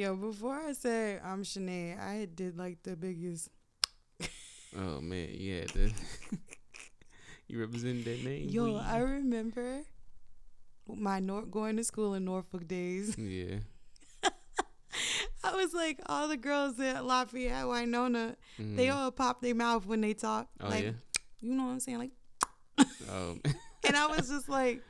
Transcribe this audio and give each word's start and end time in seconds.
Yo, 0.00 0.16
before 0.16 0.54
I 0.54 0.72
say 0.72 1.20
I'm 1.22 1.42
Shanae, 1.42 2.00
I 2.00 2.24
did 2.24 2.56
like 2.56 2.82
the 2.82 2.96
biggest. 2.96 3.50
Oh 4.74 5.00
man, 5.00 5.28
yeah, 5.32 5.64
the, 5.64 5.92
you 7.48 7.60
represent 7.60 8.06
that 8.06 8.24
name. 8.24 8.48
Yo. 8.48 8.76
I 8.76 8.98
remember 8.98 9.82
my 10.86 11.18
Nor- 11.18 11.44
going 11.44 11.76
to 11.76 11.84
school 11.84 12.14
in 12.14 12.24
Norfolk 12.24 12.66
days. 12.66 13.14
yeah. 13.18 13.56
I 15.44 15.56
was 15.56 15.74
like, 15.74 16.00
all 16.06 16.28
the 16.28 16.38
girls 16.38 16.80
at 16.80 17.04
Lafayette, 17.04 17.68
Winona, 17.68 18.36
they 18.58 18.86
mhm. 18.86 18.94
all 18.94 19.10
pop 19.10 19.42
their 19.42 19.54
mouth 19.54 19.84
when 19.84 20.00
they 20.00 20.14
talk. 20.14 20.48
Oh 20.62 20.68
like, 20.68 20.84
yeah. 20.84 20.90
you 21.42 21.52
know 21.52 21.64
what 21.64 21.72
I'm 21.72 21.80
saying? 21.80 21.98
Like, 21.98 22.86
Um, 23.10 23.42
and 23.86 23.96
I 23.96 24.06
was 24.06 24.30
just 24.30 24.48
like, 24.48 24.82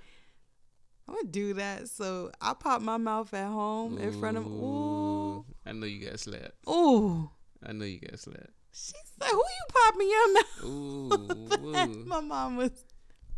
I'm 1.10 1.16
gonna 1.16 1.28
do 1.28 1.54
that. 1.54 1.88
So 1.88 2.30
I 2.40 2.54
popped 2.54 2.84
my 2.84 2.96
mouth 2.96 3.34
at 3.34 3.48
home 3.48 3.98
in 3.98 4.12
front 4.20 4.36
of. 4.36 4.46
Ooh, 4.46 5.44
I 5.66 5.72
know 5.72 5.86
you 5.86 6.06
got 6.06 6.20
slapped. 6.20 6.52
ooh. 6.68 7.28
I 7.66 7.72
know 7.72 7.84
you 7.84 7.98
got 7.98 8.18
slapped. 8.18 8.50
She 8.72 8.92
said, 9.18 9.28
"Who 9.28 9.36
you 9.36 9.66
popping 9.84 10.08
your 10.08 10.32
mouth?" 10.34 10.64
Ooh, 10.64 11.76
ooh. 11.76 12.04
my 12.06 12.20
mom 12.20 12.56
was 12.56 12.70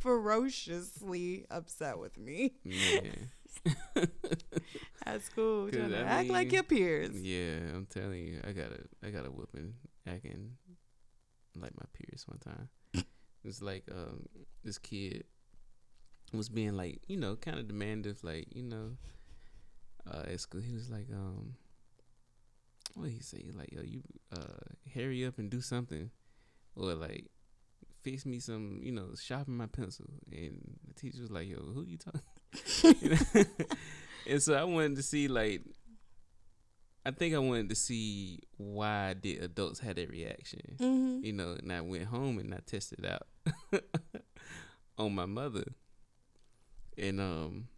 ferociously 0.00 1.46
upset 1.50 1.98
with 1.98 2.18
me 2.18 2.52
man. 2.64 3.30
at 5.06 5.22
school, 5.22 5.70
trying 5.72 5.90
to 5.90 5.98
I 5.98 6.02
act 6.02 6.28
like 6.28 6.52
your 6.52 6.64
peers. 6.64 7.18
Yeah, 7.20 7.56
I'm 7.74 7.86
telling 7.86 8.26
you, 8.26 8.40
I 8.46 8.52
got 8.52 8.72
a 8.72 9.06
I 9.06 9.10
got 9.10 9.26
a 9.26 9.30
whooping 9.30 9.72
acting 10.06 10.52
like 11.56 11.72
my 11.74 11.86
peers 11.94 12.26
one 12.28 12.38
time. 12.38 13.04
It's 13.44 13.62
like 13.62 13.84
um 13.90 14.28
this 14.62 14.78
kid 14.78 15.24
was 16.32 16.48
being 16.48 16.76
like, 16.76 17.00
you 17.06 17.16
know, 17.16 17.36
kind 17.36 17.58
of 17.58 17.68
demandative, 17.68 18.22
like, 18.24 18.46
you 18.54 18.62
know, 18.62 18.96
uh 20.10 20.24
at 20.26 20.40
school 20.40 20.60
he 20.60 20.74
was 20.74 20.90
like, 20.90 21.06
um 21.12 21.54
what 22.94 23.04
did 23.04 23.12
he 23.14 23.20
say? 23.20 23.44
Like, 23.56 23.72
yo, 23.72 23.82
you 23.82 24.02
uh 24.32 24.92
hurry 24.94 25.24
up 25.26 25.38
and 25.38 25.50
do 25.50 25.60
something. 25.60 26.10
Or 26.74 26.94
like 26.94 27.26
fix 28.02 28.24
me 28.24 28.40
some, 28.40 28.80
you 28.82 28.92
know, 28.92 29.10
sharpen 29.20 29.56
my 29.56 29.66
pencil. 29.66 30.06
And 30.30 30.78
the 30.88 30.94
teacher 30.94 31.20
was 31.20 31.30
like, 31.30 31.48
yo, 31.48 31.58
who 31.58 31.82
you 31.82 31.98
talking? 31.98 33.56
And 34.26 34.42
so 34.42 34.54
I 34.54 34.64
wanted 34.64 34.96
to 34.96 35.02
see 35.02 35.28
like 35.28 35.62
I 37.04 37.10
think 37.10 37.34
I 37.34 37.38
wanted 37.38 37.68
to 37.70 37.74
see 37.74 38.40
why 38.56 39.14
did 39.14 39.42
adults 39.42 39.80
had 39.80 39.96
that 39.96 40.08
reaction. 40.08 40.76
Mm-hmm. 40.78 41.24
You 41.24 41.32
know, 41.32 41.56
and 41.60 41.72
I 41.72 41.80
went 41.80 42.04
home 42.04 42.38
and 42.38 42.54
I 42.54 42.58
tested 42.64 43.04
out 43.04 43.26
on 44.98 45.14
my 45.14 45.26
mother. 45.26 45.64
And 46.98 47.20
um 47.20 47.68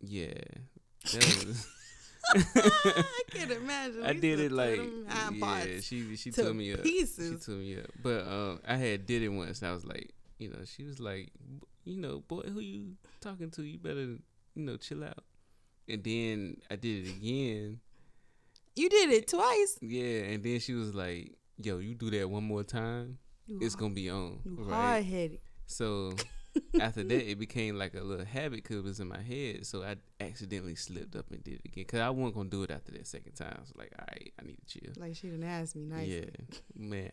yeah. 0.00 0.32
That 1.12 1.24
was 1.46 1.66
I 2.34 3.22
can't 3.30 3.50
imagine. 3.52 4.04
I 4.04 4.12
did 4.12 4.40
it 4.40 4.52
like 4.52 4.80
yeah, 5.32 5.80
she 5.80 6.14
she 6.16 6.30
to 6.32 6.42
told 6.42 6.56
me 6.56 6.72
up. 6.74 6.84
She 6.84 6.98
pieces. 6.98 7.46
told 7.46 7.58
me 7.60 7.78
up. 7.78 7.86
But 8.02 8.26
um 8.26 8.60
I 8.66 8.76
had 8.76 9.06
did 9.06 9.22
it 9.22 9.28
once 9.30 9.62
I 9.62 9.72
was 9.72 9.84
like, 9.86 10.10
you 10.38 10.50
know, 10.50 10.58
she 10.64 10.84
was 10.84 11.00
like, 11.00 11.30
you 11.84 11.96
know, 11.96 12.20
boy, 12.28 12.42
who 12.52 12.60
you 12.60 12.96
talking 13.20 13.50
to? 13.52 13.62
You 13.62 13.78
better, 13.78 14.00
you 14.00 14.18
know, 14.56 14.76
chill 14.76 15.04
out. 15.04 15.24
And 15.88 16.04
then 16.04 16.56
I 16.70 16.76
did 16.76 17.06
it 17.06 17.10
again. 17.16 17.80
You 18.76 18.88
did 18.90 19.10
it 19.10 19.28
twice. 19.28 19.78
Yeah, 19.80 20.24
and 20.32 20.42
then 20.44 20.60
she 20.60 20.74
was 20.74 20.94
like, 20.94 21.34
"Yo, 21.60 21.78
you 21.78 21.94
do 21.94 22.10
that 22.10 22.28
one 22.30 22.44
more 22.44 22.62
time, 22.62 23.18
You, 23.46 23.58
it's 23.62 23.74
gonna 23.74 23.94
be 23.94 24.08
on." 24.10 24.38
you 24.44 24.54
Right. 24.58 24.74
hard 24.76 25.04
headed. 25.04 25.40
So 25.66 26.12
after 26.80 27.02
that, 27.04 27.30
it 27.30 27.38
became 27.38 27.76
like 27.76 27.94
a 27.94 28.02
little 28.02 28.24
habit 28.24 28.62
because 28.62 28.76
it 28.76 28.84
was 28.84 29.00
in 29.00 29.08
my 29.08 29.20
head. 29.22 29.66
So 29.66 29.82
I 29.82 29.96
accidentally 30.20 30.74
slipped 30.74 31.16
up 31.16 31.30
and 31.30 31.42
did 31.42 31.54
it 31.54 31.60
again 31.64 31.84
because 31.86 32.00
I 32.00 32.10
wasn't 32.10 32.34
gonna 32.36 32.48
do 32.50 32.62
it 32.62 32.70
after 32.70 32.92
that 32.92 33.06
second 33.06 33.32
time. 33.32 33.56
Was 33.60 33.72
like, 33.76 33.92
"All 33.98 34.04
right, 34.10 34.32
I 34.40 34.44
need 34.46 34.58
to 34.66 34.80
chill." 34.80 34.92
Like 34.96 35.16
she 35.16 35.28
didn't 35.28 35.44
ask 35.44 35.74
me 35.76 35.84
nicely. 35.84 36.28
Yeah, 36.28 36.58
man, 36.76 37.10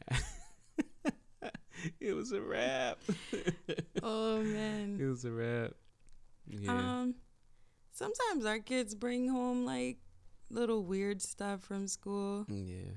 it 2.00 2.14
was 2.14 2.32
a 2.32 2.42
wrap. 2.42 3.00
Oh 4.04 4.42
man. 4.44 4.98
it 5.02 5.06
was 5.06 5.26
a 5.26 5.32
wrap. 5.32 5.72
Yeah. 6.48 6.72
Um, 6.72 7.16
sometimes 7.92 8.46
our 8.46 8.60
kids 8.60 8.94
bring 8.94 9.28
home 9.30 9.66
like 9.66 9.98
little 10.50 10.84
weird 10.84 11.22
stuff 11.22 11.62
from 11.62 11.88
school. 11.88 12.46
yeah. 12.48 12.92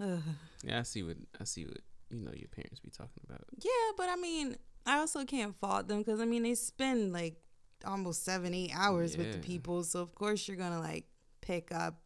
Ugh. 0.00 0.20
Yeah, 0.62 0.78
I 0.78 0.82
see 0.82 1.02
what 1.02 1.16
I 1.40 1.44
see 1.44 1.64
what 1.64 1.78
you 2.10 2.20
know 2.20 2.30
your 2.34 2.48
parents 2.48 2.80
be 2.80 2.90
talking 2.90 3.22
about. 3.28 3.42
Yeah, 3.60 3.70
but 3.96 4.08
I 4.08 4.16
mean, 4.16 4.56
I 4.86 4.98
also 4.98 5.24
can't 5.24 5.54
fault 5.60 5.88
them 5.88 5.98
because 5.98 6.20
I 6.20 6.24
mean 6.24 6.42
they 6.42 6.54
spend 6.54 7.12
like 7.12 7.36
almost 7.84 8.24
seven, 8.24 8.54
eight 8.54 8.72
hours 8.74 9.16
with 9.16 9.32
the 9.32 9.38
people, 9.38 9.84
so 9.84 10.00
of 10.00 10.14
course 10.14 10.46
you're 10.48 10.56
gonna 10.56 10.80
like 10.80 11.04
pick 11.40 11.72
up 11.72 12.00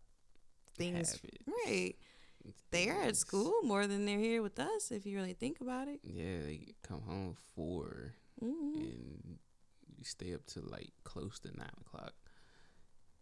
things. 0.76 1.20
Right, 1.66 1.94
they 2.70 2.88
are 2.90 3.02
at 3.02 3.16
school 3.16 3.54
more 3.62 3.86
than 3.86 4.04
they're 4.06 4.18
here 4.18 4.42
with 4.42 4.58
us. 4.58 4.90
If 4.90 5.06
you 5.06 5.16
really 5.16 5.32
think 5.34 5.60
about 5.60 5.88
it. 5.88 6.00
Yeah, 6.02 6.40
they 6.44 6.74
come 6.82 7.02
home 7.02 7.36
four 7.54 8.14
hmm 8.40 8.50
and 8.74 9.38
you 9.96 10.04
stay 10.04 10.34
up 10.34 10.44
to 10.46 10.60
like 10.60 10.92
close 11.04 11.38
to 11.40 11.48
nine 11.56 11.70
o'clock. 11.86 12.12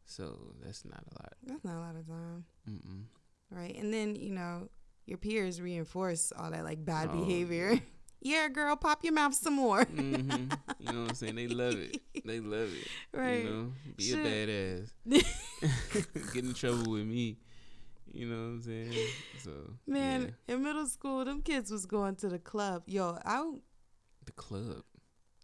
So 0.06 0.54
that's 0.62 0.84
not 0.84 1.04
a 1.10 1.22
lot. 1.22 1.32
That's 1.46 1.64
not 1.64 1.76
a 1.76 1.80
lot 1.80 1.96
of 1.96 2.06
time, 2.06 2.44
Mm-mm. 2.69 3.04
right? 3.50 3.74
And 3.76 3.92
then 3.92 4.14
you 4.16 4.30
know 4.32 4.69
your 5.06 5.19
peers 5.19 5.60
reinforce 5.60 6.32
all 6.36 6.50
that 6.50 6.64
like 6.64 6.84
bad 6.84 7.08
Oh, 7.12 7.19
behavior. 7.24 7.78
yeah, 8.22 8.49
girl, 8.49 8.77
pop 8.77 9.05
your 9.05 9.12
mouth 9.12 9.34
some 9.34 9.55
more. 9.55 9.84
hmm 9.84 10.47
You 10.78 10.93
know 10.93 11.03
what 11.03 11.09
I'm 11.10 11.15
saying? 11.15 11.34
They 11.34 11.49
love 11.49 11.75
it. 11.75 12.00
They 12.25 12.41
love 12.41 12.72
it. 12.75 12.88
Right. 13.12 13.38
You 13.38 13.44
know, 13.50 13.72
be 13.97 14.05
Shit. 14.05 14.25
a 14.25 14.28
badass. 14.28 14.91
Get 16.32 16.44
in 16.44 16.55
trouble 16.55 16.93
with 16.93 17.05
me. 17.05 17.37
You 18.12 18.27
know 18.28 18.37
what 18.37 18.43
I'm 18.43 18.62
saying? 18.62 19.09
So 19.38 19.50
Man, 19.87 20.34
yeah. 20.49 20.55
in 20.55 20.62
middle 20.62 20.87
school, 20.87 21.25
them 21.25 21.43
kids 21.43 21.71
was 21.71 21.87
going 21.87 22.16
to 22.16 22.28
the 22.28 22.38
club. 22.38 22.82
Yo, 22.87 23.19
I 23.25 23.43
the 24.25 24.32
club. 24.32 24.82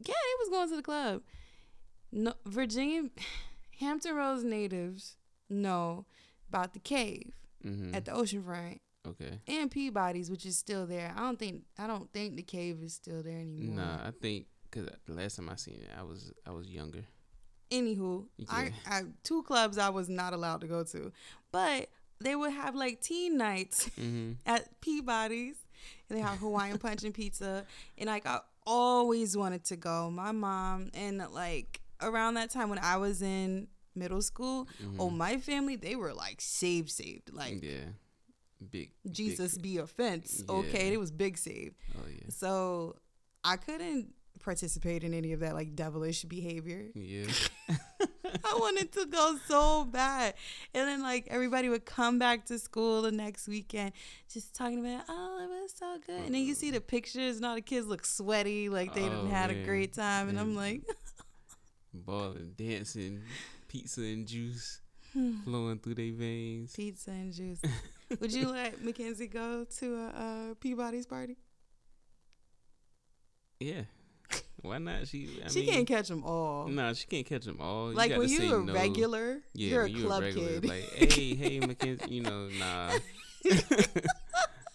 Yeah, 0.00 0.14
they 0.14 0.44
was 0.44 0.48
going 0.50 0.68
to 0.70 0.76
the 0.76 0.82
club. 0.82 1.22
No, 2.12 2.34
Virginia, 2.46 3.10
Hampton 3.80 4.14
Roads 4.14 4.44
natives 4.44 5.16
know 5.50 6.06
about 6.48 6.74
the 6.74 6.78
cave 6.80 7.32
hmm 7.62 7.92
at 7.94 8.04
the 8.04 8.12
oceanfront 8.12 8.78
okay. 9.06 9.40
and 9.46 9.70
Peabody's, 9.70 10.30
which 10.30 10.46
is 10.46 10.56
still 10.56 10.86
there. 10.86 11.12
I 11.16 11.20
don't 11.20 11.38
think 11.38 11.62
I 11.78 11.86
don't 11.86 12.10
think 12.12 12.36
the 12.36 12.42
cave 12.42 12.82
is 12.82 12.94
still 12.94 13.22
there 13.22 13.38
anymore. 13.38 13.76
Nah, 13.76 14.06
I 14.08 14.10
think 14.20 14.46
because 14.70 14.88
the 15.06 15.14
last 15.14 15.36
time 15.36 15.48
I 15.48 15.56
seen 15.56 15.80
it, 15.80 15.88
I 15.98 16.02
was 16.02 16.32
I 16.46 16.50
was 16.50 16.68
younger. 16.68 17.04
Anywho, 17.70 18.26
I, 18.48 18.64
Yeah. 18.64 18.70
I 18.86 19.02
two 19.24 19.42
clubs 19.42 19.76
I 19.78 19.90
was 19.90 20.08
not 20.08 20.32
allowed 20.32 20.62
to 20.62 20.66
go 20.66 20.84
to, 20.84 21.12
but 21.52 21.88
they 22.20 22.34
would 22.34 22.52
have 22.52 22.74
like 22.74 23.00
teen 23.00 23.36
nights 23.36 23.84
hmm 23.96 24.32
at 24.46 24.80
Peabody's, 24.80 25.56
and 26.08 26.18
they 26.18 26.22
have 26.22 26.38
Hawaiian 26.38 26.78
punch 26.86 27.04
and 27.04 27.12
pizza, 27.14 27.64
and 27.98 28.06
like 28.08 28.26
I 28.26 28.40
always 28.66 29.36
wanted 29.36 29.64
to 29.64 29.76
go. 29.76 30.10
My 30.10 30.32
mom 30.32 30.90
and 30.94 31.18
like 31.32 31.80
around 32.00 32.34
that 32.34 32.50
time 32.50 32.70
when 32.70 32.78
I 32.78 32.96
was 32.96 33.20
in 33.22 33.68
middle 33.94 34.22
school, 34.22 34.66
oh 34.98 35.10
my 35.10 35.36
family 35.38 35.76
they 35.76 35.94
were 35.96 36.14
like 36.14 36.40
saved, 36.40 36.90
saved, 36.90 37.32
like 37.34 37.54
Mm-hmm. 37.56 37.66
yeah, 37.66 37.84
big 38.70 38.92
Jesus 39.10 39.54
big- 39.54 39.62
be 39.62 39.76
offense. 39.78 40.42
Yeah. 40.48 40.54
Okay, 40.56 40.92
it 40.92 40.98
was 41.00 41.10
big 41.10 41.38
save. 41.38 41.74
oh 41.96 42.02
yeah, 42.08 42.26
So 42.30 42.96
I 43.44 43.56
couldn't 43.56 44.14
participate 44.40 45.02
in 45.04 45.12
any 45.14 45.32
of 45.32 45.40
that 45.40 45.54
like 45.54 45.74
devilish 45.74 46.24
behavior. 46.24 46.86
yeah. 46.94 47.26
I 48.44 48.54
wanted 48.58 48.92
to 48.92 49.06
go 49.06 49.36
so 49.48 49.84
bad. 49.84 50.34
And 50.74 50.86
then 50.86 51.02
like 51.02 51.26
everybody 51.30 51.68
would 51.70 51.86
come 51.86 52.18
back 52.18 52.44
to 52.46 52.58
school 52.58 53.00
the 53.02 53.10
next 53.10 53.48
weekend 53.48 53.92
just 54.32 54.54
talking 54.54 54.80
about, 54.80 55.04
oh, 55.08 55.40
it 55.42 55.48
was 55.62 55.72
so 55.74 55.98
good. 56.06 56.26
And 56.26 56.34
then 56.34 56.42
you 56.42 56.54
see 56.54 56.70
the 56.70 56.80
pictures 56.80 57.36
and 57.36 57.46
all 57.46 57.54
the 57.54 57.62
kids 57.62 57.86
look 57.86 58.04
sweaty, 58.04 58.68
like 58.68 58.94
they 58.94 59.02
Oh, 59.04 59.08
didn't 59.08 59.30
had 59.30 59.50
a 59.50 59.64
great 59.64 59.94
time. 59.94 60.28
And 60.28 60.38
I'm 60.38 60.54
like, 60.54 60.82
balling, 61.94 62.52
dancing, 62.56 63.22
pizza 63.66 64.02
and 64.02 64.26
juice. 64.26 64.80
Flowing 65.44 65.78
through 65.78 65.94
their 65.94 66.12
veins. 66.12 66.72
pizza 66.74 67.10
and 67.10 67.32
juice. 67.32 67.60
Would 68.20 68.32
you 68.32 68.48
let 68.52 68.82
Mackenzie 68.84 69.26
go 69.26 69.64
to 69.78 69.94
a, 69.96 70.50
a 70.52 70.54
Peabody's 70.60 71.06
party? 71.06 71.36
Yeah, 73.60 73.82
why 74.62 74.78
not? 74.78 75.08
She, 75.08 75.28
I 75.44 75.48
she 75.48 75.60
mean, 75.62 75.70
can't 75.72 75.86
catch 75.88 76.08
them 76.08 76.22
all. 76.24 76.68
No, 76.68 76.92
she 76.94 77.06
can't 77.06 77.26
catch 77.26 77.44
them 77.44 77.58
all. 77.60 77.90
like 77.92 78.12
you 78.12 78.18
when 78.18 78.28
you're 78.28 78.60
a 78.60 78.64
no. 78.64 78.72
regular, 78.72 79.38
yeah, 79.52 79.70
you're 79.70 79.82
a 79.84 79.90
you 79.90 80.06
club 80.06 80.22
regular, 80.22 80.48
kid. 80.60 80.64
Like, 80.68 80.84
hey, 81.12 81.34
hey, 81.34 81.60
Mackenzie, 81.60 82.14
you 82.14 82.22
know, 82.22 82.48
nah. 82.58 82.92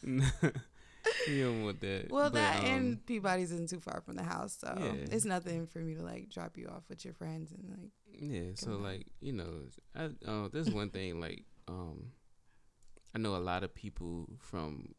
Nah, 0.05 0.25
you 1.29 1.45
don't 1.45 1.63
want 1.63 1.79
that. 1.79 2.07
well, 2.09 2.23
But, 2.29 2.33
that 2.33 2.59
um, 2.59 2.65
and 2.65 3.05
Peabody's 3.05 3.53
isn't 3.53 3.69
too 3.69 3.79
far 3.79 4.01
from 4.01 4.15
the 4.15 4.23
house, 4.23 4.57
so 4.59 4.73
Yeah. 4.77 4.91
it's 5.11 5.23
nothing 5.23 5.65
for 5.67 5.79
me 5.79 5.95
to 5.95 6.01
like 6.03 6.29
drop 6.29 6.57
you 6.57 6.67
off 6.67 6.83
with 6.89 7.05
your 7.05 7.13
friends 7.13 7.53
and 7.53 7.69
like. 7.69 7.91
Yeah, 8.19 8.51
so 8.55 8.71
like 8.77 9.07
you 9.21 9.33
know, 9.33 9.63
I 9.95 10.09
uh, 10.25 10.47
there's 10.51 10.69
one 10.71 10.89
thing 10.89 11.19
like 11.19 11.43
um, 11.67 12.11
I 13.15 13.17
know 13.19 13.35
a 13.35 13.37
lot 13.43 13.63
of 13.63 13.73
people 13.73 14.27
from 14.39 14.93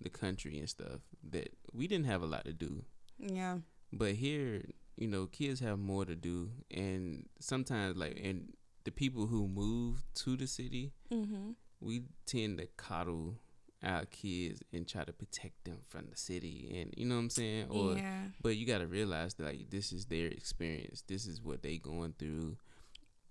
the 0.00 0.10
country 0.10 0.58
and 0.58 0.68
stuff 0.68 1.00
that 1.30 1.48
we 1.72 1.86
didn't 1.86 2.06
have 2.06 2.22
a 2.22 2.26
lot 2.26 2.44
to 2.44 2.52
do, 2.52 2.84
Yeah. 3.18 3.58
but 3.92 4.14
here 4.14 4.62
you 4.96 5.08
know 5.08 5.26
kids 5.26 5.60
have 5.60 5.78
more 5.78 6.04
to 6.04 6.14
do, 6.16 6.50
and 6.70 7.26
sometimes 7.40 7.96
like 7.96 8.20
and 8.22 8.54
the 8.84 8.90
people 8.92 9.26
who 9.26 9.48
move 9.48 10.04
to 10.14 10.36
the 10.36 10.46
city, 10.46 10.92
Mm-hmm. 11.12 11.50
we 11.80 12.02
tend 12.26 12.58
to 12.58 12.66
coddle 12.76 13.36
our 13.84 14.04
kids 14.06 14.62
and 14.72 14.86
try 14.88 15.04
to 15.04 15.12
protect 15.12 15.64
them 15.64 15.78
from 15.88 16.06
the 16.10 16.16
city, 16.16 16.76
and 16.80 16.94
you 16.96 17.04
know 17.04 17.16
what 17.16 17.22
I'm 17.22 17.30
saying? 17.30 17.66
Or 17.70 17.92
yeah. 17.92 18.24
but 18.42 18.56
you 18.56 18.66
got 18.66 18.78
to 18.78 18.86
realize 18.86 19.34
that 19.34 19.44
like 19.44 19.70
this 19.70 19.92
is 19.92 20.06
their 20.06 20.26
experience. 20.26 21.02
This 21.06 21.26
is 21.26 21.42
what 21.42 21.62
they 21.62 21.78
going 21.78 22.14
through. 22.18 22.56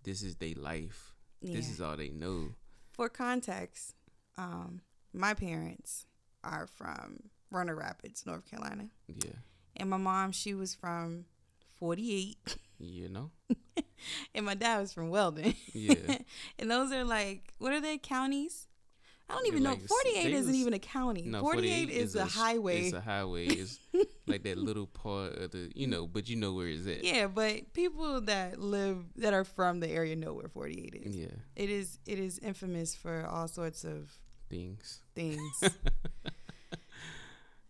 This 0.04 0.22
is 0.22 0.36
their 0.36 0.54
life. 0.56 1.14
yeah. 1.42 1.56
This 1.56 1.70
is 1.70 1.82
all 1.82 1.98
they 1.98 2.10
know. 2.10 2.50
For 2.92 3.10
context, 3.10 3.96
um, 4.38 4.82
my 5.14 5.34
parents 5.34 6.06
are 6.44 6.68
from 6.68 7.20
Roanoke 7.52 7.80
Rapids, 7.80 8.26
North 8.26 8.50
Carolina, 8.50 8.90
Yeah, 9.08 9.32
and 9.78 9.90
my 9.90 9.98
mom 9.98 10.32
she 10.32 10.54
was 10.54 10.76
from 10.76 11.26
48, 11.80 12.58
you 12.80 13.10
know. 13.10 13.32
and 14.36 14.46
my 14.46 14.54
dad 14.54 14.80
was 14.80 14.94
from 14.94 15.10
Weldon. 15.10 15.56
Yeah, 15.74 16.18
and 16.60 16.70
those 16.70 16.92
are 16.92 17.04
like 17.04 17.54
what 17.58 17.72
are 17.72 17.82
they 17.82 17.98
counties? 17.98 18.68
I 19.30 19.36
don't 19.36 19.48
even 19.48 19.64
know. 19.64 19.70
like 19.72 19.80
s- 19.82 19.88
48 19.88 20.34
isn't 20.34 20.54
even 20.56 20.74
a 20.74 20.80
county. 20.80 21.24
no. 21.24 21.42
48, 21.42 21.90
is, 21.90 22.16
a 22.16 22.28
sh- 22.28 22.34
highway. 22.36 22.82
It's 22.86 22.94
a 22.94 23.02
highway. 23.02 23.46
It's 23.48 23.80
like 24.28 24.44
that 24.44 24.58
little 24.58 24.86
part 24.86 25.38
of 25.38 25.52
the 25.52 25.72
you 25.76 25.88
know, 25.88 26.06
but 26.08 26.30
you 26.30 26.36
know 26.36 26.54
where 26.54 26.68
it's 26.68 26.86
at. 26.88 27.04
yeah, 27.04 27.28
but 27.28 27.74
people 27.74 28.22
that 28.22 28.60
live 28.60 29.04
that 29.16 29.34
are 29.34 29.44
from 29.46 29.80
the 29.80 29.90
area 29.90 30.16
know 30.16 30.34
where 30.34 30.48
48 30.50 30.94
is. 31.06 31.16
Yeah, 31.16 31.28
It 31.56 31.70
is 31.70 31.98
it 32.06 32.20
is 32.20 32.38
infamous 32.40 32.94
for 32.96 33.26
all 33.26 33.48
sorts 33.48 33.84
of 33.84 34.12
things. 34.50 35.02
things. 35.16 35.64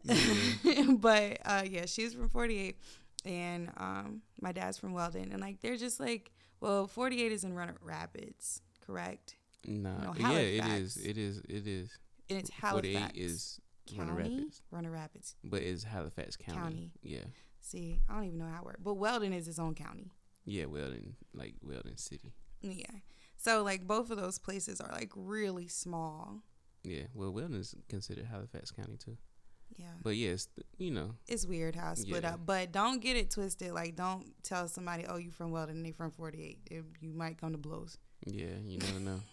But 0.99 1.37
uh, 1.45 1.63
yeah, 1.69 1.85
she's 1.85 2.13
from 2.13 2.29
48, 2.29 2.77
and 3.25 3.69
um, 3.77 4.21
my 4.41 4.51
dad's 4.51 4.77
from 4.77 4.93
Weldon, 4.93 5.31
and 5.31 5.41
like 5.41 5.61
they're 5.61 5.77
just 5.77 5.99
like, 5.99 6.31
well, 6.59 6.87
48 6.87 7.31
is 7.31 7.43
in 7.43 7.53
Roanoke 7.53 7.79
Rapids, 7.81 8.61
correct? 8.85 9.35
Nah, 9.65 10.13
No, 10.13 10.13
yeah, 10.17 10.37
it 10.39 10.65
is. 10.81 10.97
It 10.97 11.17
is. 11.17 11.37
It 11.49 11.67
is. 11.67 11.89
And 12.29 12.39
it's 12.39 12.49
Forty-eight 12.51 12.93
Halifax 12.95 13.17
is 13.17 13.59
County, 13.87 14.11
Roanoke 14.11 14.17
Rapids, 14.17 14.61
Roanoke 14.71 14.93
Rapids. 14.93 15.35
but 15.43 15.61
it's 15.61 15.83
Halifax 15.83 16.35
County. 16.37 16.57
County. 16.59 16.91
Yeah, 17.01 17.25
See, 17.59 17.99
I 18.09 18.15
don't 18.15 18.25
even 18.25 18.39
know 18.39 18.47
how 18.47 18.59
it 18.59 18.65
works, 18.65 18.79
but 18.83 18.95
Weldon 18.95 19.33
is 19.33 19.47
its 19.47 19.59
own 19.59 19.75
county. 19.75 20.11
yeah. 20.45 20.65
Weldon, 20.65 21.15
like 21.33 21.55
Weldon 21.61 21.97
City. 21.97 22.33
Yeah. 22.61 22.85
So 23.37 23.61
like 23.63 23.85
both 23.87 24.09
of 24.09 24.17
those 24.17 24.39
places 24.39 24.79
are 24.81 24.91
like 24.91 25.11
really 25.15 25.67
small. 25.67 26.41
Yeah, 26.83 27.03
well, 27.13 27.31
Weldon 27.31 27.55
is 27.59 27.75
considered 27.89 28.25
Halifax 28.25 28.71
County 28.71 28.97
too. 28.97 29.17
Yeah. 29.77 29.87
But 30.01 30.15
yes, 30.17 30.47
you 30.77 30.91
know, 30.91 31.15
It's 31.27 31.45
weird 31.47 31.75
how 31.75 31.91
it's 31.93 32.01
split 32.01 32.23
Yeah. 32.23 32.33
up, 32.35 32.45
but 32.45 32.71
don't 32.71 32.99
get 33.01 33.15
it 33.17 33.31
twisted. 33.31 33.71
Like, 33.71 33.95
don't 33.95 34.33
tell 34.43 34.67
somebody, 34.67 35.05
"Oh, 35.07 35.17
you 35.17 35.31
from 35.31 35.51
Weldon 35.51 35.77
and 35.77 35.85
they 35.85 35.91
from 35.91 36.11
48." 36.11 36.59
It, 36.69 36.85
you 37.01 37.13
might 37.13 37.37
come 37.39 37.51
to 37.53 37.57
blows. 37.57 37.97
yeah, 38.25 38.55
you 38.63 38.77
never 38.79 38.99
know. 38.99 39.19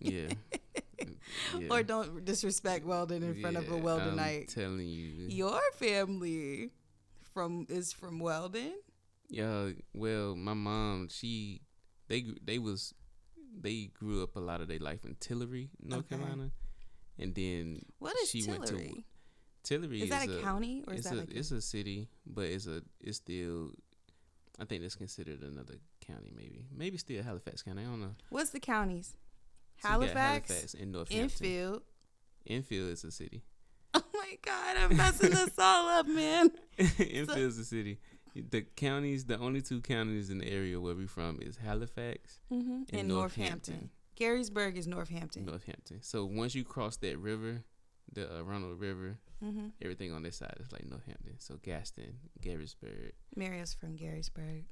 yeah. 0.00 0.28
yeah. 1.58 1.68
Or 1.70 1.82
don't 1.82 2.24
disrespect 2.24 2.84
Weldon 2.84 3.22
in 3.22 3.40
front 3.40 3.56
of 3.56 3.70
a 3.70 3.76
Yeah, 3.76 4.40
I'm 4.40 4.46
telling 4.46 4.86
you. 4.88 5.26
Your 5.28 5.60
family 5.74 6.70
from 7.32 7.66
is 7.68 7.92
from 7.92 8.18
Weldon. 8.20 8.72
Yeah, 9.28 9.70
well, 9.94 10.36
my 10.36 10.54
mom, 10.54 11.08
she, 11.10 11.62
they, 12.08 12.24
they 12.42 12.58
was, 12.58 12.94
they 13.58 13.90
grew 13.98 14.22
up 14.22 14.36
a 14.36 14.40
lot 14.40 14.60
of 14.60 14.68
their 14.68 14.78
life 14.78 15.04
in 15.04 15.16
Tillery, 15.18 15.70
North 15.82 16.04
Okay. 16.04 16.16
Carolina, 16.16 16.50
and 17.18 17.34
then 17.34 17.80
What 17.98 18.14
is 18.22 18.30
She 18.30 18.44
went 18.48 18.66
to- 18.66 18.76
Tillery? 18.76 19.04
Tillery 19.64 20.02
is 20.02 20.10
that 20.10 20.28
a, 20.28 20.42
county 20.42 20.84
or 20.86 20.92
is 20.92 21.00
it's 21.00 21.08
that 21.08 21.16
a, 21.16 21.20
like 21.20 21.30
a, 21.30 21.38
it's 21.38 21.50
a 21.50 21.62
city, 21.62 22.08
but 22.26 22.44
it's 22.44 22.66
a, 22.66 22.82
it's 23.00 23.16
still, 23.16 23.70
I 24.60 24.66
think 24.66 24.84
it's 24.84 24.94
considered 24.94 25.40
another 25.42 25.76
county, 26.06 26.30
maybe, 26.36 26.66
maybe 26.70 26.98
still 26.98 27.22
Halifax 27.22 27.62
County. 27.62 27.80
I 27.82 27.86
don't 27.86 28.00
know. 28.02 28.14
what's 28.28 28.50
the 28.50 28.60
counties? 28.60 29.16
So 29.82 29.88
Halifax, 29.88 30.50
Halifax, 30.50 30.74
and 30.74 30.92
Northampton. 30.92 31.22
Enfield. 31.22 31.82
Enfield 32.46 32.90
is 32.90 33.04
a 33.04 33.10
city. 33.10 33.42
Oh 33.96 34.02
my 34.12 34.36
God, 34.42 34.76
I'm 34.76 34.96
messing 34.96 35.30
this 35.30 35.56
all 35.56 35.86
up, 35.88 36.08
man. 36.08 36.50
Enfield 36.78 37.38
is 37.38 37.58
a 37.58 37.64
city. 37.64 38.00
The 38.34 38.62
counties, 38.62 39.26
the 39.26 39.38
only 39.38 39.62
two 39.62 39.80
counties 39.80 40.30
in 40.30 40.38
the 40.38 40.48
area 40.50 40.80
where 40.80 40.96
we're 40.96 41.06
from 41.06 41.38
is 41.40 41.58
Halifax 41.58 42.40
Mm-hmm. 42.52 42.72
and, 42.72 42.92
And 42.92 43.08
Northampton. 43.08 43.90
Garysburg 44.18 44.76
is 44.76 44.88
Northampton. 44.88 45.44
Northampton. 45.44 45.98
So 46.02 46.24
once 46.24 46.56
you 46.56 46.64
cross 46.64 46.96
that 46.98 47.18
river, 47.18 47.62
the 48.12 48.38
uh, 48.38 48.42
Roanoke 48.42 48.80
River, 48.80 49.18
mm-hmm. 49.44 49.68
everything 49.80 50.12
on 50.12 50.24
this 50.24 50.36
side 50.38 50.56
is 50.58 50.72
like 50.72 50.88
Northampton. 50.88 51.34
So 51.38 51.58
Gaston, 51.62 52.14
Garysburg. 52.42 53.12
Mario's 53.36 53.74
from 53.74 53.96
Garysburg, 53.96 54.64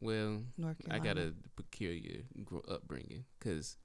Well, 0.00 0.42
North 0.56 0.76
I 0.90 1.00
got 1.00 1.18
a 1.18 1.34
peculiar 1.56 2.22
upbringing 2.68 3.24
because 3.40 3.78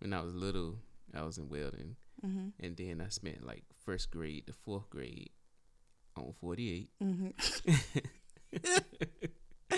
when 0.00 0.12
I 0.12 0.20
was 0.22 0.34
little, 0.34 0.76
I 1.14 1.22
was 1.22 1.38
in 1.38 1.48
Weldon, 1.48 1.96
Mm-hmm. 2.24 2.48
and 2.64 2.76
then 2.78 3.02
I 3.04 3.08
spent 3.10 3.46
like 3.46 3.64
first 3.84 4.10
grade 4.10 4.46
to 4.46 4.52
fourth 4.54 4.88
grade 4.88 5.28
on 6.16 6.32
48. 6.40 6.88
Mm-hmm. 7.02 8.66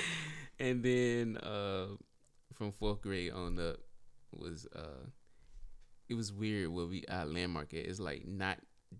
and 0.61 0.83
then 0.83 1.37
uh, 1.39 1.87
from 2.55 2.73
fourth 2.73 3.01
grade 3.03 3.33
on 3.33 3.59
up 3.59 3.79
was 4.33 4.67
uh, 4.75 5.07
it 6.09 6.15
was 6.15 6.33
weird 6.33 6.71
where 6.71 6.87
we 6.87 7.05
our 7.11 7.27
landmark 7.27 7.75
at 7.75 7.87
is 7.87 8.01
like 8.01 8.27
not 8.27 8.59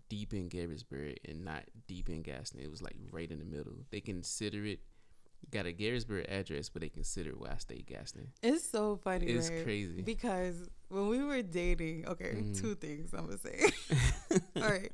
deep 0.09 0.33
in 0.33 0.49
Garysburg 0.49 1.15
and 1.27 1.43
not 1.43 1.63
deep 1.87 2.09
in 2.09 2.21
Gaston. 2.21 2.59
It 2.59 2.69
was 2.69 2.81
like 2.81 2.95
right 3.11 3.29
in 3.31 3.39
the 3.39 3.45
middle. 3.45 3.73
They 3.91 4.01
consider 4.01 4.65
it 4.65 4.79
got 5.51 5.65
a 5.65 5.73
Garysburg 5.73 6.29
address, 6.31 6.69
but 6.69 6.81
they 6.81 6.89
consider 6.89 7.31
where 7.31 7.51
I 7.51 7.57
stay 7.57 7.81
Gaston. 7.81 8.27
It's 8.43 8.69
so 8.69 8.97
funny. 9.03 9.25
It's 9.27 9.49
right? 9.49 9.63
crazy. 9.63 10.01
because 10.01 10.69
when 10.89 11.07
we 11.07 11.23
were 11.23 11.41
dating, 11.41 12.07
okay, 12.07 12.35
Mhm. 12.35 12.59
two 12.59 12.75
things 12.75 13.13
I'm 13.13 13.25
gonna 13.25 13.37
say. 13.37 13.71
All 14.57 14.63
right, 14.69 14.91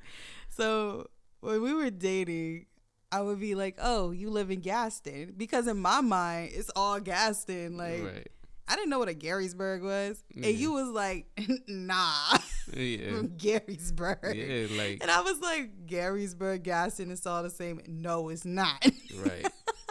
so 0.50 1.08
when 1.42 1.62
we 1.62 1.74
were 1.74 1.90
dating, 1.92 2.66
I 3.12 3.22
would 3.22 3.40
be 3.40 3.56
like, 3.56 3.76
"Oh, 3.82 4.12
you 4.12 4.30
live 4.30 4.50
in 4.52 4.62
Gaston," 4.62 5.34
because 5.38 5.68
in 5.68 5.78
my 5.78 6.02
mind, 6.02 6.52
it's 6.54 6.72
all 6.76 7.00
Gaston. 7.00 7.78
Like 7.78 8.04
right. 8.04 8.28
I 8.68 8.76
didn't 8.76 8.90
know 8.90 9.00
what 9.00 9.10
a 9.10 9.14
Garysburg 9.14 9.84
was, 9.84 10.24
Yeah. 10.34 10.48
and 10.48 10.58
you 10.58 10.72
was 10.72 10.90
like, 10.90 11.28
"Nah, 11.68 12.38
Yeah. 12.74 13.22
Garysburg." 13.38 14.34
Yeah, 14.36 14.76
like 14.78 14.98
And 15.02 15.12
I 15.12 15.22
was 15.22 15.40
like, 15.40 15.86
Garysburg, 15.86 16.64
Gaston, 16.64 17.12
it's 17.12 17.26
all 17.28 17.44
the 17.44 17.50
same. 17.52 17.80
No, 17.88 18.30
it's 18.30 18.44
not. 18.46 18.84
right. 19.18 19.46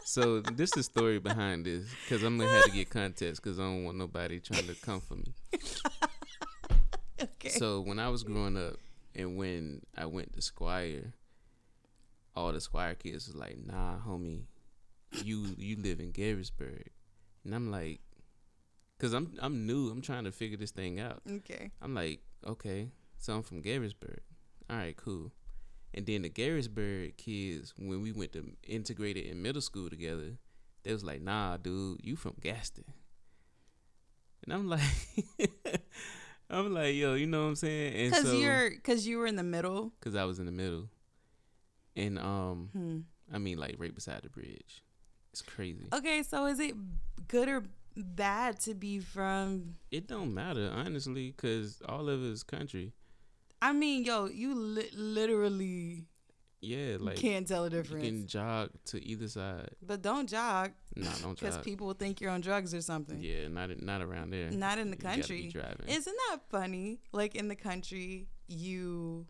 So 0.05 0.41
this 0.41 0.71
is 0.71 0.75
the 0.75 0.83
story 0.83 1.19
behind 1.19 1.65
this 1.65 1.87
because 2.05 2.23
I'm 2.23 2.37
gonna 2.37 2.51
have 2.51 2.65
to 2.65 2.71
get 2.71 2.91
context 2.91 3.43
because 3.43 3.59
I 3.59 3.63
don't 3.63 3.85
want 3.85 3.97
nobody 3.97 4.39
trying 4.39 4.67
to 4.67 4.75
come 4.75 5.01
for 5.01 5.15
me. 5.15 5.33
okay. 7.23 7.49
So 7.49 7.81
when 7.81 7.99
I 7.99 8.11
was 8.11 8.23
growing 8.23 8.59
up 8.59 8.75
and 9.15 9.39
when 9.39 9.81
I 9.97 10.05
went 10.05 10.35
to 10.35 10.43
Squire, 10.43 11.15
all 12.37 12.53
the 12.53 12.61
Squire 12.61 12.95
kids 12.95 13.29
was 13.29 13.35
like, 13.35 13.57
"Nah, 13.65 13.97
homie, 14.07 14.43
you 15.23 15.55
you 15.57 15.77
live 15.77 16.01
in 16.01 16.13
Garysburg," 16.13 16.89
and 17.45 17.55
I'm 17.55 17.71
like, 17.71 18.01
"Cause 18.99 19.15
I'm 19.15 19.33
I'm 19.41 19.67
new. 19.67 19.89
I'm 19.89 20.03
trying 20.03 20.25
to 20.25 20.33
figure 20.33 20.59
this 20.59 20.71
thing 20.73 21.01
out." 21.01 21.23
okay. 21.31 21.71
I'm 21.81 21.95
like, 21.95 22.21
"Okay, 22.47 22.91
so 23.17 23.35
I'm 23.35 23.43
from 23.43 23.63
Garysburg. 23.63 24.19
All 24.69 24.77
right, 24.77 24.97
cool." 24.97 25.33
And 25.97 26.07
then 26.07 26.23
the 26.23 26.29
Garysburg 26.31 27.17
kids, 27.17 27.73
when 27.79 28.03
we 28.03 28.11
went 28.11 28.33
to 28.33 28.45
integrated 28.67 29.27
in 29.27 29.41
middle 29.43 29.63
school 29.63 29.89
together, 29.89 30.39
they 30.83 30.93
was 30.93 31.05
like, 31.05 31.23
"Nah, 31.23 31.57
dude, 31.57 32.01
you 32.03 32.17
from 32.17 32.35
Gaston." 32.41 32.85
And 34.45 34.53
I'm 34.53 34.69
like, 34.69 34.83
I'm 36.51 36.75
like, 36.75 36.95
yo, 36.97 37.15
you 37.15 37.27
know 37.27 37.43
what 37.43 37.49
I'm 37.49 37.57
saying? 37.57 37.95
And 37.95 38.11
Because 38.11 38.27
so, 38.27 38.37
you're, 38.37 38.71
because 38.71 39.07
you 39.07 39.19
were 39.19 39.27
in 39.27 39.37
the 39.37 39.43
middle. 39.43 39.93
cause 40.01 40.15
I 40.15 40.25
was 40.25 40.39
in 40.39 40.47
the 40.47 40.53
middle, 40.53 40.89
and 41.97 42.19
um, 42.19 42.69
Hmm. 42.73 42.99
I 43.33 43.39
mean, 43.39 43.57
like 43.59 43.77
right 43.79 43.95
beside 43.95 44.23
the 44.23 44.29
bridge. 44.29 44.83
It's 45.33 45.43
crazy. 45.43 45.87
Okay, 45.93 46.23
so 46.23 46.47
is 46.47 46.61
it 46.61 46.75
good 47.29 47.49
or 47.49 47.65
bad 47.97 48.61
to 48.61 48.75
be 48.75 48.99
from? 49.01 49.77
It 49.91 50.07
don't 50.09 50.35
matter 50.35 50.71
honestly, 50.75 51.33
cause 51.37 51.81
all 51.89 52.09
of 52.09 52.23
it 52.23 52.27
is 52.31 52.43
country. 52.43 52.93
I 53.69 53.73
mean, 53.73 54.05
yo, 54.05 54.27
you 54.27 54.55
li- 54.55 54.91
literally 54.95 56.07
Yeah, 56.61 56.97
like 57.01 57.17
can't 57.17 57.47
tell 57.49 57.65
the 57.69 57.77
you 57.77 57.83
difference. 57.83 58.05
can 58.07 58.27
jog 58.27 58.71
to 58.91 58.97
either 59.11 59.29
side. 59.29 59.71
but 59.91 60.03
don't 60.03 60.29
jog 60.29 60.73
Nah, 60.97 61.05
don't 61.23 61.37
jog. 61.39 61.39
because 61.41 61.59
people 61.59 61.87
will 61.89 61.95
think 62.03 62.21
you're 62.21 62.31
on 62.31 62.41
drugs 62.41 62.73
or 62.75 62.83
something. 62.83 63.21
Yeah, 63.23 63.49
not 63.49 63.69
not 63.83 64.01
around 64.03 64.29
there. 64.31 64.51
Not 64.51 64.77
in 64.79 64.89
the 64.91 64.97
You 64.97 65.03
country. 65.11 65.49
driving. 65.49 65.89
Isn't 65.89 66.17
that 66.31 66.39
funny? 66.51 67.01
Like 67.13 67.35
in 67.35 67.49
the 67.49 67.57
country, 67.57 68.29
you. 68.49 69.27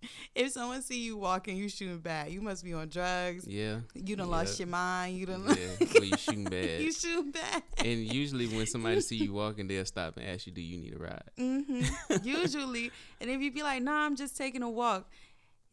if 0.34 0.52
someone 0.52 0.82
see 0.82 1.00
you 1.02 1.16
walking, 1.16 1.56
you 1.56 1.68
shooting 1.68 1.98
bad. 1.98 2.30
You 2.30 2.40
must 2.40 2.62
be 2.64 2.72
on 2.74 2.88
drugs. 2.88 3.46
yeah, 3.46 3.80
You 3.94 4.16
done 4.16 4.26
Yeah. 4.28 4.36
lost 4.36 4.58
your 4.58 4.68
mind. 4.68 5.16
You 5.16 5.26
done. 5.26 5.44
yeah. 5.48 5.86
Well, 5.94 6.04
you 6.04 6.16
shooting 6.16 6.44
bad. 6.44 6.80
you 6.84 6.92
shooting 6.92 7.30
bad. 7.32 7.62
and 7.78 7.98
usually 8.04 8.46
when 8.46 8.66
somebody 8.66 9.00
see 9.00 9.16
you 9.16 9.32
walking, 9.32 9.66
they'll 9.68 9.84
stop 9.84 10.16
and 10.16 10.26
ask 10.26 10.46
you, 10.46 10.52
"Do 10.52 10.60
you 10.62 10.78
need 10.78 10.94
a 10.94 10.98
ride?" 10.98 11.30
hmm 11.36 11.82
Usually, 12.22 12.90
and 13.20 13.30
if 13.30 13.40
you 13.40 13.50
be 13.52 13.62
like, 13.62 13.82
"Nah, 13.82 14.04
I'm 14.06 14.16
just 14.16 14.36
taking 14.36 14.62
a 14.62 14.70
walk," 14.70 15.08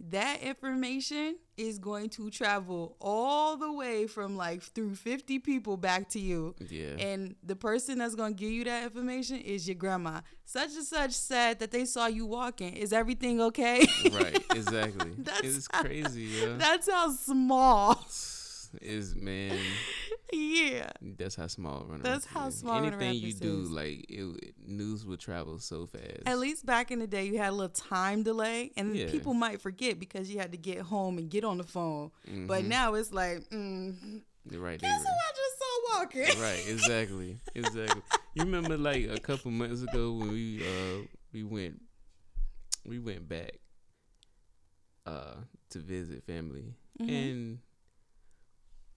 that 0.10 0.42
information 0.42 1.38
is 1.58 1.80
going 1.80 2.10
to 2.10 2.30
travel 2.30 2.98
all 3.00 3.56
the 3.56 3.72
way 3.72 4.08
from 4.08 4.36
like 4.36 4.62
through 4.62 4.94
50 4.96 5.40
people 5.40 5.78
back 5.78 6.10
to 6.10 6.20
you. 6.20 6.54
Yeah. 6.70 6.98
And 7.00 7.36
the 7.44 7.56
person 7.56 8.00
that's 8.00 8.14
going 8.16 8.36
to 8.36 8.40
give 8.40 8.52
you 8.52 8.66
that 8.66 8.84
information 8.84 9.38
is 9.38 9.68
your 9.68 9.76
grandma. 9.76 10.22
Such 10.44 10.76
and 10.76 10.84
such 10.84 11.12
said 11.12 11.60
that 11.60 11.72
they 11.72 11.86
saw 11.86 12.08
you 12.08 12.26
walking. 12.26 12.76
Is 12.76 12.92
everything 12.92 13.40
okay? 13.42 13.88
right. 14.12 14.44
Exactly. 14.54 15.12
That's 15.18 15.42
it's 15.42 15.68
how- 15.72 15.84
crazy, 15.84 16.24
yeah. 16.24 16.56
That's 16.58 16.90
how 16.90 17.12
small. 17.12 18.06
Is 18.82 19.16
man. 19.16 19.60
yeah. 20.34 20.90
That's 21.02 21.36
how 21.36 21.48
small 21.48 21.86
Runner 21.88 22.04
That's 22.04 22.26
how 22.26 22.48
is. 22.48 22.56
small 22.60 22.78
Anything 22.78 23.14
you 23.16 23.34
do, 23.34 23.62
is. 23.62 23.70
like 23.72 24.06
it, 24.10 24.54
news 24.66 25.06
would 25.06 25.20
travel 25.20 25.60
so 25.60 25.86
fast. 25.88 26.24
At 26.26 26.40
least 26.40 26.66
back 26.66 26.92
in 26.92 27.00
the 27.00 27.08
day, 27.08 27.26
you 27.26 27.38
had 27.38 27.50
a 27.50 27.56
little 27.56 27.70
time 27.70 28.24
delay, 28.24 28.72
and 28.78 28.96
Yeah. 28.96 29.10
people 29.12 29.34
might 29.34 29.62
forget 29.62 30.00
because 30.00 30.30
you 30.32 30.40
had 30.40 30.52
to 30.52 30.58
get 30.58 30.80
home 30.80 31.18
and 31.18 31.30
get 31.30 31.44
on 31.44 31.58
the 31.58 31.64
phone. 31.64 32.12
But 32.26 32.64
Mhm. 32.64 32.68
now 32.68 32.94
it's 32.96 33.12
like, 33.14 33.50
mm, 33.50 34.22
You're 34.50 34.62
right. 34.62 34.80
guess 34.80 35.04
who 35.04 35.10
I 35.10 35.32
just 35.36 35.58
saw 35.60 36.00
walking? 36.00 36.40
right 36.42 36.68
exactly 36.68 37.40
exactly 37.56 38.02
you 38.34 38.44
remember 38.44 38.78
like 38.78 39.08
a 39.10 39.20
couple 39.20 39.50
months 39.52 39.82
ago 39.82 40.12
when 40.14 40.32
we 40.32 40.62
uh 40.64 41.02
we 41.32 41.44
went 41.44 41.82
we 42.86 43.00
went 43.00 43.28
back 43.30 43.52
uh 45.06 45.36
to 45.70 45.80
visit 45.80 46.24
family 46.26 46.74
Mhm. 47.00 47.10
and 47.10 47.60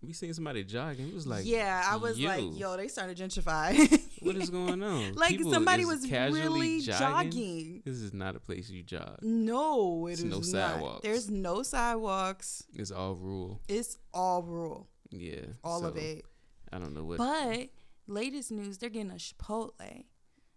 we 0.02 0.12
seen 0.12 0.32
somebody 0.32 0.62
jogging 0.64 1.08
it 1.08 1.14
was 1.14 1.26
like 1.26 1.44
yeah, 1.46 1.82
I 1.90 1.96
was 1.96 2.18
like, 2.20 2.42
yo. 2.56 2.76
they 2.76 2.88
started 2.88 3.16
to 3.16 3.22
gentrify. 3.24 3.76
what 4.22 4.36
is 4.36 4.50
going 4.50 4.82
on 4.82 5.14
like 5.14 5.30
People 5.36 5.52
somebody 5.52 5.84
was 5.84 6.08
really 6.10 6.80
jogging. 6.80 7.82
this 7.84 7.96
is 7.96 8.12
not 8.12 8.36
a 8.36 8.40
place 8.40 8.68
you 8.70 8.82
jog 8.82 9.18
No, 9.22 10.06
it 10.06 10.12
is 10.14 10.20
There's 10.24 10.30
no 10.30 10.36
not. 10.38 10.44
sidewalks. 10.44 11.00
There's 11.02 11.30
no 11.30 11.62
sidewalks. 11.62 12.64
it's 12.74 12.90
all 12.90 13.14
rural 13.14 13.60
It's 13.68 13.98
all 14.14 14.42
rural, 14.42 14.88
yeah 15.10 15.46
all 15.64 15.84
of 15.84 15.96
it. 15.96 16.24
i 16.72 16.78
don't 16.78 16.94
know 16.94 17.04
what 17.04 17.18
But 17.18 17.68
latest 18.06 18.50
news, 18.52 18.78
they're 18.78 18.90
getting 18.90 19.10
a 19.10 19.14
Chipotle. 19.14 20.04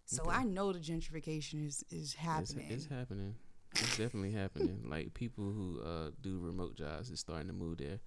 So 0.06 0.22
Okay. 0.24 0.36
I 0.36 0.44
know 0.44 0.72
the 0.72 0.78
gentrification 0.78 1.66
is 1.66 1.84
is 1.90 2.02
it's, 2.02 2.14
happening. 2.14 2.66
it's 2.70 2.86
happening 2.86 3.34
it's 3.74 3.96
definitely 3.96 4.32
happening 4.32 4.84
like 4.86 5.14
people 5.14 5.44
who 5.44 5.80
uh 5.82 6.10
do 6.20 6.38
remote 6.40 6.74
jobs 6.76 7.10
is 7.10 7.20
starting 7.20 7.46
to 7.48 7.54
move 7.54 7.78
there 7.78 8.00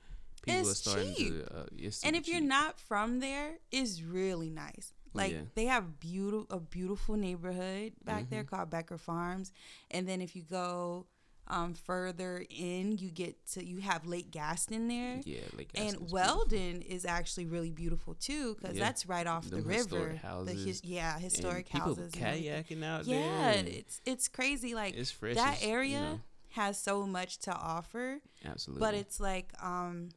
people 0.45 0.61
It's 0.61 0.71
are 0.71 0.89
starting 0.91 1.15
cheap. 1.15 1.29
to 1.47 1.57
uh, 1.57 1.65
and 2.03 2.15
if 2.15 2.27
you're 2.27 2.41
not 2.41 2.79
from 2.79 3.19
there, 3.19 3.55
it's 3.71 4.01
really 4.01 4.49
nice. 4.49 4.93
Like 5.13 5.31
Yeah. 5.33 5.41
they 5.55 5.65
have 5.65 5.99
beautiful 5.99 6.55
a 6.55 6.59
beautiful 6.59 7.15
neighborhood 7.15 7.93
back 8.03 8.29
there 8.29 8.43
Mm-hmm. 8.43 8.55
called 8.55 8.69
Becker 8.69 8.97
Farms, 8.97 9.51
and 9.91 10.07
then 10.07 10.21
if 10.21 10.35
you 10.35 10.43
go 10.43 11.05
um, 11.47 11.75
further 11.75 12.43
in, 12.49 12.97
you 12.97 13.11
get 13.11 13.35
to 13.51 13.63
you 13.63 13.77
have 13.79 14.05
Lake 14.07 14.31
Gaston 14.31 14.87
there. 14.87 15.21
Yeah, 15.25 15.41
Lake 15.55 15.71
Gaston. 15.73 16.01
And 16.01 16.11
Weldon 16.11 16.81
is 16.81 17.05
actually 17.05 17.45
really 17.45 17.69
beautiful 17.69 18.15
too, 18.15 18.55
because 18.55 18.75
Yeah. 18.75 18.83
that's 18.85 19.05
right 19.05 19.27
off 19.27 19.43
the 19.49 19.57
Them 19.57 19.65
river. 19.67 19.77
historic 20.09 20.21
The 20.21 20.53
his, 20.65 20.83
yeah, 20.83 21.19
historic 21.19 21.71
and 21.71 21.83
houses. 21.83 22.11
People 22.13 22.27
kayaking 22.29 22.83
out 22.83 23.05
yeah, 23.05 23.19
there. 23.19 23.59
and 23.59 23.67
it's 23.67 24.01
it's 24.05 24.27
crazy. 24.27 24.73
Like 24.73 24.95
it's 24.95 25.11
fresh. 25.11 25.35
that 25.35 25.57
as, 25.57 25.63
area 25.63 25.89
you 25.99 25.99
know, 26.05 26.21
has 26.53 26.79
so 26.81 27.05
much 27.05 27.37
to 27.39 27.53
offer, 27.53 28.21
absolutely. 28.43 28.79
but 28.79 28.93
it's 28.95 29.19
like 29.19 29.53
um, 29.61 30.09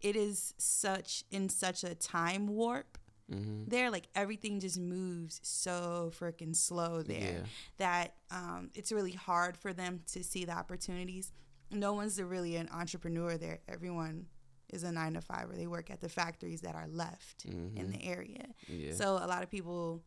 it 0.00 0.16
is 0.16 0.54
such 0.58 1.24
in 1.30 1.48
such 1.48 1.84
a 1.84 1.94
time 1.94 2.46
warp 2.48 2.98
hmm 3.30 3.64
there 3.66 3.90
like 3.90 4.08
everything 4.14 4.58
just 4.60 4.78
moves 4.78 5.38
so 5.42 6.10
freaking 6.18 6.56
slow 6.56 7.02
there 7.02 7.20
Yeah. 7.40 7.42
that 7.76 8.14
um, 8.30 8.70
it's 8.74 8.90
really 8.92 9.12
hard 9.12 9.56
for 9.56 9.72
them 9.74 10.00
to 10.12 10.24
see 10.24 10.44
the 10.46 10.52
opportunities 10.52 11.32
no 11.70 11.92
one's 11.92 12.20
really 12.22 12.56
an 12.56 12.68
entrepreneur 12.72 13.36
there 13.36 13.58
everyone 13.68 14.26
is 14.72 14.82
a 14.84 14.92
nine 14.92 15.14
to 15.14 15.20
five 15.20 15.50
or 15.50 15.56
they 15.56 15.66
work 15.66 15.90
at 15.90 16.00
the 16.00 16.08
factories 16.08 16.62
that 16.62 16.74
are 16.74 16.88
left 16.88 17.44
in 17.44 17.70
Mhm. 17.74 17.92
the 17.92 18.04
area 18.06 18.46
Yeah. 18.66 18.94
so 18.94 19.16
a 19.16 19.26
lot 19.26 19.42
of 19.42 19.50
people 19.50 20.02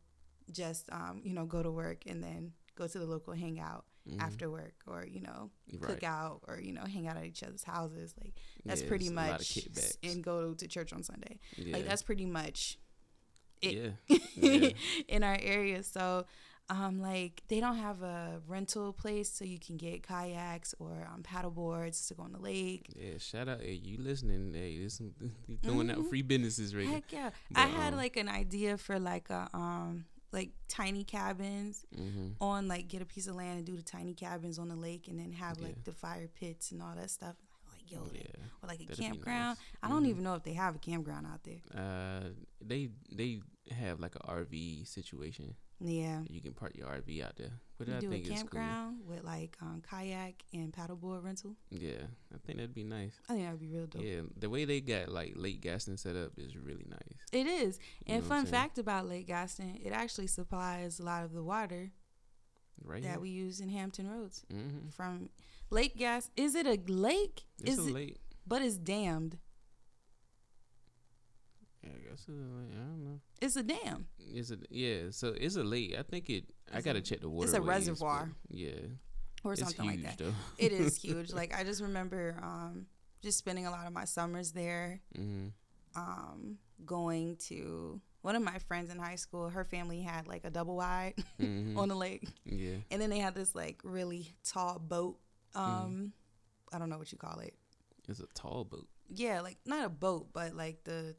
just 0.52 0.92
um, 0.92 1.22
you 1.24 1.34
know 1.34 1.46
go 1.46 1.62
to 1.62 1.70
work 1.72 2.04
and 2.08 2.24
then 2.24 2.54
go 2.76 2.88
to 2.88 2.98
the 2.98 3.06
local 3.06 3.34
hangout 3.34 3.86
Mhm. 4.10 4.20
after 4.22 4.50
work 4.50 4.74
or 4.88 5.06
you 5.06 5.22
know 5.22 5.52
Right. 5.74 5.82
cook 5.84 6.04
out 6.04 6.42
or 6.48 6.60
you 6.60 6.74
know 6.74 6.84
hang 6.86 7.08
out 7.08 7.18
at 7.18 7.26
each 7.26 7.44
other's 7.44 7.64
houses 7.64 8.16
like 8.22 8.34
that's 8.66 8.82
Yeah, 8.82 8.88
pretty 8.88 9.06
it's 9.06 9.12
a 9.14 9.16
lot 9.16 9.26
of 9.30 9.32
much 9.40 9.98
and 10.04 10.24
go 10.24 10.54
to 10.56 10.68
church 10.68 10.92
on 10.92 11.04
sunday 11.04 11.40
yeah. 11.56 11.74
like 11.76 11.86
that's 11.86 12.02
pretty 12.02 12.26
much 12.26 12.80
it 13.62 13.94
yeah. 14.36 14.70
in 15.08 15.24
our 15.24 15.38
area. 15.40 15.84
So, 15.84 16.26
um, 16.70 17.00
like 17.00 17.44
they 17.48 17.60
don't 17.60 17.78
have 17.78 18.02
a 18.02 18.42
rental 18.48 18.92
place 18.92 19.32
so 19.32 19.46
you 19.46 19.60
can 19.60 19.78
get 19.78 20.02
kayaks 20.02 20.74
or 20.80 21.08
um, 21.14 21.22
paddle 21.22 21.52
boards 21.52 22.08
to 22.08 22.16
go 22.16 22.24
on 22.24 22.32
the 22.32 22.40
lake. 22.40 22.88
Yeah, 22.96 23.20
shout 23.20 23.48
out. 23.48 23.62
Hey, 23.62 23.74
you 23.74 23.98
listening? 24.00 24.54
Hey, 24.56 24.80
this 24.82 24.96
some, 24.96 25.14
you 25.48 25.58
throwing 25.62 25.92
out 25.92 25.98
Mhm. 26.00 26.10
free 26.10 26.24
businesses 26.24 26.74
right 26.76 26.88
Heck 26.88 27.12
yeah! 27.14 27.30
I 27.54 27.68
had 27.68 27.94
um, 27.94 27.98
like 27.98 28.18
an 28.18 28.30
idea 28.30 28.78
for 28.80 28.98
like 29.00 29.30
a 29.30 29.48
um 29.54 30.06
like 30.32 30.52
tiny 30.68 31.04
cabins 31.04 31.86
Mm-hmm. 31.96 32.42
on 32.42 32.68
like 32.68 32.88
get 32.88 33.02
a 33.02 33.06
piece 33.06 33.28
of 33.28 33.36
land 33.36 33.58
and 33.58 33.66
do 33.66 33.76
the 33.76 33.82
tiny 33.84 34.14
cabins 34.14 34.58
on 34.60 34.70
the 34.70 34.76
lake 34.76 35.08
and 35.08 35.20
then 35.20 35.32
have 35.34 35.60
like 35.60 35.76
Yeah. 35.76 35.82
the 35.86 35.94
fire 35.94 36.28
pits 36.28 36.72
and 36.72 36.82
all 36.82 36.96
that 36.96 37.10
stuff. 37.10 37.36
Like 37.72 37.92
yo, 37.92 38.00
Yeah. 38.14 38.22
or 38.62 38.68
like 38.68 38.80
a 38.82 38.86
that'd 38.86 38.98
campground. 39.04 39.58
nice. 39.58 39.80
I 39.84 39.90
don't 39.90 40.04
Mhm. 40.04 40.10
even 40.10 40.24
know 40.24 40.36
if 40.36 40.44
they 40.44 40.54
have 40.54 40.76
a 40.76 40.80
campground 40.80 41.28
out 41.28 41.44
there. 41.44 41.60
Uh, 41.74 42.30
they 42.62 42.90
they 43.12 43.42
have 43.72 44.00
like 44.00 44.16
a 44.16 44.20
RV 44.20 44.86
situation. 44.88 45.56
Yeah. 45.84 46.20
You 46.30 46.42
can 46.42 46.54
park 46.54 46.74
your 46.76 46.88
RV 46.88 47.24
out 47.26 47.36
there, 47.38 47.52
which 47.78 47.90
You 47.90 47.96
I 47.96 48.00
do 48.00 48.08
a 48.08 48.12
think 48.12 48.28
cool. 48.28 48.36
campground 48.36 48.98
with 49.08 49.24
like 49.24 49.58
um, 49.62 49.82
kayak 49.90 50.44
and 50.54 50.72
paddleboard 50.72 51.24
rental. 51.24 51.56
Yeah, 51.72 52.04
I 52.34 52.38
think 52.46 52.60
that'd 52.60 52.74
be 52.74 52.84
nice. 52.84 53.20
I 53.28 53.34
think 53.34 53.46
that 53.46 53.52
would 53.52 53.60
be 53.62 53.68
real 53.76 53.88
dope. 53.88 54.04
Yeah, 54.04 54.22
the 54.38 54.50
way 54.50 54.66
they 54.66 54.80
got 54.82 55.10
like 55.10 55.34
Lake 55.36 55.62
Gaston 55.62 55.98
set 55.98 56.16
up 56.16 56.34
is 56.38 56.56
really 56.56 56.86
nice. 56.88 57.18
It 57.32 57.48
is. 57.48 57.80
You 58.06 58.14
And 58.16 58.24
know 58.24 58.30
what 58.30 58.36
I'm 58.38 58.44
fun 58.46 58.52
fact 58.52 58.78
about 58.78 59.08
Lake 59.10 59.28
Gaston, 59.28 59.80
it 59.84 59.92
actually 59.92 60.28
supplies 60.28 61.00
a 61.00 61.04
lot 61.04 61.24
of 61.24 61.34
the 61.34 61.44
water 61.44 61.92
Right. 62.84 63.04
that 63.04 63.22
we 63.22 63.30
use 63.30 63.60
in 63.60 63.70
Hampton 63.70 64.10
Roads. 64.10 64.44
Mm-hmm. 64.52 64.90
From 64.90 65.30
Lake 65.70 65.96
Gas, 65.98 66.32
is 66.36 66.56
it 66.56 66.66
a 66.66 66.80
lake? 66.92 67.44
It's 67.64 67.74
is 67.78 67.86
a 67.86 67.90
it? 67.90 67.94
lake. 67.94 68.18
But 68.48 68.62
it's 68.64 68.78
dammed. 68.78 69.38
Guess 72.12 72.20
it's 72.20 72.30
a 72.30 72.32
lake. 72.32 72.72
I 72.74 72.80
don't 72.86 73.04
know. 73.04 73.20
It's 73.42 73.56
a 73.56 73.64
dam 73.64 74.08
It's 74.20 74.52
a 74.52 74.58
yeah. 74.70 74.98
So 75.12 75.30
it's 75.36 75.56
a 75.56 75.64
lake. 75.64 75.96
I 75.98 76.04
think 76.04 76.30
it. 76.30 76.46
I 76.74 76.82
gotta 76.82 77.00
a- 77.00 77.02
check 77.02 77.22
the 77.22 77.30
water. 77.30 77.46
it's 77.48 77.54
a 77.58 77.62
reservoir. 77.62 78.30
Yeah, 78.50 78.72
or 79.44 79.54
it's 79.54 79.62
something 79.62 79.90
huge 79.90 80.04
like 80.04 80.18
that. 80.18 80.24
though. 80.24 80.34
It 80.58 80.72
is 80.72 80.96
huge. 81.02 81.34
Like 81.34 81.54
I 81.58 81.64
just 81.64 81.82
remember 81.82 82.38
um, 82.42 82.86
just 83.24 83.38
spending 83.38 83.66
a 83.66 83.72
lot 83.72 83.88
of 83.88 83.94
my 83.94 84.06
summers 84.06 84.52
there. 84.52 85.02
mm-hmm. 85.18 85.48
Um, 85.94 86.58
going 86.86 87.36
to 87.48 88.00
one 88.22 88.36
of 88.38 88.42
my 88.42 88.58
friends 88.68 88.90
in 88.90 88.98
high 88.98 89.16
school. 89.18 89.50
Her 89.50 89.66
family 89.66 90.02
had 90.02 90.26
like 90.28 90.46
a 90.46 90.50
double 90.50 90.76
wide 90.78 91.16
Mm-hmm. 91.42 91.78
on 91.78 91.90
the 91.90 91.96
lake, 91.96 92.28
yeah. 92.46 92.76
and 92.90 93.02
then 93.02 93.10
they 93.10 93.18
had 93.20 93.36
this 93.36 93.54
like 93.56 93.82
really 93.84 94.34
tall 94.46 94.80
boat. 94.80 95.18
Um, 95.54 96.14
I 96.72 96.80
don't 96.80 96.90
know 96.90 96.98
what 96.98 97.12
you 97.12 97.18
call 97.18 97.40
it. 97.40 97.54
It's 98.08 98.22
a 98.22 98.28
tall 98.34 98.64
boat. 98.64 98.88
Yeah, 99.14 99.42
like 99.42 99.58
not 99.66 99.84
a 99.86 99.90
boat, 99.90 100.30
but 100.32 100.56
like 100.56 100.86
the 100.86 101.14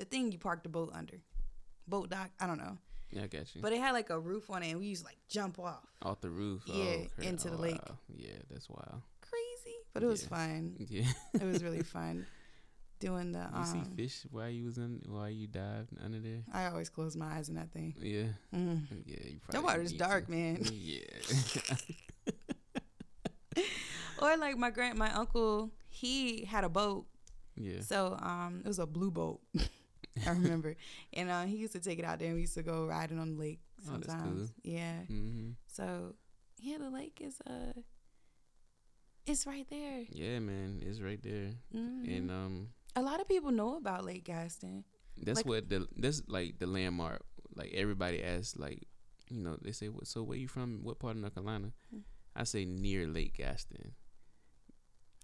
the 0.00 0.06
thing 0.06 0.32
you 0.32 0.38
park 0.38 0.62
the 0.62 0.68
boat 0.70 0.90
under. 0.94 1.20
Boat 1.86 2.08
dock, 2.10 2.30
I 2.40 2.46
don't 2.46 2.58
know. 2.58 2.78
Yeah, 3.10 3.24
I 3.24 3.26
got 3.26 3.54
you. 3.54 3.60
But 3.60 3.72
it 3.72 3.80
had 3.80 3.92
like 3.92 4.08
a 4.10 4.18
roof 4.18 4.48
on 4.50 4.62
it 4.62 4.70
and 4.70 4.80
we 4.80 4.86
used 4.86 5.02
to 5.02 5.08
like 5.08 5.18
jump 5.28 5.58
off. 5.58 5.84
Off 6.02 6.20
the 6.20 6.30
roof. 6.30 6.62
Yeah, 6.66 6.96
oh, 7.18 7.22
into 7.22 7.50
the 7.50 7.56
Oh, 7.56 7.60
lake. 7.60 7.82
wow. 7.88 7.96
Yeah, 8.16 8.38
that's 8.50 8.68
wild. 8.70 9.02
Crazy. 9.20 9.76
But 9.92 10.02
it 10.02 10.06
was 10.06 10.22
Yeah. 10.22 10.28
fun. 10.28 10.76
Yeah. 10.88 11.06
It 11.34 11.42
was 11.44 11.62
really 11.62 11.82
fun 11.82 12.26
doing 13.00 13.32
the 13.32 13.46
you 13.58 13.64
see 13.64 13.78
um 13.78 13.92
fish 13.96 14.26
while 14.30 14.48
you 14.50 14.64
was 14.66 14.76
in 14.78 15.00
while 15.08 15.28
you 15.30 15.46
dived 15.48 15.90
under 16.04 16.20
there. 16.20 16.42
I 16.52 16.66
always 16.66 16.88
close 16.88 17.16
my 17.16 17.26
eyes 17.36 17.48
in 17.48 17.56
that 17.56 17.72
thing. 17.72 17.94
Yeah. 18.00 18.28
Mm. 18.54 18.82
Yeah. 19.06 19.16
You 19.24 19.40
That 19.50 19.52
probably 19.52 19.66
water's 19.70 19.92
dark, 19.92 20.26
to. 20.26 20.30
man. 20.32 20.62
Yeah. 20.72 21.00
Or 24.22 24.36
like 24.36 24.56
my 24.58 24.68
grand 24.70 24.98
my 24.98 25.10
uncle, 25.12 25.70
he 25.88 26.44
had 26.44 26.62
a 26.62 26.68
boat. 26.68 27.06
yeah. 27.56 27.80
So 27.80 28.16
um 28.20 28.60
it 28.64 28.68
was 28.68 28.78
a 28.78 28.86
blue 28.86 29.10
boat. 29.10 29.40
I 30.26 30.30
remember. 30.30 30.76
and 31.12 31.30
uh, 31.30 31.44
he 31.44 31.56
used 31.56 31.72
to 31.74 31.80
take 31.80 31.98
it 31.98 32.04
out 32.04 32.18
there 32.18 32.28
and 32.28 32.34
we 32.36 32.42
used 32.42 32.54
to 32.54 32.62
go 32.62 32.86
riding 32.86 33.18
on 33.18 33.34
the 33.34 33.38
lake 33.40 33.60
Oh, 33.80 33.92
sometimes. 33.92 34.50
cool. 34.50 34.72
Yeah. 34.72 35.00
Mm-hmm. 35.10 35.50
So 35.66 36.14
yeah, 36.58 36.78
the 36.78 36.90
lake 36.90 37.18
is 37.20 37.40
uh 37.46 37.72
it's 39.26 39.46
right 39.46 39.66
there. 39.70 40.02
Yeah, 40.10 40.38
man, 40.40 40.80
it's 40.84 41.00
right 41.00 41.22
there, 41.22 41.52
Mhm. 41.74 42.16
and 42.16 42.30
um, 42.30 42.68
a 42.96 43.02
lot 43.02 43.20
of 43.20 43.28
people 43.28 43.52
know 43.52 43.76
about 43.76 44.04
Lake 44.04 44.24
Gaston. 44.24 44.84
that's 45.22 45.38
Like- 45.38 45.46
what 45.46 45.68
the 45.68 45.86
that's 45.96 46.22
like 46.26 46.58
the 46.58 46.66
landmark. 46.66 47.22
Like 47.54 47.72
everybody 47.74 48.22
asks, 48.22 48.56
like 48.56 48.86
you 49.28 49.38
know, 49.42 49.56
they 49.60 49.72
say, 49.72 49.88
"What? 49.88 50.06
So 50.06 50.22
where 50.22 50.38
you 50.38 50.48
from? 50.48 50.80
What 50.82 50.98
part 50.98 51.16
of 51.16 51.20
North 51.22 51.34
Carolina?" 51.34 51.72
Mm. 51.94 52.02
I 52.34 52.44
say 52.44 52.64
near 52.64 53.06
Lake 53.06 53.34
Gaston. 53.34 53.94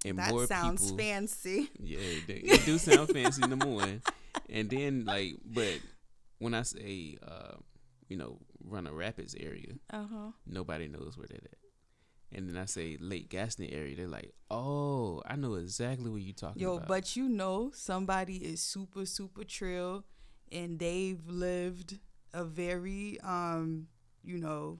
And 0.04 0.18
that 0.18 0.34
more 0.34 0.46
sounds 0.46 0.82
people, 0.82 0.96
fancy. 0.96 1.70
Yeah, 1.78 1.98
it, 1.98 2.64
do- 2.64 2.78
sound 2.78 3.10
fancy. 3.10 3.42
Number 3.42 3.68
one, 3.68 4.02
and 4.48 4.70
then 4.70 5.04
like, 5.06 5.34
but 5.44 5.80
when 6.38 6.54
I 6.54 6.62
say, 6.62 7.16
uh, 7.26 7.56
you 8.08 8.16
know, 8.16 8.38
Roanoke 8.64 8.94
Rapids 8.96 9.34
area, 9.38 9.74
Uh 9.90 10.06
huh. 10.10 10.30
nobody 10.46 10.88
knows 10.88 11.16
where 11.16 11.26
that 11.28 11.44
at. 11.44 11.58
and 12.32 12.48
then 12.48 12.56
I 12.56 12.66
say 12.66 12.96
Lake 13.00 13.28
Gaston 13.30 13.66
area, 13.70 13.96
they're 13.96 14.08
like, 14.08 14.32
"Oh, 14.50 15.22
I 15.26 15.36
know 15.36 15.54
exactly 15.54 16.10
what 16.10 16.22
you're 16.22 16.34
talking 16.34 16.62
Yo, 16.62 16.76
about." 16.76 16.88
but 16.88 17.16
you 17.16 17.28
know 17.28 17.70
somebody 17.74 18.36
is 18.36 18.60
super 18.60 19.06
super 19.06 19.44
trill 19.44 20.04
and 20.52 20.78
they've 20.78 21.26
lived 21.28 21.98
a 22.32 22.44
very 22.44 23.18
um, 23.22 23.88
you 24.22 24.38
know, 24.38 24.78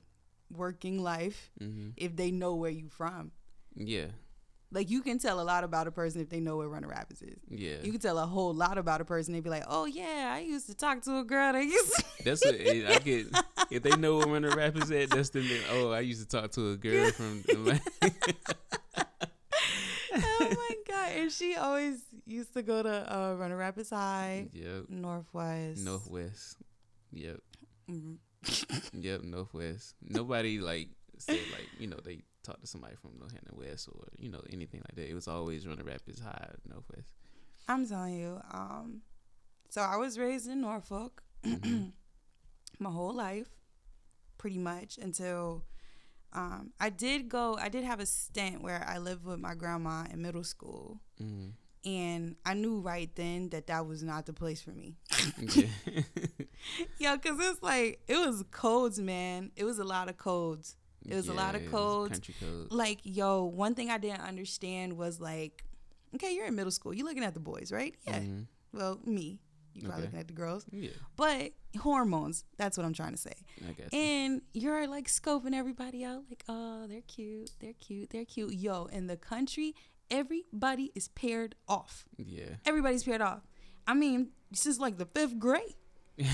working 0.51 1.03
life 1.03 1.51
hmm 1.59 1.91
if 1.97 2.17
they 2.17 2.31
know 2.31 2.55
where 2.55 2.71
you 2.71 2.89
from. 2.89 3.33
yeah, 3.75 4.09
Like 4.73 4.91
you 4.91 5.01
can 5.01 5.19
tell 5.19 5.41
a 5.41 5.45
lot 5.45 5.63
about 5.65 5.87
a 5.87 5.93
person 5.93 6.21
if 6.21 6.29
they 6.29 6.41
know 6.41 6.57
where 6.57 6.69
Roanoke 6.69 6.91
Rapids 6.91 7.23
is. 7.23 7.39
yeah. 7.49 7.77
You 7.83 7.93
can 7.93 8.01
tell 8.01 8.19
a 8.19 8.27
whole 8.27 8.53
lot 8.53 8.79
about 8.79 9.01
a 9.01 9.05
person. 9.05 9.33
They'd 9.33 9.45
be 9.45 9.49
like, 9.51 9.63
"Oh 9.69 9.85
yeah, 9.87 10.33
I 10.35 10.41
used 10.41 10.67
to 10.67 10.75
talk 10.75 11.03
to 11.03 11.19
a 11.19 11.25
girl 11.25 11.53
that 11.53 11.63
used." 11.65 11.95
To- 11.97 12.05
That's 12.25 12.45
what 12.45 12.55
I 12.61 12.99
get. 12.99 13.27
If 13.71 13.83
they 13.85 13.97
know 13.97 14.17
where 14.19 14.27
Roanoke 14.27 14.57
Rapids 14.57 14.91
at, 14.91 15.11
that's 15.11 15.31
the 15.31 15.61
oh, 15.71 15.91
I 15.93 16.01
used 16.01 16.21
to 16.21 16.37
talk 16.37 16.51
to 16.53 16.73
a 16.73 16.77
girl 16.77 17.11
from. 17.13 17.45
oh 20.15 20.41
my 20.41 20.75
god! 20.89 21.13
And 21.17 21.33
she 21.33 21.55
always 21.57 21.99
used 22.27 22.53
to 22.55 22.63
go 22.63 22.83
to 22.83 23.15
uh, 23.17 23.35
Roanoke 23.35 23.59
Rapids 23.59 23.91
High, 23.91 24.49
yep, 24.53 24.85
Northwest, 24.89 25.85
Northwest. 25.85 26.57
Yep, 27.13 27.41
Mhm. 27.91 28.17
yep, 28.93 29.23
Northwest. 29.23 29.95
Nobody 30.03 30.59
like 30.59 30.89
said 31.19 31.39
like 31.53 31.69
you 31.79 31.87
know 31.87 31.99
they 32.05 32.23
talked 32.43 32.61
to 32.61 32.67
somebody 32.67 32.95
from 32.97 33.11
North 33.19 33.33
Northampton 33.33 33.57
West 33.59 33.89
or 33.93 34.05
you 34.19 34.29
know 34.29 34.43
anything 34.53 34.81
like 34.81 34.95
that. 34.97 35.09
It 35.11 35.15
was 35.15 35.29
always 35.29 35.67
Roanoke 35.67 35.87
Rapids 35.87 36.21
High, 36.21 36.51
Northwest. 36.69 37.13
I'm 37.69 37.87
telling 37.87 38.15
you. 38.19 38.41
Um, 38.53 39.03
so 39.71 39.81
I 39.83 39.97
was 39.97 40.19
raised 40.19 40.49
in 40.49 40.61
Norfolk 40.61 41.23
Mhm. 41.45 41.93
my 42.79 42.91
whole 42.91 43.15
life, 43.15 43.49
pretty 44.39 44.59
much 44.59 44.99
until 44.99 45.65
um, 46.33 46.73
I 46.79 46.91
did 46.91 47.29
go. 47.29 47.57
I 47.57 47.69
did 47.69 47.85
have 47.85 48.01
a 48.01 48.07
stint 48.07 48.63
where 48.63 48.85
I 48.87 48.99
lived 48.99 49.25
with 49.25 49.39
my 49.41 49.55
grandma 49.55 50.05
in 50.13 50.21
middle 50.23 50.45
school, 50.45 51.01
Mhm. 51.21 51.53
and 51.85 52.37
I 52.45 52.55
knew 52.55 52.81
right 52.81 53.11
then 53.17 53.49
that 53.51 53.67
that 53.69 53.87
was 53.87 54.03
not 54.03 54.27
the 54.27 54.33
place 54.33 54.61
for 54.61 54.71
me. 54.73 54.97
Yeah. 55.39 55.69
Yo, 56.99 57.17
cause 57.19 57.39
it's 57.41 57.63
like 57.63 58.01
it 58.07 58.17
was 58.17 58.45
codes, 58.51 58.99
man. 58.99 59.51
It 59.57 59.65
was 59.65 59.79
a 59.79 59.85
lot 59.85 60.09
of 60.09 60.17
codes. 60.17 60.77
It 61.09 61.15
was 61.15 61.29
a 61.29 61.35
lot 61.35 61.55
of 61.55 61.67
codes. 61.71 62.13
Country 62.13 62.35
code. 62.41 62.73
Like, 62.73 62.99
yo, 63.05 63.45
one 63.45 63.75
thing 63.75 63.91
I 63.91 63.99
didn't 63.99 64.23
understand 64.23 64.97
was 64.97 65.21
like, 65.21 65.65
okay, 66.15 66.35
you're 66.35 66.47
in 66.47 66.55
middle 66.55 66.71
school. 66.71 66.93
You're 66.95 67.07
looking 67.07 67.25
at 67.25 67.35
the 67.35 67.41
boys, 67.41 67.71
right? 67.73 67.95
Yeah. 68.07 68.21
Mhm. 68.21 68.47
Well, 68.73 69.01
me. 69.05 69.41
You 69.75 69.83
probably 69.83 69.95
Okay. 69.97 70.03
looking 70.07 70.21
at 70.21 70.29
the 70.29 70.33
girls. 70.35 70.65
Yeah, 70.73 70.91
But 71.17 71.53
hormones, 71.81 72.45
that's 72.57 72.79
what 72.79 72.87
I'm 72.87 72.95
trying 72.95 73.13
to 73.13 73.19
say. 73.19 73.35
I 73.63 73.69
you. 73.93 73.99
And 73.99 74.43
you're 74.55 74.87
like 74.89 75.07
scoping 75.09 75.53
everybody 75.55 76.03
out, 76.03 76.25
like, 76.31 76.43
oh, 76.49 76.87
they're 76.87 77.03
cute, 77.03 77.51
they're 77.61 77.75
cute, 77.75 78.09
they're 78.11 78.25
cute. 78.25 78.55
Yo, 78.55 78.87
in 78.87 79.07
the 79.07 79.19
country, 79.19 79.75
everybody 80.11 80.93
is 80.95 81.09
paired 81.09 81.57
off. 81.69 82.07
Yeah. 82.17 82.57
Everybody's 82.65 83.05
paired 83.05 83.21
off. 83.21 83.43
I 83.87 83.93
mean, 83.93 84.31
this 84.51 84.65
is 84.65 84.81
like 84.81 84.97
the 84.97 85.05
fifth 85.07 85.39
grade. 85.39 85.75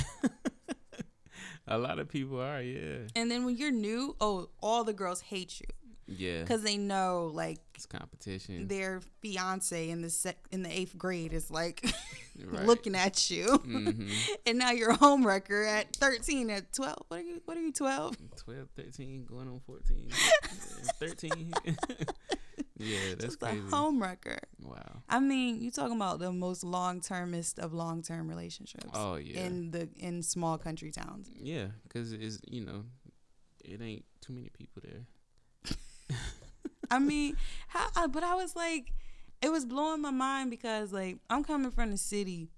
A 1.69 1.78
lot 1.78 1.99
of 1.99 2.09
people 2.09 2.40
are, 2.40 2.61
yeah. 2.61 3.07
And 3.14 3.31
then 3.31 3.45
when 3.45 3.57
you're 3.57 3.71
new, 3.71 4.16
oh, 4.21 4.49
all 4.61 4.85
the 4.85 4.92
girls 4.92 5.21
hate 5.21 5.61
you 5.61 5.66
Yeah. 6.07 6.40
because 6.42 6.62
they 6.62 6.76
know 6.76 7.31
like 7.33 7.61
It's 7.76 7.87
competition. 7.87 8.66
their 8.69 9.01
fiance 9.20 9.88
in 9.88 10.03
the 10.03 10.11
sec- 10.11 10.44
in 10.51 10.62
the 10.64 10.70
eighth 10.70 10.98
grade 10.98 11.33
is 11.33 11.51
like 11.51 11.85
Right. 12.44 12.66
looking 12.66 12.94
at 12.96 13.31
you, 13.31 13.44
hmm 13.59 14.09
and 14.46 14.59
now 14.59 14.70
you're 14.72 14.90
a 14.92 14.96
homewrecker 14.96 15.66
at 15.68 15.94
13, 15.96 16.48
at 16.51 16.72
12. 16.72 16.96
What 17.09 17.20
are 17.20 17.22
you? 17.22 17.42
What 17.44 17.57
are 17.59 17.61
you? 17.61 17.72
12? 17.72 18.16
12, 18.37 18.68
13, 18.75 19.25
going 19.27 19.48
on 19.48 19.61
14, 19.66 20.09
13. 20.98 21.53
Yeah, 22.83 22.99
that's 23.11 23.25
Just 23.25 23.40
crazy. 23.40 23.59
a 23.59 23.62
homewrecker. 23.62 24.38
wow. 24.62 25.03
I 25.09 25.21
mean, 25.21 25.61
you 25.62 25.71
talking 25.71 25.97
about 25.97 26.18
the 26.18 26.33
most 26.33 26.64
long 26.64 27.01
termist 27.01 27.59
of 27.59 27.73
long 27.73 28.03
term 28.03 28.29
relationships 28.29 28.90
Oh, 28.95 29.16
yeah. 29.16 29.40
in 29.47 29.71
the 29.71 29.88
in 29.97 30.23
small 30.23 30.59
country 30.59 30.90
towns. 30.90 31.31
yeah, 31.37 31.66
because 31.85 32.12
it's, 32.12 32.38
you 32.49 32.64
know, 32.64 32.85
it 33.64 33.81
ain't 33.81 34.05
too 34.21 34.33
many 34.33 34.51
people 34.51 34.83
there. 34.85 35.07
I 36.90 36.99
mean, 36.99 37.37
how, 37.68 37.88
uh, 37.97 38.09
but 38.09 38.23
I 38.23 38.35
was 38.35 38.55
like, 38.55 38.92
it 39.40 39.51
was 39.51 39.64
blowing 39.64 40.01
my 40.03 40.11
mind 40.11 40.51
because 40.51 40.92
like 40.92 41.18
I'm 41.31 41.42
coming 41.45 41.71
from 41.71 41.90
the 41.90 41.97
city 41.97 42.49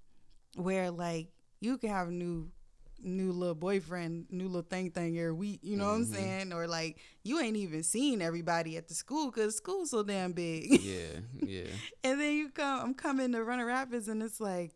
where 0.55 0.91
like 0.91 1.27
you 1.61 1.77
can 1.77 1.89
have 1.89 2.09
new 2.09 2.51
new 3.01 3.31
little 3.31 3.55
boyfriend, 3.55 4.25
new 4.31 4.45
little 4.47 4.61
thing 4.61 4.91
thing 4.91 5.17
every 5.17 5.33
week, 5.33 5.59
you 5.63 5.77
know 5.77 5.85
what 5.87 5.95
I'm 5.95 6.05
Mhm. 6.05 6.13
saying? 6.15 6.53
Or 6.53 6.67
like 6.67 6.97
you 7.23 7.39
ain't 7.39 7.57
even 7.57 7.83
seen 7.83 8.21
everybody 8.21 8.77
at 8.77 8.87
the 8.87 8.93
school 8.93 9.31
because 9.31 9.55
school's 9.57 9.91
so 9.91 10.03
damn 10.03 10.31
big. 10.33 10.81
Yeah, 10.81 11.19
yeah. 11.45 11.67
and 12.03 12.19
then 12.19 12.33
you 12.35 12.49
come, 12.49 12.79
I'm 12.81 12.93
coming 12.93 13.31
to 13.33 13.43
Roanoke 13.43 13.67
Rapids 13.67 14.07
and 14.07 14.21
it's 14.23 14.39
like, 14.39 14.71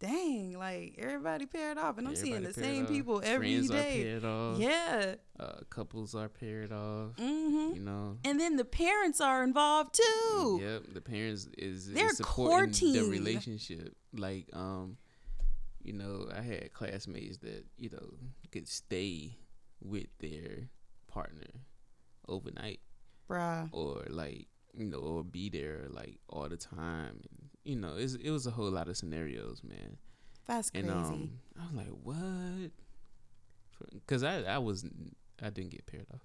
dang, 0.00 0.58
like 0.58 0.96
everybody 0.98 1.46
paired 1.46 1.78
off 1.78 1.96
and 1.98 2.06
I'm 2.08 2.16
seeing 2.16 2.42
the 2.42 2.52
same 2.52 2.84
off. 2.84 2.90
people 2.90 3.22
every 3.24 3.54
Friends 3.66 3.70
day. 3.70 4.18
Yeah. 4.58 5.14
Uh, 5.38 5.60
couples 5.70 6.14
are 6.14 6.28
paired 6.28 6.72
off. 6.72 7.12
hmm 7.18 7.70
You 7.74 7.80
know. 7.80 8.18
And 8.24 8.38
then 8.38 8.56
the 8.56 8.64
parents 8.64 9.20
are 9.20 9.42
involved 9.42 9.94
too. 9.94 10.60
Yep, 10.62 10.82
the 10.94 11.00
parents 11.00 11.48
is, 11.56 11.90
They're 11.92 12.08
is 12.10 12.16
supporting 12.18 12.92
the 12.92 13.04
relationship. 13.04 13.94
Like, 14.12 14.48
um, 14.52 14.96
you 15.84 15.92
know, 15.92 16.28
I 16.36 16.40
had 16.42 16.72
classmates 16.72 17.38
that 17.38 17.64
you 17.76 17.90
know 17.90 18.14
could 18.50 18.68
stay 18.68 19.36
with 19.82 20.06
their 20.18 20.68
partner 21.06 21.50
overnight, 22.28 22.80
Bruh. 23.28 23.68
or 23.72 24.04
like 24.08 24.48
you 24.76 24.86
know, 24.86 24.98
or 24.98 25.24
be 25.24 25.48
there 25.48 25.86
like 25.90 26.18
all 26.28 26.48
the 26.48 26.56
time. 26.56 27.20
And, 27.30 27.48
you 27.64 27.76
know, 27.76 27.94
it's, 27.96 28.14
it 28.14 28.30
was 28.30 28.46
a 28.46 28.50
whole 28.50 28.70
lot 28.70 28.88
of 28.88 28.96
scenarios, 28.96 29.62
man. 29.62 29.98
That's 30.46 30.70
crazy. 30.70 30.88
And 30.88 30.96
um, 30.96 31.30
I 31.58 31.66
was 31.66 31.74
like, 31.74 31.94
what? 32.02 32.70
Because 33.92 34.22
I 34.22 34.42
I 34.42 34.58
was 34.58 34.84
I 35.42 35.50
didn't 35.50 35.70
get 35.70 35.86
paired 35.86 36.06
off. 36.12 36.20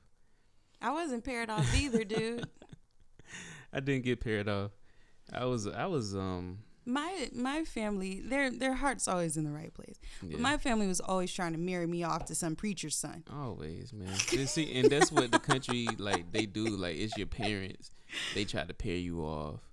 I 0.82 0.92
wasn't 0.92 1.24
paired 1.24 1.50
off 1.50 1.76
either, 1.76 2.04
dude. 2.04 2.48
I 3.74 3.80
didn't 3.80 4.06
get 4.06 4.20
paired 4.22 4.48
off. 4.48 4.72
I 5.32 5.46
was 5.46 5.68
I 5.68 5.86
was 5.86 6.16
um 6.16 6.60
my 6.90 7.30
my 7.34 7.64
family, 7.64 8.22
their 8.22 8.50
their 8.52 8.74
heart's 8.74 9.08
always 9.08 9.38
in 9.38 9.44
the 9.44 9.52
right 9.52 9.74
place. 9.74 10.00
yeah. 10.22 10.30
But 10.32 10.42
my 10.42 10.58
family 10.58 10.88
was 10.88 11.00
always 11.00 11.32
trying 11.32 11.54
to 11.54 11.60
marry 11.60 11.88
me 11.88 12.04
off 12.04 12.26
to 12.26 12.36
some 12.36 12.56
preacher's 12.56 12.96
son. 12.96 13.24
Always, 13.32 13.94
man. 13.94 14.14
And 14.34 14.50
see, 14.50 14.74
and 14.80 14.90
that's 14.90 15.12
what 15.12 15.32
the 15.32 15.40
country 15.40 15.88
like 15.98 16.32
they 16.32 16.46
do. 16.46 16.66
Like 16.66 16.98
it's 16.98 17.18
your 17.18 17.28
parents. 17.28 17.92
They 18.34 18.44
try 18.44 18.64
to 18.64 18.74
pair 18.74 18.96
you 18.96 19.22
off 19.22 19.69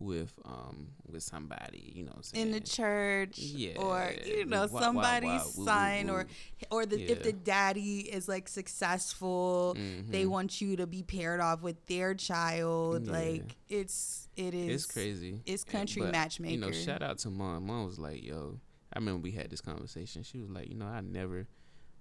with 0.00 0.32
um 0.44 0.88
with 1.10 1.22
somebody. 1.22 1.92
You 1.94 2.04
know, 2.04 2.14
In 2.34 2.50
the 2.52 2.60
church, 2.60 3.38
yeah, 3.38 3.76
or 3.78 4.12
you 4.24 4.44
know, 4.46 4.62
Wah, 4.62 4.66
wah, 4.72 4.80
somebody's 4.80 5.28
wah, 5.30 5.44
woo, 5.44 5.52
woo, 5.58 5.64
son, 5.66 6.10
or 6.10 6.26
or 6.70 6.86
the, 6.86 7.02
if 7.02 7.22
the 7.22 7.32
daddy 7.32 8.00
is 8.00 8.28
like 8.28 8.48
successful, 8.48 9.74
they 9.74 10.24
Mhm. 10.24 10.28
want 10.30 10.60
you 10.60 10.76
to 10.76 10.86
be 10.86 11.02
paired 11.02 11.40
off 11.40 11.62
with 11.62 11.84
their 11.86 12.14
child. 12.14 13.06
Yeah. 13.06 13.12
Like 13.12 13.56
it's 13.68 14.28
it 14.36 14.54
is 14.54 14.84
It's 14.84 14.92
crazy. 14.92 15.42
It's 15.46 15.64
And- 15.64 15.72
country 15.72 16.02
but, 16.02 16.12
matchmaker. 16.12 16.52
You 16.54 16.60
know, 16.60 16.70
shout 16.72 17.02
out 17.02 17.18
to 17.18 17.30
mom. 17.30 17.66
Mom 17.66 17.86
was 17.86 17.98
like, 17.98 18.22
"Yo," 18.22 18.60
I 18.92 18.98
remember 18.98 19.20
we 19.22 19.32
had 19.32 19.50
this 19.50 19.60
conversation. 19.60 20.22
She 20.22 20.38
was 20.38 20.48
like, 20.50 20.68
"You 20.68 20.76
know, 20.76 20.86
I 20.86 21.00
never, 21.00 21.48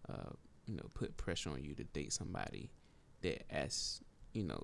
uh, 0.07 0.31
you 0.67 0.75
know, 0.75 0.85
put 0.93 1.17
pressure 1.17 1.49
on 1.49 1.63
you 1.63 1.73
to 1.75 1.83
date 1.83 2.13
somebody 2.13 2.69
that 3.21 3.51
asks, 3.53 4.01
you 4.33 4.43
know, 4.43 4.61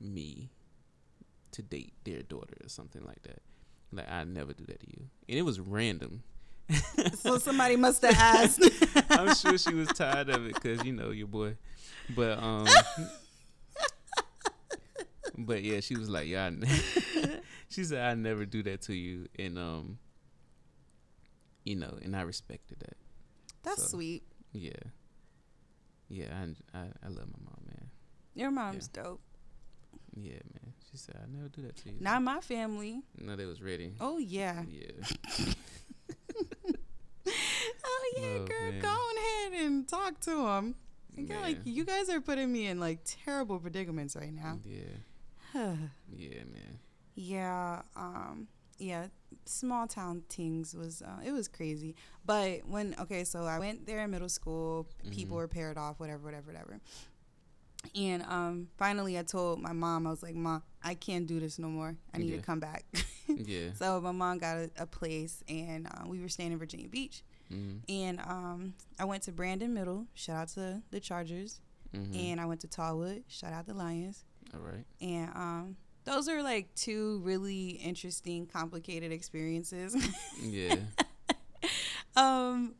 me 0.00 0.50
to 1.52 1.62
date 1.62 1.92
their 2.04 2.22
daughter 2.22 2.54
or 2.64 2.68
something 2.68 3.04
like 3.04 3.22
that. 3.22 3.40
Like 3.92 4.10
I 4.10 4.24
never 4.24 4.52
do 4.52 4.64
that 4.66 4.80
to 4.80 4.86
you, 4.90 5.08
and 5.28 5.38
it 5.38 5.42
was 5.42 5.60
random. 5.60 6.22
so 7.14 7.38
somebody 7.38 7.76
must 7.76 8.02
have 8.02 8.14
asked. 8.16 8.62
I'm 9.10 9.34
sure 9.34 9.58
she 9.58 9.74
was 9.74 9.88
tired 9.88 10.30
of 10.30 10.46
it 10.46 10.54
because 10.54 10.82
you 10.84 10.92
know 10.92 11.10
your 11.10 11.26
boy, 11.26 11.56
but 12.16 12.38
um, 12.42 12.66
but 15.38 15.62
yeah, 15.62 15.80
she 15.80 15.96
was 15.96 16.08
like, 16.08 16.26
yeah, 16.26 16.50
she 17.68 17.84
said 17.84 18.00
I 18.10 18.14
never 18.14 18.44
do 18.46 18.62
that 18.64 18.82
to 18.82 18.94
you, 18.94 19.28
and 19.38 19.58
um, 19.58 19.98
you 21.64 21.76
know, 21.76 21.98
and 22.02 22.16
I 22.16 22.22
respected 22.22 22.78
that. 22.80 22.96
That's 23.62 23.82
So- 23.82 23.88
sweet. 23.96 24.22
Yeah, 24.54 24.72
yeah, 26.08 26.26
I 26.74 26.78
I, 26.78 26.82
I 27.04 27.08
love 27.08 27.26
my 27.28 27.38
mom, 27.44 27.60
man. 27.66 27.90
Your 28.34 28.50
mom's 28.50 28.88
dope. 28.88 29.20
Yeah, 30.14 30.32
man. 30.54 30.61
She 30.90 30.96
said 30.98 31.16
I 31.22 31.26
never 31.34 31.48
do 31.48 31.62
that 31.62 31.76
to 31.76 31.90
you. 31.90 31.96
Not 32.00 32.22
my 32.22 32.40
family. 32.40 33.02
no, 33.18 33.34
they 33.36 33.46
was 33.46 33.62
ready. 33.62 33.92
Oh 34.00 34.18
yeah. 34.18 34.62
Yeah, 34.68 34.90
Oh 37.84 38.12
yeah, 38.16 38.22
Oh, 38.40 38.44
girl, 38.46 38.70
man. 38.72 38.80
go 38.80 38.96
ahead 39.16 39.64
and 39.64 39.88
talk 39.88 40.20
to 40.20 40.46
him. 40.48 40.74
like 41.16 41.28
Man. 41.28 41.62
you 41.64 41.84
guys 41.84 42.08
are 42.08 42.20
putting 42.20 42.52
me 42.52 42.66
in 42.66 42.80
like 42.80 43.00
terrible 43.04 43.58
predicaments 43.58 44.16
right 44.16 44.32
now. 44.32 44.58
yeah, 44.64 44.80
yeah, 46.14 46.38
man. 46.52 46.78
yeah, 47.14 47.82
um, 47.96 48.48
yeah. 48.78 49.06
Small 49.44 49.86
town 49.86 50.22
things 50.28 50.74
was 50.74 51.02
uh, 51.02 51.20
it 51.24 51.32
was 51.32 51.48
crazy. 51.48 51.94
But 52.26 52.60
when 52.66 52.94
okay, 53.00 53.24
so 53.24 53.44
I 53.44 53.58
went 53.58 53.86
there 53.86 54.00
in 54.04 54.10
middle 54.10 54.28
school. 54.28 54.86
People 55.10 55.36
Mhm. 55.36 55.40
were 55.40 55.48
paired 55.48 55.78
off, 55.78 55.98
whatever, 56.00 56.22
whatever, 56.24 56.52
whatever. 56.52 56.80
And 57.96 58.22
um, 58.22 58.68
finally, 58.78 59.18
I 59.18 59.22
told 59.22 59.60
my 59.60 59.72
mom, 59.72 60.06
I 60.06 60.10
was 60.10 60.22
like, 60.22 60.34
"Mom, 60.34 60.62
I 60.82 60.94
can't 60.94 61.26
do 61.26 61.40
this 61.40 61.58
no 61.58 61.68
more. 61.68 61.96
I 62.14 62.18
need 62.18 62.30
Yeah. 62.30 62.36
to 62.36 62.42
come 62.42 62.60
back." 62.60 62.84
Yeah. 63.28 63.72
so 63.72 63.98
my 64.00 64.12
mom 64.12 64.38
got 64.38 64.56
a, 64.58 64.70
a 64.78 64.86
place, 64.86 65.42
and 65.48 65.86
uh, 65.86 66.02
we 66.06 66.20
were 66.20 66.28
staying 66.28 66.52
in 66.52 66.58
Virginia 66.58 66.88
Beach. 66.88 67.22
Mm-hmm. 67.50 67.78
And 67.88 68.20
um, 68.20 68.74
I 68.98 69.04
went 69.04 69.22
to 69.24 69.32
Brandon 69.32 69.72
Middle. 69.72 70.06
Shout 70.14 70.36
out 70.36 70.48
to 70.48 70.82
the 70.90 71.00
Chargers. 71.00 71.60
Mm-hmm. 71.96 72.14
And 72.14 72.40
I 72.40 72.46
went 72.46 72.60
to 72.62 72.66
Tallwood. 72.68 73.24
Shout 73.28 73.52
out 73.54 73.66
the 73.66 73.74
Lions. 73.74 74.24
All 74.54 74.60
right. 74.60 74.84
And 75.00 75.30
um, 75.34 75.76
those 76.04 76.28
are 76.28 76.42
like 76.42 76.74
two 76.74 77.20
really 77.24 77.70
interesting, 77.70 78.46
complicated 78.46 79.12
experiences. 79.12 79.96
Yeah. 80.42 80.76
um, 82.16 82.74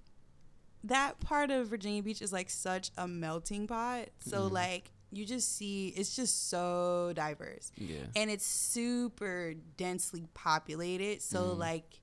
that 0.85 1.21
part 1.21 1.51
of 1.51 1.69
Virginia 1.69 2.03
Beach 2.03 2.21
is 2.23 2.33
like 2.33 2.51
such 2.51 2.91
a 2.99 3.07
melting 3.07 3.67
pot. 3.67 4.09
So 4.21 4.49
Mhm. 4.49 4.53
like 4.53 4.93
you 5.15 5.27
just 5.27 5.57
see, 5.57 5.89
it's 5.89 6.17
just 6.17 6.49
so 6.49 7.13
diverse, 7.15 7.71
Yeah. 7.77 8.07
and 8.17 8.31
it's 8.31 8.47
super 8.47 9.53
densely 9.77 10.27
populated. 10.33 11.21
So 11.23 11.55
Mhm. 11.55 11.59
like 11.59 11.99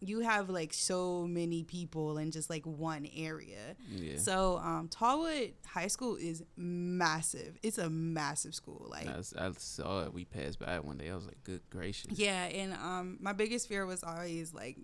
you 0.00 0.20
have 0.20 0.48
like 0.50 0.72
so 0.74 1.26
many 1.26 1.64
people 1.64 2.18
in 2.18 2.30
just 2.30 2.48
like 2.50 2.64
one 2.66 3.06
area. 3.16 3.74
Yeah. 3.90 4.18
So 4.18 4.58
um, 4.58 4.88
Tallwood 4.88 5.54
High 5.66 5.86
School 5.88 6.16
is 6.16 6.44
massive. 6.56 7.58
It's 7.62 7.78
a 7.78 7.88
massive 7.90 8.54
school. 8.54 8.86
Like 8.90 9.08
I 9.08 9.50
saw 9.56 10.04
it. 10.04 10.12
We 10.12 10.24
passed 10.24 10.58
by 10.58 10.76
it 10.76 10.84
one 10.84 10.98
day. 10.98 11.10
I 11.10 11.14
was 11.16 11.24
like, 11.26 11.42
good 11.44 11.62
gracious. 11.70 12.18
yeah, 12.18 12.44
and 12.44 12.74
um, 12.74 13.16
my 13.20 13.32
biggest 13.32 13.68
fear 13.68 13.86
was 13.86 14.04
always 14.04 14.52
like 14.54 14.76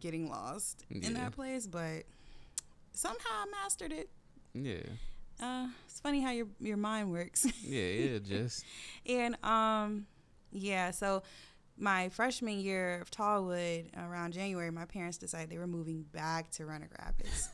getting 0.00 0.28
lost 0.30 0.84
in 0.90 1.14
that 1.14 1.32
place, 1.32 1.66
but 1.66 2.04
somehow 2.98 3.30
I 3.30 3.46
mastered 3.62 3.92
it. 3.92 4.10
Yeah. 4.54 4.82
Uh, 5.40 5.68
it's 5.86 6.00
funny 6.00 6.20
how 6.20 6.32
your 6.32 6.48
your 6.58 6.76
mind 6.76 7.12
works. 7.12 7.46
Yeah. 7.62 7.82
Yeah. 7.82 8.18
Just. 8.18 8.64
and 9.06 9.36
um, 9.44 10.06
yeah, 10.50 10.90
so 10.90 11.22
my 11.76 12.08
freshman 12.08 12.58
year 12.58 13.00
of 13.00 13.10
Tallwood 13.10 13.90
around 13.96 14.32
January, 14.32 14.70
my 14.70 14.84
parents 14.84 15.16
decided 15.16 15.48
they 15.48 15.58
were 15.58 15.68
moving 15.68 16.02
back 16.12 16.50
to 16.52 16.66
Roanoke 16.66 16.98
Rapids. 16.98 17.48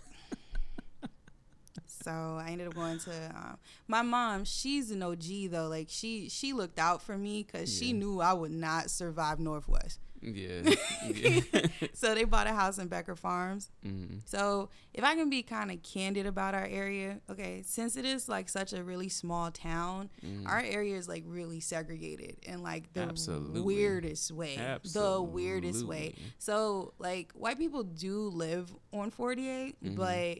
so 1.86 2.10
I 2.10 2.48
ended 2.50 2.68
up 2.68 2.74
going 2.74 2.98
to 3.00 3.10
um, 3.34 3.58
my 3.86 4.00
mom. 4.00 4.44
She's 4.44 4.90
an 4.90 5.02
OG 5.02 5.50
though. 5.50 5.68
Like 5.68 5.88
she 5.90 6.30
she 6.30 6.54
looked 6.54 6.78
out 6.78 7.02
for 7.02 7.18
me 7.18 7.42
because 7.42 7.74
she 7.74 7.92
knew 7.92 8.20
I 8.20 8.32
would 8.32 8.52
not 8.52 8.90
survive 8.90 9.38
Northwest. 9.38 10.00
Yeah. 10.24 10.74
yeah. 11.12 11.40
so 11.92 12.14
they 12.14 12.24
bought 12.24 12.46
a 12.46 12.52
house 12.54 12.78
in 12.78 12.88
Becker 12.88 13.14
Farms. 13.14 13.70
mm-hmm. 13.86 14.18
So 14.24 14.70
if 14.94 15.04
I 15.04 15.14
can 15.14 15.28
be 15.30 15.42
kind 15.42 15.70
of 15.70 15.82
candid 15.82 16.26
about 16.26 16.54
our 16.54 16.64
area, 16.66 17.20
okay, 17.30 17.62
since 17.64 17.96
it 17.96 18.04
is 18.04 18.28
like 18.28 18.48
such 18.48 18.72
a 18.72 18.82
really 18.82 19.08
small 19.08 19.50
town, 19.50 20.10
Mm-hmm. 20.24 20.46
our 20.46 20.60
area 20.60 20.96
is 20.96 21.08
like 21.08 21.24
really 21.26 21.60
segregated 21.60 22.36
in 22.44 22.62
like 22.62 22.92
the 22.94 23.02
Absolutely. 23.02 23.60
weirdest 23.60 24.30
way. 24.32 24.56
The 24.92 25.20
weirdest 25.22 25.84
way. 25.86 26.14
So 26.38 26.94
like 26.98 27.32
white 27.32 27.58
people 27.58 27.82
do 27.84 28.28
live 28.28 28.74
on 28.92 29.10
48, 29.10 29.76
Mhm. 29.82 29.96
but 29.96 30.38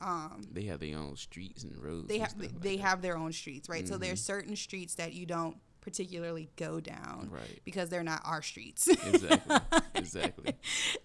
um 0.00 0.42
They 0.52 0.62
have 0.64 0.78
their 0.80 0.96
own 0.96 1.16
streets 1.16 1.64
and 1.64 1.76
roads. 1.82 2.06
they 2.08 2.18
have 2.20 2.30
stuff 2.30 2.42
like 2.42 2.60
they 2.60 2.76
have 2.78 3.02
their 3.02 3.16
own 3.18 3.32
streets, 3.32 3.68
right? 3.68 3.86
So 3.86 3.98
there's 3.98 4.22
certain 4.22 4.54
streets 4.56 4.94
that 4.94 5.12
you 5.12 5.26
don't 5.26 5.56
particularly 5.88 6.50
go 6.56 6.80
down 6.80 7.28
Right. 7.30 7.60
because 7.64 7.88
they're 7.88 8.02
not 8.02 8.20
our 8.24 8.42
streets. 8.42 8.88
Exactly. 8.88 9.56
exactly. 9.94 10.54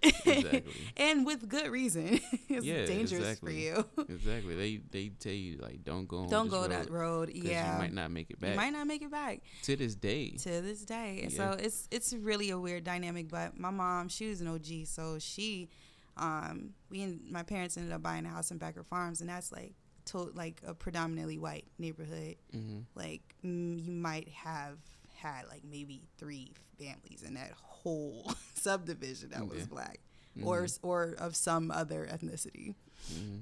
Exactly. 0.02 0.64
and 0.98 1.26
with 1.26 1.48
good 1.48 1.68
reason. 1.72 2.20
it's 2.50 2.66
Yeah, 2.66 2.86
dangerous 2.86 3.24
exactly. 3.24 3.52
for 3.52 3.58
you. 3.58 3.86
Exactly. 4.10 4.56
They 4.56 4.82
they 4.92 5.10
tell 5.10 5.32
you 5.34 5.58
like 5.58 5.84
don't 5.84 6.08
go 6.08 6.18
on 6.20 6.28
the 6.28 6.36
road. 6.36 6.42
don't 6.42 6.50
go 6.50 6.62
road 6.62 6.72
that 6.72 6.90
road. 6.92 7.32
Yeah. 7.34 7.74
You 7.74 7.80
might 7.80 7.94
not 7.94 8.12
make 8.12 8.30
it 8.32 8.40
back. 8.40 8.52
You 8.52 8.56
might 8.58 8.74
not 8.74 8.88
make 8.88 9.02
it 9.02 9.12
back 9.12 9.42
to 9.64 9.76
this 9.76 9.96
day. 9.96 10.32
to 10.32 10.62
this 10.62 10.84
day. 10.86 11.22
And 11.24 11.32
Yeah. 11.32 11.52
So 11.52 11.58
it's 11.64 11.88
it's 11.92 12.14
really 12.14 12.50
a 12.50 12.60
weird 12.60 12.84
dynamic. 12.84 13.30
But 13.30 13.58
my 13.58 13.70
mom, 13.72 14.10
she 14.10 14.28
was 14.28 14.42
an 14.42 14.48
OG, 14.48 14.86
so 14.86 15.18
she, 15.20 15.70
um, 16.18 16.74
we 16.90 17.02
and 17.04 17.22
my 17.32 17.44
parents 17.44 17.78
ended 17.78 17.94
up 17.94 18.02
buying 18.04 18.26
a 18.26 18.30
house 18.30 18.52
in 18.52 18.58
Becker 18.58 18.84
Farms, 18.84 19.22
and 19.22 19.30
that's 19.30 19.52
like 19.52 19.74
to 20.06 20.18
like 20.36 20.62
a 20.66 20.74
predominantly 20.74 21.38
white 21.38 21.66
neighborhood. 21.78 22.36
Mm-hmm. 22.56 22.80
Like 22.96 23.22
mm, 23.46 23.84
you 23.86 23.92
might 23.92 24.28
have 24.30 24.78
had 25.16 25.44
like 25.50 25.64
maybe 25.64 26.04
three 26.18 26.52
families 26.78 27.24
in 27.26 27.36
that 27.36 27.52
whole 27.62 28.32
subdivision 28.56 29.30
that 29.32 29.48
was 29.48 29.60
Yeah. 29.60 29.66
black, 29.70 30.00
or 30.44 30.68
or 30.82 31.16
of 31.18 31.36
some 31.36 31.72
other 31.72 32.08
ethnicity. 32.12 32.76
hmm 33.14 33.38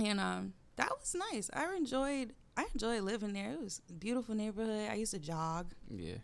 and 0.00 0.18
um 0.18 0.52
that 0.74 0.90
was 0.98 1.14
nice 1.32 1.48
i 1.54 1.72
enjoyed 1.76 2.32
i 2.56 2.66
enjoyed 2.74 3.00
living 3.02 3.32
there 3.32 3.52
it 3.52 3.60
was 3.62 3.80
a 3.88 3.92
beautiful 3.92 4.34
neighborhood 4.34 4.88
i 4.90 4.94
used 4.94 5.12
to 5.12 5.20
jog 5.20 5.72
Yeah. 5.88 6.16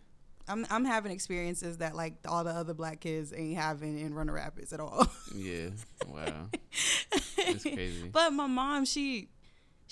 i'm, 0.49 0.67
I'm 0.71 0.85
having 0.85 1.13
experiences 1.13 1.79
that 1.79 1.95
like 1.95 2.15
all 2.27 2.43
the 2.43 2.51
other 2.51 2.75
black 2.75 2.99
kids 2.99 3.33
ain't 3.33 3.57
having 3.57 3.97
in 3.97 4.13
Roanoke 4.13 4.35
Rapids 4.35 4.73
at 4.73 4.81
all 4.81 5.07
Yeah. 5.33 5.69
Wow. 6.09 6.49
It's 7.39 7.63
crazy. 7.63 8.09
but 8.13 8.33
my 8.33 8.47
mom 8.49 8.85
she 8.87 9.29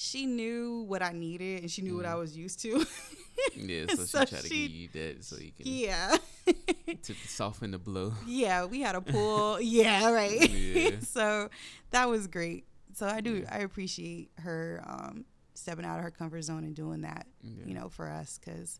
she 0.01 0.27
knew 0.27 0.85
what 0.87 1.03
i 1.03 1.11
needed 1.13 1.61
and 1.63 1.71
she 1.71 1.83
knew 1.83 1.97
what 1.97 2.07
i 2.07 2.13
Mhm. 2.13 2.19
was 2.21 2.37
used 2.37 2.61
to 2.61 2.85
Yeah. 3.57 3.87
So, 3.89 4.05
So 4.05 4.21
she 4.21 4.27
tried 4.27 4.43
to 4.43 4.49
she- 4.49 4.69
give 4.69 4.77
you 4.77 4.89
that 4.95 5.25
so 5.25 5.37
you 5.39 5.51
can 5.53 5.67
yeah 5.67 6.17
to 7.03 7.15
soften 7.27 7.73
the 7.73 7.79
blow. 7.79 8.13
yeah 8.27 8.65
we 8.65 8.81
had 8.81 8.95
a 8.95 9.01
pool 9.01 9.61
yeah 9.61 10.11
right 10.11 10.49
Yeah. 10.51 11.01
so 11.01 11.49
that 11.91 12.09
was 12.09 12.27
great 12.29 12.65
so 12.95 13.07
i 13.07 13.21
do 13.21 13.39
Yeah. 13.43 13.55
i 13.57 13.59
appreciate 13.59 14.31
her 14.39 14.83
um 14.87 15.25
stepping 15.55 15.85
out 15.85 15.99
of 15.99 16.05
her 16.05 16.11
comfort 16.13 16.43
zone 16.43 16.63
and 16.65 16.75
doing 16.77 17.01
that 17.01 17.27
Yeah. 17.43 17.65
you 17.67 17.75
know, 17.75 17.89
for 17.89 18.09
us 18.09 18.39
because 18.39 18.79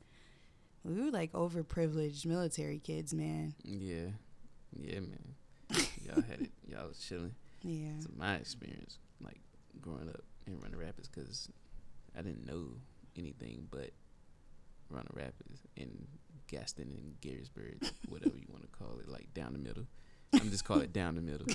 we 0.85 0.95
were 1.03 1.11
like 1.11 1.33
overprivileged 1.33 2.25
military 2.27 2.79
kids, 2.79 3.13
man. 3.13 3.55
Yeah. 3.65 4.11
Yeah, 4.79 5.01
man. 5.01 5.35
Y'all 6.07 6.23
had 6.23 6.43
it. 6.43 6.51
Y'all 6.69 6.87
was 6.87 6.99
chilling. 7.01 7.35
Yeah. 7.65 7.99
So 8.01 8.11
my 8.17 8.37
experience, 8.37 8.99
like 9.21 9.41
growing 9.81 10.09
up 10.09 10.23
in 10.49 10.61
Roanoke 10.61 10.81
Rapids, 10.81 11.09
because 11.09 11.49
I 12.17 12.23
didn't 12.23 12.47
know 12.47 12.69
anything 13.17 13.69
but 13.71 13.91
Roanoke 14.91 15.15
Rapids 15.15 15.63
and 15.77 16.07
Gaston 16.49 16.91
and 16.91 17.21
Garysburg, 17.21 17.91
whatever 18.09 18.37
you 18.37 18.47
want 18.49 18.63
to 18.63 18.79
call 18.79 18.99
it, 18.99 19.09
like 19.09 19.33
down 19.35 19.53
the 19.53 19.59
middle. 19.59 19.85
I'm 20.33 20.51
just 20.51 20.65
call 20.65 20.81
it 20.81 20.93
down 20.93 21.15
the 21.15 21.23
middle. 21.23 21.47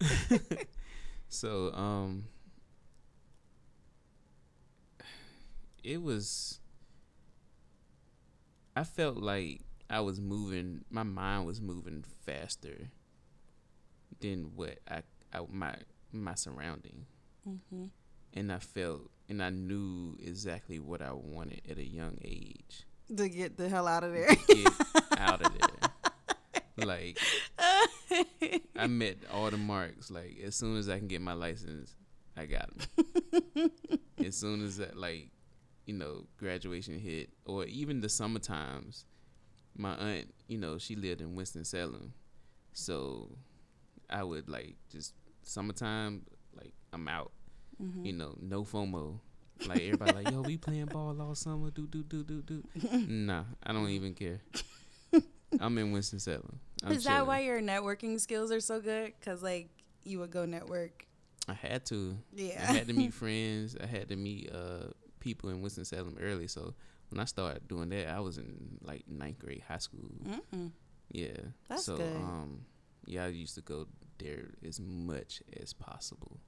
so 1.28 1.72
um, 1.74 2.24
it 5.82 6.02
was. 6.02 6.60
I 8.76 8.84
felt 8.84 9.16
like 9.16 9.62
I 9.88 10.00
was 10.00 10.20
moving. 10.20 10.84
My 10.90 11.02
mind 11.02 11.46
was 11.46 11.60
moving 11.60 12.04
faster 12.24 12.90
than 14.20 14.52
what 14.54 14.78
I, 14.88 15.02
I 15.32 15.40
my 15.50 15.74
my 16.12 16.34
surrounding, 16.34 17.06
Mm-hmm. 17.48 17.86
And 18.34 18.52
I 18.52 18.58
felt 18.58 19.10
and 19.28 19.42
I 19.42 19.50
knew 19.50 20.16
exactly 20.20 20.78
what 20.78 21.00
I 21.00 21.12
wanted 21.12 21.62
at 21.70 21.78
a 21.78 21.86
young 21.86 22.18
age. 22.22 22.86
To 23.16 23.28
get 23.28 23.56
the 23.56 23.68
hell 23.68 23.86
out 23.86 24.04
of 24.04 24.12
there. 24.12 24.34
Get 24.48 24.72
out 25.18 25.44
of 25.44 25.52
there. 25.58 25.68
Like 26.76 27.18
I 28.74 28.86
met 28.86 29.18
all 29.30 29.50
the 29.50 29.58
marks. 29.58 30.10
Like 30.10 30.38
as 30.42 30.56
soon 30.56 30.78
as 30.78 30.88
I 30.88 30.98
can 30.98 31.08
get 31.08 31.20
my 31.20 31.34
license, 31.34 31.94
I 32.36 32.46
got 32.46 32.70
them. 32.74 33.70
as 34.24 34.34
soon 34.36 34.64
as 34.64 34.78
that, 34.78 34.96
like, 34.96 35.28
you 35.84 35.92
know, 35.92 36.24
graduation 36.38 36.98
hit, 36.98 37.28
or 37.44 37.64
even 37.64 38.00
the 38.00 38.08
summer 38.08 38.38
times, 38.38 39.04
my 39.76 39.94
aunt, 39.94 40.32
you 40.48 40.56
know, 40.56 40.78
she 40.78 40.96
lived 40.96 41.20
in 41.20 41.34
Winston 41.34 41.64
Salem, 41.64 42.14
so 42.72 43.30
I 44.08 44.22
would 44.22 44.48
like 44.48 44.76
just 44.90 45.14
summertime, 45.42 46.22
like 46.54 46.72
I'm 46.92 47.08
out. 47.08 47.32
Mhm. 47.80 48.06
You 48.06 48.12
know, 48.12 48.34
no 48.40 48.64
FOMO. 48.64 49.18
Like 49.66 49.82
everybody, 49.82 50.12
like 50.12 50.30
yo, 50.30 50.40
we 50.40 50.56
playing 50.56 50.86
ball 50.86 51.20
all 51.20 51.34
summer. 51.34 51.70
Do 51.70 51.86
do 51.86 52.02
do 52.02 52.22
do 52.24 52.40
do. 52.42 52.62
Nah, 53.08 53.44
I 53.62 53.72
don't 53.72 53.88
even 53.90 54.14
care. 54.14 54.40
I'm 55.60 55.76
in 55.78 55.92
Winston 55.92 56.18
Salem. 56.20 56.60
Is 56.88 57.04
that 57.04 57.10
chilling. 57.10 57.26
why 57.26 57.40
your 57.40 57.60
networking 57.60 58.18
skills 58.20 58.50
are 58.52 58.60
so 58.60 58.80
good? 58.80 59.12
Cause 59.20 59.42
like 59.42 59.68
you 60.04 60.18
would 60.20 60.30
go 60.30 60.46
network. 60.46 61.06
I 61.48 61.52
had 61.54 61.84
to. 61.86 62.16
Yeah. 62.34 62.64
I 62.68 62.72
had 62.72 62.86
to 62.86 62.94
meet 62.94 63.12
friends. 63.22 63.76
I 63.82 63.86
had 63.86 64.08
to 64.08 64.16
meet 64.16 64.50
uh 64.50 64.92
people 65.18 65.50
in 65.50 65.60
Winston 65.60 65.84
Salem 65.84 66.16
early. 66.20 66.46
So 66.48 66.74
when 67.10 67.20
I 67.20 67.24
started 67.26 67.68
doing 67.68 67.90
that, 67.90 68.08
I 68.08 68.20
was 68.20 68.38
in 68.38 68.78
like 68.82 69.04
ninth 69.08 69.40
grade 69.40 69.62
high 69.68 69.78
school. 69.78 70.08
Mm-mm. 70.24 70.70
Yeah. 71.10 71.36
That's 71.68 71.84
so 71.84 71.96
good. 71.98 72.16
um 72.16 72.64
yeah, 73.04 73.24
I 73.24 73.28
used 73.28 73.56
to 73.56 73.60
go 73.62 73.86
there 74.18 74.52
as 74.66 74.80
much 74.80 75.42
as 75.60 75.72
possible. 75.74 76.38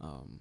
Um 0.00 0.40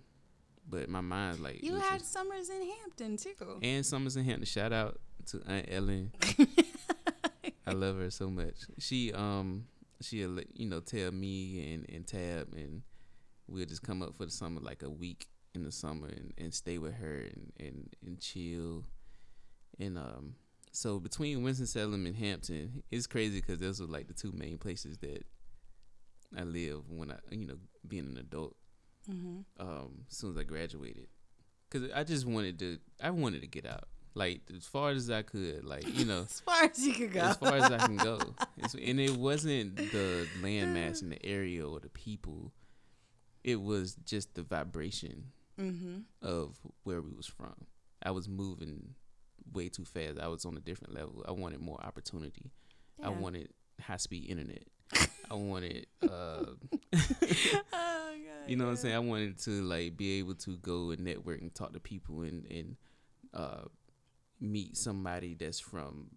but 0.69 0.89
my 0.89 1.01
mind's 1.01 1.39
like 1.39 1.63
You 1.63 1.75
had 1.75 1.99
just- 1.99 2.11
summers 2.11 2.49
in 2.49 2.61
Hampton 2.61 3.17
too. 3.17 3.59
and 3.61 3.85
Summers 3.85 4.17
in 4.17 4.25
Hampton. 4.25 4.45
Shout 4.45 4.73
out 4.73 4.99
to 5.27 5.41
Aunt 5.47 5.67
Ellen. 5.69 6.11
I 7.65 7.71
love 7.71 7.97
her 7.97 8.09
so 8.09 8.29
much. 8.29 8.55
She 8.79 9.13
um 9.13 9.65
she'll 10.01 10.39
you 10.53 10.67
know 10.67 10.79
tell 10.79 11.11
me 11.11 11.73
and 11.73 11.89
and 11.89 12.05
Tab 12.07 12.53
and 12.53 12.81
we'll 13.47 13.65
just 13.65 13.83
come 13.83 14.01
up 14.01 14.15
for 14.15 14.25
the 14.25 14.31
summer 14.31 14.59
like 14.61 14.83
a 14.83 14.89
week 14.89 15.27
in 15.55 15.63
the 15.63 15.71
summer 15.71 16.07
and, 16.07 16.33
and 16.37 16.53
stay 16.53 16.77
with 16.77 16.93
her 16.95 17.15
and, 17.33 17.51
and, 17.59 17.95
and 18.05 18.19
chill. 18.19 18.83
And 19.79 19.97
um, 19.97 20.35
so 20.73 20.99
between 20.99 21.43
Winston 21.43 21.65
Salem 21.65 22.05
and 22.05 22.15
Hampton, 22.15 22.83
it's 22.91 23.07
crazy 23.07 23.39
because 23.39 23.59
those 23.59 23.79
are 23.81 23.85
like 23.85 24.07
the 24.07 24.13
two 24.13 24.31
main 24.33 24.57
places 24.57 24.97
that 24.99 25.25
I 26.37 26.43
live 26.43 26.81
when 26.89 27.09
I, 27.11 27.15
you 27.31 27.47
know, 27.47 27.55
being 27.87 28.05
an 28.07 28.17
adult. 28.17 28.55
Mm-hmm. 29.11 29.39
Um, 29.59 30.05
as 30.09 30.17
soon 30.17 30.31
as 30.31 30.37
I 30.37 30.43
graduated, 30.43 31.07
because 31.69 31.89
I 31.91 32.03
just 32.03 32.25
wanted 32.25 32.59
to, 32.59 32.77
I 33.01 33.09
wanted 33.11 33.41
to 33.41 33.47
get 33.47 33.65
out, 33.65 33.85
like 34.13 34.41
as 34.55 34.65
far 34.65 34.91
as 34.91 35.09
I 35.09 35.21
could, 35.21 35.63
like 35.63 35.85
you 35.97 36.05
know, 36.05 36.21
As 36.29 36.39
far 36.41 36.63
as 36.63 36.85
you 36.85 36.93
could 36.93 37.13
go. 37.13 37.21
as 37.21 37.37
far 37.37 37.55
as 37.55 37.71
I 37.71 37.77
can 37.77 37.97
go. 37.97 38.19
It's, 38.57 38.73
and 38.73 38.99
it 38.99 39.11
wasn't 39.15 39.75
the 39.77 40.27
landmass 40.41 41.01
in 41.03 41.09
the 41.09 41.23
area 41.25 41.65
or 41.67 41.79
the 41.79 41.89
people. 41.89 42.51
It 43.43 43.61
was 43.61 43.95
just 44.03 44.33
the 44.33 44.41
vibration 44.41 45.25
mm-hmm. 45.59 45.99
of 46.21 46.57
where 46.83 47.01
we 47.01 47.13
was 47.13 47.27
from. 47.27 47.53
I 48.01 48.11
was 48.11 48.27
moving 48.27 48.95
way 49.53 49.69
too 49.69 49.85
fast. 49.85 50.19
I 50.19 50.27
was 50.27 50.43
on 50.43 50.57
a 50.57 50.59
different 50.59 50.95
level. 50.95 51.23
I 51.27 51.31
wanted 51.31 51.61
more 51.61 51.79
opportunity. 51.83 52.51
I 53.01 53.09
Yeah. 53.09 53.19
wanted 53.19 53.49
high 53.79 53.97
speed 53.97 54.25
internet. 54.29 54.63
I 55.29 55.33
wanted 55.33 55.87
uh 56.03 56.07
oh 56.93 57.61
god. 57.73 58.47
you 58.47 58.55
know 58.55 58.65
what 58.65 58.71
I'm 58.71 58.75
saying? 58.77 58.95
I 58.95 58.99
wanted 58.99 59.37
to 59.39 59.61
like 59.63 59.97
be 59.97 60.19
able 60.19 60.35
to 60.35 60.57
go 60.57 60.91
and 60.91 61.01
network 61.03 61.41
and 61.41 61.53
talk 61.53 61.73
to 61.73 61.79
people 61.79 62.21
and 62.21 62.45
and 62.49 62.75
uh, 63.33 63.65
meet 64.39 64.77
somebody 64.77 65.35
that's 65.35 65.59
from 65.59 66.07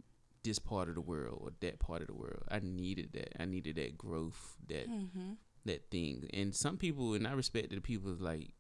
this 0.43 0.59
part 0.59 0.89
of 0.89 0.95
the 0.95 1.01
world 1.01 1.39
or 1.43 1.51
that 1.61 1.79
part 1.79 2.01
of 2.03 2.07
the 2.07 2.15
world. 2.15 2.43
I 2.51 2.61
needed 2.61 3.11
that. 3.15 3.41
I 3.43 3.45
needed 3.45 3.77
that 3.77 3.99
growth, 3.99 4.57
that 4.69 4.89
Mm-hmm. 4.89 5.33
that 5.67 5.91
thing. 5.91 6.29
And 6.33 6.55
some 6.55 6.77
people, 6.79 7.15
and 7.15 7.27
I 7.27 7.33
respect 7.33 7.71
the 7.71 7.81
people 7.81 8.15
like. 8.19 8.51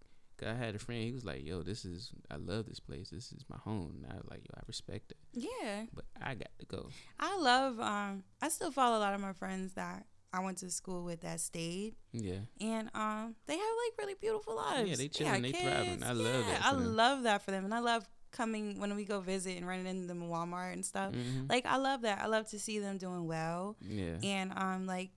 I 0.42 0.55
had 0.55 0.74
a 0.74 0.79
friend. 0.79 1.03
He 1.03 1.12
was 1.12 1.24
like, 1.24 1.44
"Yo, 1.44 1.62
this 1.62 1.85
is 1.85 2.12
I 2.31 2.37
love 2.37 2.66
this 2.66 2.81
place. 2.81 3.11
This 3.11 3.33
is 3.33 3.44
my 3.48 3.57
home." 3.59 4.03
And 4.05 4.12
I 4.12 4.16
was 4.16 4.26
like, 4.31 4.40
"Yo, 4.40 4.55
I 4.57 4.62
respect 4.66 5.12
it, 5.12 5.18
Yeah. 5.33 5.85
but 5.94 6.05
I 6.20 6.35
got 6.35 6.50
to 6.59 6.66
go." 6.66 6.88
I 7.18 7.37
love 7.38 7.79
um 7.81 8.24
I 8.42 8.48
still 8.48 8.70
follow 8.72 8.98
a 8.98 9.00
lot 9.00 9.14
of 9.14 9.20
my 9.20 9.33
friends 9.33 9.74
that 9.74 10.07
I 10.33 10.40
went 10.40 10.59
to 10.59 10.70
school 10.70 11.03
with 11.05 11.22
that 11.22 11.40
stayed 11.40 11.96
Yeah, 12.12 12.40
and 12.61 12.88
um 12.94 13.35
they 13.46 13.55
have 13.55 13.62
like 13.87 13.98
really 13.98 14.14
beautiful 14.20 14.57
lives. 14.57 14.88
Yeah, 14.88 14.96
they 14.96 15.09
chilling, 15.09 15.33
got 15.35 15.42
they 15.42 15.53
thriving. 15.53 16.03
I 16.05 16.12
love 16.12 16.46
Yeah, 16.46 16.53
that 16.53 16.64
I 16.64 16.74
them. 16.74 16.96
love 16.96 17.22
that 17.24 17.42
for 17.42 17.50
them 17.50 17.64
and 17.64 17.74
I 17.74 17.81
love 17.81 18.09
coming 18.31 18.79
when 18.79 18.94
we 18.94 19.05
go 19.05 19.20
visit 19.20 19.57
and 19.57 19.66
running 19.66 19.87
into 19.87 20.07
them 20.07 20.22
Walmart 20.31 20.72
and 20.72 20.87
stuff. 20.87 21.12
Mhm. 21.12 21.50
Like 21.50 21.66
I 21.66 21.79
love 21.79 22.03
that. 22.03 22.20
I 22.20 22.26
love 22.26 22.46
to 22.50 22.61
see 22.61 22.79
them 22.79 22.96
doing 22.96 23.26
well. 23.26 23.76
yeah, 23.81 24.18
And 24.22 24.53
um 24.57 24.87
like 24.87 25.11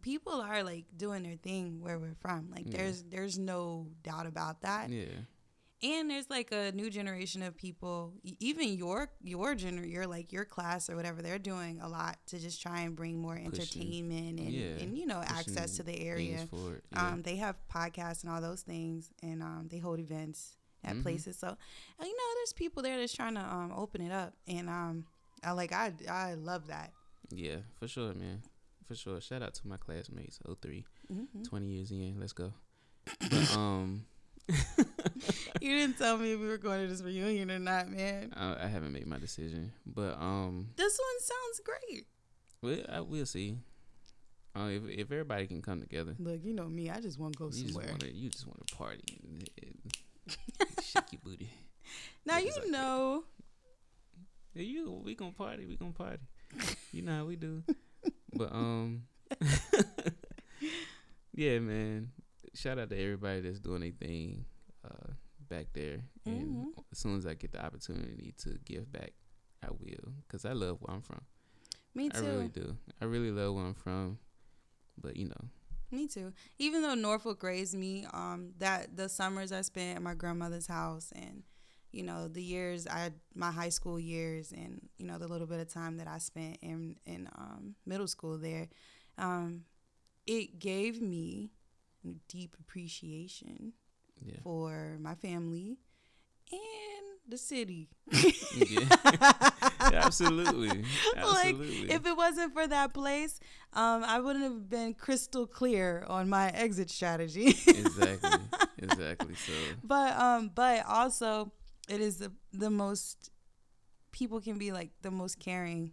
people 0.00 0.40
are 0.40 0.62
like 0.62 0.84
doing 0.96 1.22
their 1.22 1.36
thing 1.36 1.80
where 1.80 1.98
we're 1.98 2.14
from. 2.20 2.50
Like 2.50 2.66
Yeah. 2.66 2.78
there's 2.78 3.02
there's 3.04 3.38
no 3.38 3.88
doubt 4.02 4.26
about 4.26 4.62
that. 4.62 4.88
yeah, 4.90 5.04
and 5.82 6.08
there's 6.08 6.30
like 6.30 6.52
a 6.52 6.70
new 6.72 6.88
generation 6.90 7.42
of 7.42 7.56
people 7.56 8.14
even 8.38 8.72
your 8.74 9.10
your 9.22 9.54
gener 9.56 9.84
your 9.90 10.06
like 10.06 10.32
your 10.32 10.44
class 10.44 10.88
or 10.88 10.94
whatever 10.96 11.20
they're 11.22 11.40
doing 11.40 11.80
a 11.80 11.88
lot 11.88 12.18
to 12.28 12.38
just 12.38 12.62
try 12.62 12.82
and 12.82 12.94
bring 12.94 13.18
more 13.20 13.34
Pushing- 13.34 13.52
entertainment 13.82 14.38
and, 14.40 14.50
yeah, 14.52 14.82
and 14.82 14.96
you 14.96 15.06
know 15.06 15.20
access 15.20 15.76
to 15.78 15.82
the 15.82 15.98
area. 16.00 16.48
Yeah. 16.92 17.10
um 17.10 17.22
they 17.22 17.36
have 17.36 17.56
podcasts 17.68 18.22
and 18.22 18.32
all 18.32 18.40
those 18.40 18.62
things 18.62 19.10
and 19.22 19.42
um 19.42 19.66
they 19.70 19.78
hold 19.78 19.98
events 19.98 20.56
at 20.84 20.94
Mhm. 20.96 21.02
places 21.02 21.36
so 21.38 21.48
and, 21.48 22.06
you 22.08 22.16
know 22.16 22.28
there's 22.36 22.52
people 22.52 22.82
there 22.82 22.96
that's 22.98 23.12
trying 23.12 23.34
to 23.34 23.40
um 23.40 23.72
open 23.76 24.00
it 24.02 24.12
up 24.12 24.34
and 24.46 24.68
um 24.68 25.04
i 25.42 25.50
like 25.52 25.72
i 25.72 25.92
i 26.08 26.34
love 26.34 26.68
that 26.68 26.92
Yeah, 27.34 27.58
for 27.78 27.88
sure, 27.88 28.12
man. 28.14 28.42
For 28.88 28.94
sure. 28.94 29.20
Shout 29.20 29.42
out 29.42 29.54
to 29.54 29.66
my 29.68 29.76
classmates, 29.76 30.38
3 30.60 30.84
Mhm. 31.12 31.44
20 31.48 31.66
years 31.66 31.90
in. 31.90 32.16
Let's 32.20 32.32
go. 32.32 32.52
But 33.30 33.52
um 33.56 34.04
you 35.60 35.76
didn't 35.78 35.98
tell 35.98 36.18
me 36.18 36.32
if 36.32 36.40
we 36.40 36.46
were 36.48 36.58
going 36.58 36.82
to 36.82 36.88
this 36.88 37.00
reunion 37.02 37.50
or 37.50 37.58
not 37.58 37.88
man 37.88 38.32
I, 38.36 38.64
I 38.64 38.66
haven't 38.66 38.92
made 38.92 39.06
my 39.06 39.18
decision. 39.18 39.72
But 39.86 40.14
um 40.20 40.68
this 40.76 40.98
one 40.98 41.20
sounds 41.20 41.60
great 41.64 42.06
we 42.60 42.84
I, 42.86 43.00
we'll 43.00 43.26
see. 43.26 43.58
Uh, 44.54 44.68
if 44.70 44.82
if 44.88 45.10
everybody 45.12 45.46
can 45.46 45.62
come 45.62 45.80
together. 45.80 46.14
look 46.18 46.40
you 46.44 46.52
know 46.52 46.68
me 46.68 46.90
i 46.90 47.00
just 47.00 47.18
want 47.18 47.32
to 47.32 47.38
go 47.38 47.46
You 47.46 47.50
just 47.52 47.68
somewhere 47.68 47.88
want 47.88 48.00
to 48.00 48.12
you 48.12 48.28
just 48.30 48.46
want 48.46 48.66
to 48.66 48.74
party 48.76 49.18
and, 49.24 49.48
and 49.62 50.76
shake 50.84 51.12
your 51.12 51.20
booty. 51.24 51.48
now 52.26 52.38
you 52.38 52.50
like 52.52 52.68
know 52.68 53.24
you 54.54 55.00
we 55.04 55.14
gonna 55.14 55.32
party, 55.32 55.64
we 55.66 55.76
gonna 55.76 55.92
party. 55.92 56.22
You 56.92 57.00
know 57.02 57.16
how 57.16 57.24
we 57.24 57.36
do. 57.36 57.62
But 58.34 58.52
um 58.52 59.02
Yeah, 61.34 61.58
man. 61.60 62.10
Shout 62.54 62.78
out 62.78 62.90
to 62.90 62.96
everybody 63.02 63.40
that's 63.40 63.58
doing 63.60 63.80
their 63.80 63.92
thing 63.92 64.44
uh 64.84 65.12
back 65.48 65.66
there. 65.72 66.02
And 66.26 66.56
Mhm. 66.56 66.84
as 66.92 66.98
soon 66.98 67.16
as 67.16 67.26
I 67.26 67.34
get 67.34 67.52
the 67.52 67.64
opportunity 67.64 68.34
to 68.38 68.58
give 68.64 68.90
back, 68.92 69.12
I 69.62 69.68
will. 69.70 70.12
Cause 70.28 70.44
I 70.44 70.52
love 70.52 70.78
where 70.80 70.94
I'm 70.94 71.02
from. 71.02 71.22
me 71.94 72.08
too. 72.10 72.18
I 72.18 72.20
really 72.20 72.48
do. 72.48 72.76
I 73.00 73.04
really 73.06 73.30
love 73.30 73.54
where 73.54 73.64
I'm 73.64 73.74
from. 73.74 74.18
But 75.00 75.16
you 75.16 75.28
know, 75.28 75.48
Me 75.90 76.06
too. 76.08 76.32
Even 76.58 76.80
though 76.82 76.94
Norfolk 76.94 77.42
raised 77.42 77.74
me, 77.74 78.06
um, 78.14 78.52
that 78.58 78.96
the 78.96 79.08
summers 79.10 79.52
I 79.52 79.60
spent 79.60 79.96
at 79.96 80.02
my 80.02 80.14
grandmother's 80.14 80.66
house 80.66 81.12
and 81.14 81.42
you 81.92 82.02
know 82.02 82.28
the 82.28 82.42
years 82.42 82.86
I 82.86 83.10
my 83.34 83.50
high 83.50 83.68
school 83.68 84.00
years 84.00 84.52
and 84.52 84.88
you 84.98 85.06
know 85.06 85.18
the 85.18 85.28
little 85.28 85.46
bit 85.46 85.60
of 85.60 85.72
time 85.72 85.98
that 85.98 86.08
I 86.08 86.18
spent 86.18 86.58
in 86.62 86.96
in 87.06 87.28
um, 87.36 87.74
middle 87.86 88.08
school 88.08 88.38
there, 88.38 88.68
um, 89.18 89.64
it 90.26 90.58
gave 90.58 91.00
me 91.00 91.50
deep 92.28 92.56
appreciation 92.58 93.72
yeah. 94.24 94.36
for 94.42 94.96
my 95.00 95.14
family 95.14 95.78
and 96.50 97.12
the 97.28 97.38
city. 97.38 97.88
yeah. 98.10 98.88
Absolutely. 99.80 100.68
Like, 100.68 100.86
Absolutely. 101.16 101.90
If 101.90 102.06
it 102.06 102.16
wasn't 102.16 102.52
for 102.52 102.66
that 102.66 102.92
place, 102.92 103.40
um, 103.72 104.04
I 104.04 104.20
wouldn't 104.20 104.44
have 104.44 104.68
been 104.68 104.94
crystal 104.94 105.46
clear 105.46 106.04
on 106.08 106.28
my 106.28 106.48
exit 106.50 106.90
strategy. 106.90 107.48
exactly. 107.66 108.30
Exactly. 108.78 109.34
So 109.34 109.52
but 109.84 110.16
um, 110.18 110.50
but 110.54 110.84
also 110.86 111.52
it 111.92 112.00
is 112.00 112.16
the 112.16 112.32
the 112.52 112.70
most 112.70 113.30
people 114.12 114.40
can 114.40 114.58
be 114.58 114.72
like 114.72 114.90
the 115.02 115.10
most 115.10 115.38
caring, 115.38 115.92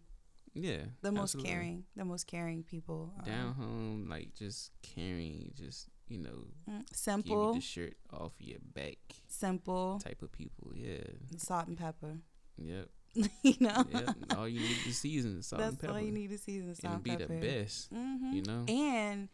yeah. 0.54 0.78
the 1.02 1.12
most 1.12 1.36
absolutely. 1.36 1.52
caring, 1.52 1.84
the 1.96 2.06
most 2.06 2.28
caring 2.28 2.64
people. 2.64 3.14
um, 3.20 3.26
down 3.26 3.54
home, 3.54 4.08
like 4.10 4.34
just 4.34 4.72
caring, 4.82 5.52
just 5.56 5.88
you 6.08 6.20
know, 6.20 6.46
mm, 6.70 6.78
give 6.78 6.78
you 6.78 6.84
simple, 6.94 7.54
the 7.54 7.62
shirt 7.62 7.96
off 8.14 8.32
your 8.40 8.60
back 8.74 8.98
simple, 9.28 10.00
type 10.04 10.22
of 10.22 10.32
people. 10.32 10.72
Yeah, 10.74 11.04
salt 11.38 11.68
and 11.68 11.78
pepper. 11.78 12.20
yep, 12.58 12.88
you 13.44 13.56
know, 13.60 13.86
yep. 13.92 14.16
all 14.38 14.48
you 14.48 14.62
need 14.62 14.78
is 14.88 14.98
season, 14.98 15.42
salt 15.42 15.60
that's 15.60 15.72
and 15.72 15.80
pepper, 15.82 15.94
all 15.94 16.00
you 16.00 16.12
need 16.12 16.30
to 16.30 16.38
season 16.38 16.76
salt 16.76 16.94
and 16.94 16.94
and 16.94 17.04
be 17.04 17.12
pepper. 17.12 17.34
the 17.34 17.62
best. 17.62 17.90
hmm 17.90 18.32
You 18.34 18.44
know, 18.44 18.66
and 18.70 19.28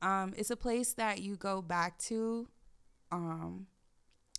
um, 0.00 0.32
it's 0.36 0.50
a 0.50 0.56
place 0.56 0.94
that 0.94 1.20
you 1.20 1.36
go 1.36 1.60
back 1.60 1.98
to, 1.98 2.48
um, 3.12 3.66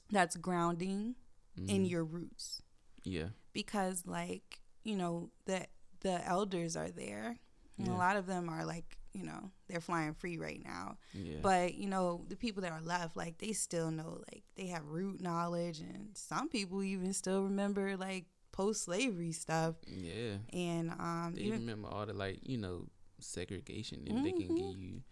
that's 0.10 0.36
grounding 0.38 1.16
in 1.58 1.84
Mhm. 1.86 1.89
your 1.89 2.04
roots. 2.06 2.62
Yeah, 3.04 3.30
because 3.54 4.06
like 4.06 4.62
you 4.84 4.96
know 4.96 5.32
the 5.46 5.67
the 6.02 6.26
elders 6.28 6.76
are 6.76 6.91
there. 6.91 7.39
And 7.80 7.89
a 7.89 7.93
lot 7.93 8.17
of 8.17 8.26
them 8.26 8.50
are 8.50 8.65
like 8.65 8.98
you 9.13 9.24
know 9.24 9.52
they're 9.67 9.80
flying 9.82 10.15
free 10.15 10.38
right 10.38 10.62
now. 10.63 10.98
Yeah, 11.13 11.41
but 11.43 11.76
you 11.76 11.88
know 11.88 12.26
the 12.28 12.36
people 12.36 12.63
that 12.63 12.72
are 12.72 12.82
left 12.82 13.15
like 13.15 13.38
they 13.38 13.54
still 13.54 13.91
know 13.91 14.24
like 14.32 14.43
they 14.56 14.65
have 14.67 14.84
root 14.88 15.22
knowledge. 15.22 15.80
And 15.80 16.10
some 16.17 16.50
people 16.50 16.82
even 16.82 17.13
still 17.13 17.43
remember 17.43 17.96
like 17.96 18.26
post-slavery 18.52 19.32
stuff. 19.32 19.76
Yeah. 19.88 20.38
and 20.54 20.89
um 20.91 21.34
They 21.36 21.41
even 21.43 21.60
remember 21.60 21.88
all 21.89 22.08
the 22.08 22.13
like 22.13 22.39
you 22.50 22.58
know 22.58 22.88
segregation, 23.20 24.08
and 24.08 24.26
they 24.26 24.32
can 24.32 24.50
Mhm. 24.50 24.58
give 24.58 24.80
you. 24.80 25.04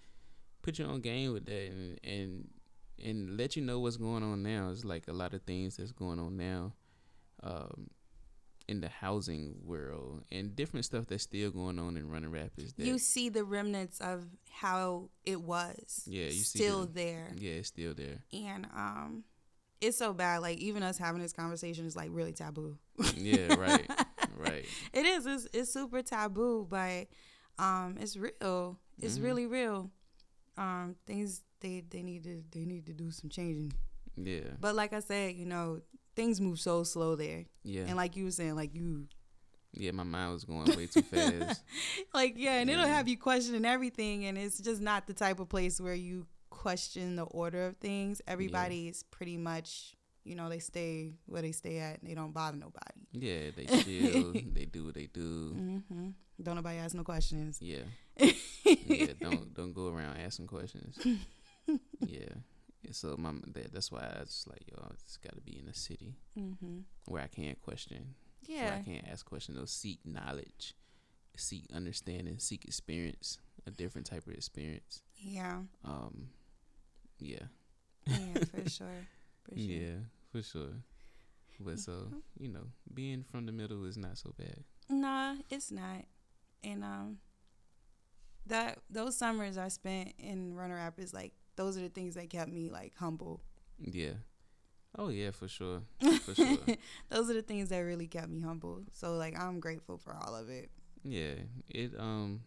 Put 0.63 0.79
you 0.79 0.85
on 0.85 1.01
game 1.01 1.31
with 1.33 1.45
that, 1.45 1.69
and 1.71 1.99
and 2.03 2.49
and 3.03 3.37
let 3.37 3.55
you 3.55 3.61
know 3.61 3.79
what's 3.79 3.97
going 3.97 4.23
on 4.23 4.43
now. 4.43 4.69
It's 4.71 4.85
like 4.85 5.07
a 5.07 5.13
lot 5.13 5.33
of 5.33 5.41
things 5.43 5.77
that's 5.77 5.91
going 5.91 6.19
on 6.19 6.37
now, 6.37 6.73
um, 7.43 7.89
in 8.67 8.81
the 8.81 8.89
housing 8.89 9.55
world 9.63 10.23
and 10.31 10.55
different 10.55 10.85
stuff 10.85 11.05
that's 11.07 11.23
still 11.23 11.51
going 11.51 11.77
on 11.77 11.97
in 11.97 12.09
Roanoke 12.09 12.33
Rapids. 12.33 12.73
You 12.77 12.97
see 12.97 13.29
the 13.29 13.43
remnants 13.43 13.99
of 14.01 14.25
how 14.49 15.09
it 15.23 15.39
was 15.41 16.03
Yeah, 16.07 16.25
you 16.25 16.31
see 16.31 16.59
still 16.59 16.85
the- 16.87 16.93
there 16.93 17.31
yeah, 17.37 17.53
it's 17.53 17.67
still 17.67 17.93
there. 17.93 18.23
and 18.33 18.65
um 18.75 19.23
it's 19.81 19.97
so 19.97 20.13
bad 20.13 20.41
like 20.41 20.57
even 20.57 20.81
us 20.81 20.97
having 20.97 21.21
this 21.21 21.33
conversation 21.33 21.85
is 21.85 21.95
like 21.95 22.09
really 22.11 22.33
taboo 22.33 22.77
Yeah, 23.17 23.49
right, 23.55 23.87
right. 24.37 24.65
it 24.93 25.05
is 25.05 25.25
it's, 25.27 25.47
it's 25.53 25.71
super 25.73 26.01
taboo 26.01 26.65
but 26.67 27.07
um 27.59 27.97
it's 27.99 28.17
real 28.17 28.79
it's 28.99 29.19
Mhm. 29.19 29.23
really 29.23 29.45
real 29.45 29.91
um 30.57 30.95
things 31.05 31.43
they 31.61 31.83
they 31.89 32.01
need 32.01 32.23
to 32.23 32.43
they 32.51 32.65
need 32.65 32.85
to 32.85 32.93
do 32.93 33.11
some 33.11 33.29
changing 33.29 33.73
Yeah, 34.15 34.51
but 34.59 34.75
like 34.75 34.93
i 34.93 34.99
said 34.99 35.35
you 35.35 35.45
know 35.45 35.81
things 36.15 36.39
move 36.39 36.59
so 36.59 36.83
slow 36.83 37.15
there 37.15 37.45
yeah, 37.63 37.83
and 37.87 37.95
like 37.95 38.15
you 38.15 38.25
were 38.25 38.31
saying 38.31 38.55
like 38.55 38.73
you 38.75 39.07
yeah. 39.77 39.91
My 39.91 40.03
mind 40.03 40.31
was 40.31 40.45
going 40.45 40.65
way 40.77 40.87
too 40.87 41.01
fast. 41.01 41.61
like 42.13 42.35
yeah 42.37 42.59
and 42.59 42.69
it'll 42.69 42.87
have 42.87 43.09
you 43.09 43.17
questioning 43.17 43.65
everything 43.65 44.23
and 44.25 44.37
it's 44.37 44.57
just 44.59 44.81
not 44.81 45.05
the 45.05 45.13
type 45.13 45.39
of 45.41 45.49
place 45.49 45.81
where 45.81 45.93
you 45.93 46.27
question 46.49 47.15
the 47.17 47.23
order 47.23 47.67
of 47.67 47.77
things. 47.77 48.21
Everybody's 48.27 49.03
pretty 49.03 49.35
much, 49.37 49.95
you 50.23 50.35
know, 50.35 50.49
they 50.49 50.59
stay 50.59 51.11
where 51.25 51.41
they 51.41 51.51
stay 51.51 51.79
at. 51.79 51.99
And 51.99 52.09
they 52.09 52.15
don't 52.15 52.33
bother 52.33 52.57
nobody. 52.57 53.01
Yeah, 53.11 53.51
they 53.55 53.65
chill. 53.83 54.33
they 54.53 54.65
do 54.65 54.85
what 54.85 54.95
they 54.95 55.07
do. 55.07 55.51
hmm 55.53 56.09
Don't 56.41 56.55
nobody 56.55 56.77
ask 56.77 56.95
no 56.95 57.03
questions. 57.03 57.59
Yeah. 57.61 57.83
yeah. 58.63 59.07
Don't 59.19 59.53
don't 59.53 59.73
go 59.73 59.89
around 59.89 60.17
asking 60.17 60.47
questions. 60.47 60.97
Yeah. 61.99 62.33
So 62.91 63.15
my 63.17 63.31
that, 63.53 63.73
that's 63.73 63.91
why 63.91 64.01
I 64.01 64.19
was 64.21 64.45
like, 64.47 64.63
yo, 64.71 64.77
it's 64.93 65.17
got 65.17 65.35
to 65.35 65.41
be 65.41 65.57
in 65.59 65.67
a 65.67 65.73
city 65.73 66.13
hmm 66.37 66.79
where 67.07 67.21
I 67.23 67.27
can't 67.27 67.59
question, 67.61 68.13
where 68.47 68.57
Yeah. 68.63 68.75
I 68.81 68.83
can't 68.85 69.07
ask 69.09 69.25
questions, 69.25 69.57
or 69.57 69.65
seek 69.67 69.99
knowledge, 70.05 70.75
seek 71.35 71.65
understanding, 71.73 72.37
seek 72.39 72.65
experience, 72.65 73.39
a 73.65 73.71
different 73.71 74.07
type 74.07 74.27
of 74.27 74.33
experience. 74.33 75.01
Yeah. 75.17 75.61
Um, 75.83 76.29
yeah, 77.19 77.45
Yeah, 78.07 78.43
for 78.51 78.69
sure. 78.69 79.05
For 79.43 79.51
sure. 79.55 79.59
yeah, 79.65 79.95
for 80.31 80.41
sure. 80.43 80.73
But 81.59 81.79
so 81.79 82.07
you 82.39 82.49
know, 82.49 82.67
being 82.93 83.23
from 83.23 83.45
the 83.45 83.51
middle 83.51 83.85
is 83.85 83.97
not 83.97 84.17
so 84.17 84.33
bad. 84.37 84.63
Nah, 84.89 85.35
it's 85.49 85.71
not. 85.71 86.05
And 86.63 86.83
um 86.83 87.17
that 88.47 88.79
those 88.89 89.17
summers 89.17 89.57
I 89.57 89.69
spent 89.69 90.13
in 90.19 90.53
Roanoke 90.55 90.77
Rapids, 90.77 91.13
like 91.13 91.33
those 91.55 91.77
are 91.77 91.81
the 91.81 91.89
things 91.89 92.15
that 92.15 92.29
kept 92.29 92.51
me 92.51 92.69
like 92.69 92.93
humble. 92.97 93.41
Yeah. 93.79 94.13
Oh 94.97 95.09
yeah, 95.09 95.31
for 95.31 95.47
sure, 95.49 95.81
for 96.23 96.33
sure. 96.35 96.57
those 97.09 97.29
are 97.29 97.33
the 97.33 97.41
things 97.41 97.69
that 97.69 97.79
really 97.79 98.07
kept 98.07 98.29
me 98.29 98.39
humble. 98.41 98.83
So 98.93 99.15
like 99.17 99.37
I'm 99.37 99.59
grateful 99.59 99.97
for 99.97 100.15
all 100.15 100.33
of 100.35 100.49
it. 100.49 100.69
Yeah, 101.03 101.35
it 101.67 101.91
um, 101.99 102.41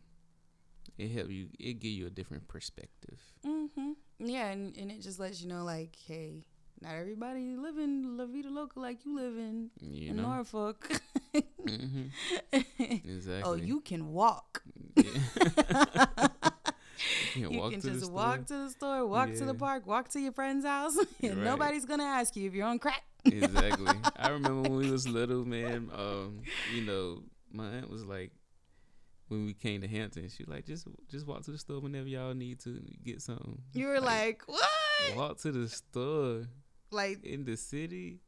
it 0.97 1.11
help 1.11 1.29
you. 1.31 1.49
It 1.59 1.75
give 1.81 1.93
you 1.93 2.07
a 2.07 2.11
different 2.11 2.49
perspective. 2.49 3.21
Mhm. 3.45 3.95
Yeah, 4.19 4.47
and, 4.49 4.75
and 4.77 4.91
it 4.91 5.01
just 5.03 5.19
lets 5.21 5.43
you 5.43 5.49
know 5.49 5.63
like, 5.63 5.95
hey, 6.07 6.47
not 6.81 6.95
everybody 6.95 7.55
living 7.55 8.17
La 8.17 8.25
Vida 8.27 8.49
Loca 8.51 8.81
like 8.81 9.05
you 9.05 9.15
live 9.15 9.37
in, 9.37 9.71
You 9.81 10.11
in 10.11 10.17
know. 10.17 10.23
Norfolk. 10.23 10.91
hmm 11.69 12.05
Exactly. 12.79 13.43
oh, 13.45 13.55
you 13.55 13.81
can 13.81 14.13
walk. 14.13 14.63
Yeah. 14.97 16.29
you 17.41 17.59
walk 17.59 17.73
can 17.73 17.81
to 17.81 17.91
just 17.93 18.11
walk 18.13 18.47
to 18.47 18.55
the 18.65 18.71
store, 18.71 19.07
walk 19.07 19.33
to 19.35 19.45
the 19.45 19.55
park, 19.55 19.87
walk 19.87 20.09
to 20.11 20.21
your 20.21 20.33
friend's 20.33 20.65
house, 20.65 20.97
and 21.23 21.37
Right. 21.37 21.45
nobody's 21.45 21.85
gonna 21.85 22.05
ask 22.05 22.35
you 22.37 22.47
if 22.49 22.55
you're 22.55 22.67
on 22.67 22.79
crack. 22.79 23.03
exactly. 23.25 23.93
I 24.17 24.29
remember 24.31 24.63
when 24.63 24.77
we 24.77 24.91
was 24.91 25.07
little, 25.09 25.45
man. 25.45 25.91
Um, 25.95 26.43
you 26.75 26.83
know, 26.83 27.23
my 27.53 27.69
aunt 27.69 27.91
was 27.91 28.05
like, 28.05 28.33
when 29.29 29.45
we 29.47 29.53
came 29.55 29.81
to 29.83 29.89
Hampton, 29.89 30.29
she 30.29 30.43
was 30.45 30.49
like, 30.55 30.67
just 30.67 30.87
just 31.11 31.27
walk 31.27 31.43
to 31.45 31.51
the 31.51 31.59
store 31.59 31.81
whenever 31.81 32.09
y'all 32.09 32.35
need 32.35 32.61
to 32.61 32.81
get 33.05 33.21
something. 33.23 33.61
You 33.75 33.89
were 33.89 34.01
like, 34.01 34.43
what? 34.47 34.69
walk 35.17 35.39
to 35.43 35.53
the 35.53 35.69
store 35.69 36.47
Like, 36.91 37.23
in 37.25 37.45
the 37.45 37.57
city. 37.57 38.21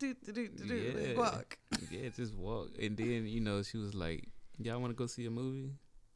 do, 0.00 0.14
do, 0.24 0.32
do, 0.32 0.48
do, 0.48 0.74
Yeah. 0.74 1.16
walk. 1.18 1.58
Yeah, 1.90 2.08
just 2.10 2.34
walk. 2.34 2.70
And 2.80 2.96
then 2.96 3.26
you 3.26 3.40
know, 3.40 3.62
she 3.62 3.78
was 3.78 3.94
like, 3.94 4.24
y'all 4.60 4.80
want 4.80 4.90
to 4.90 4.96
go 4.96 5.06
see 5.06 5.26
a 5.26 5.30
movie? 5.30 5.70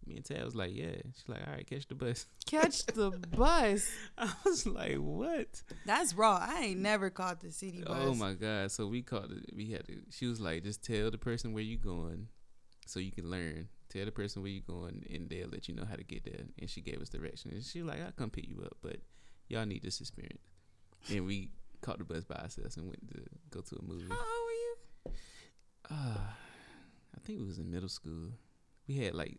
Me 0.07 0.17
and 0.17 0.25
Tad 0.25 0.45
was 0.45 0.55
like, 0.55 0.75
yeah. 0.75 0.97
She's 1.15 1.29
like, 1.29 1.41
all 1.47 1.53
right, 1.53 1.67
catch 1.67 1.87
the 1.87 1.95
bus. 1.95 2.27
Catch 2.47 2.87
the 2.87 3.11
bus. 3.11 3.89
I 4.19 4.33
was 4.45 4.67
like, 4.67 4.97
what? 4.97 5.63
That's 5.87 6.15
raw. 6.15 6.39
I 6.41 6.63
ain't 6.63 6.81
never 6.81 7.11
caught 7.11 7.41
the 7.41 7.53
city 7.53 7.83
bus. 7.83 7.97
Oh 7.99 8.15
my 8.15 8.33
god! 8.35 8.71
So 8.73 8.87
we 8.87 9.03
called 9.03 9.33
it. 9.33 9.55
We 9.55 9.71
had 9.71 9.87
to. 9.87 9.95
She 10.11 10.27
was 10.27 10.41
like, 10.41 10.65
just 10.65 10.85
tell 10.85 11.11
the 11.11 11.19
person 11.19 11.53
where 11.53 11.63
you 11.63 11.79
going, 11.79 12.29
so 12.87 13.01
you 13.01 13.13
can 13.13 13.31
learn. 13.31 13.69
Tell 13.89 14.05
the 14.05 14.11
person 14.13 14.43
where 14.43 14.51
you 14.51 14.63
going, 14.63 15.05
and 15.13 15.29
they'll 15.29 15.49
let 15.49 15.69
you 15.69 15.75
know 15.75 15.85
how 15.85 15.97
to 15.97 16.05
get 16.05 16.25
there. 16.25 16.45
And 16.59 16.69
she 16.69 16.81
gave 16.81 17.01
us 17.01 17.11
directions. 17.11 17.55
And 17.55 17.65
she 17.65 17.83
was 17.83 17.93
like, 17.93 18.05
I'll 18.05 18.13
come 18.13 18.31
pick 18.31 18.49
you 18.49 18.63
up, 18.65 18.77
but 18.83 18.97
y'all 19.49 19.67
need 19.67 19.83
this 19.83 20.01
experience. 20.01 20.41
And 21.11 21.27
we 21.27 21.51
caught 21.83 21.99
the 21.99 22.05
bus 22.05 22.25
by 22.25 22.37
ourselves 22.37 22.77
and 22.77 22.87
went 22.87 23.07
to 23.13 23.21
go 23.51 23.61
to 23.61 23.77
a 23.77 23.83
movie. 23.83 24.07
How 24.09 24.17
old 24.17 24.27
were 24.47 25.11
you? 25.11 25.17
Uh, 25.91 26.21
I 27.17 27.21
think 27.25 27.41
it 27.41 27.47
was 27.47 27.59
in 27.59 27.71
middle 27.71 27.89
school. 27.89 28.31
We 28.89 28.97
had 28.97 29.15
like, 29.15 29.39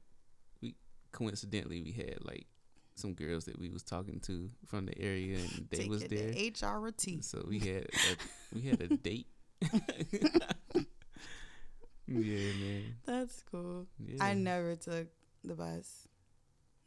coincidentally 1.14 1.82
we 1.82 1.94
had 1.94 2.18
like 2.24 2.48
some 2.96 3.14
girls 3.14 3.46
that 3.46 3.58
we 3.58 3.70
was 3.70 3.84
talking 3.84 4.20
to 4.22 4.50
from 4.68 4.86
the 4.86 5.00
area, 5.00 5.38
and 5.38 5.68
they 5.72 5.78
Take 5.78 5.90
was 5.90 6.04
there. 6.04 6.32
to 6.34 6.52
HRT. 6.52 7.24
So 7.24 7.46
we 7.48 7.60
had 7.60 7.86
a, 7.86 8.18
we 8.54 8.62
had 8.62 8.82
a 8.82 8.88
date. 8.98 9.28
yeah, 12.08 12.52
man. 12.62 12.84
That's 13.06 13.44
cool. 13.52 13.88
Yeah. 14.00 14.24
I 14.24 14.34
never 14.34 14.76
took 14.76 15.08
the 15.44 15.56
bus. 15.56 16.08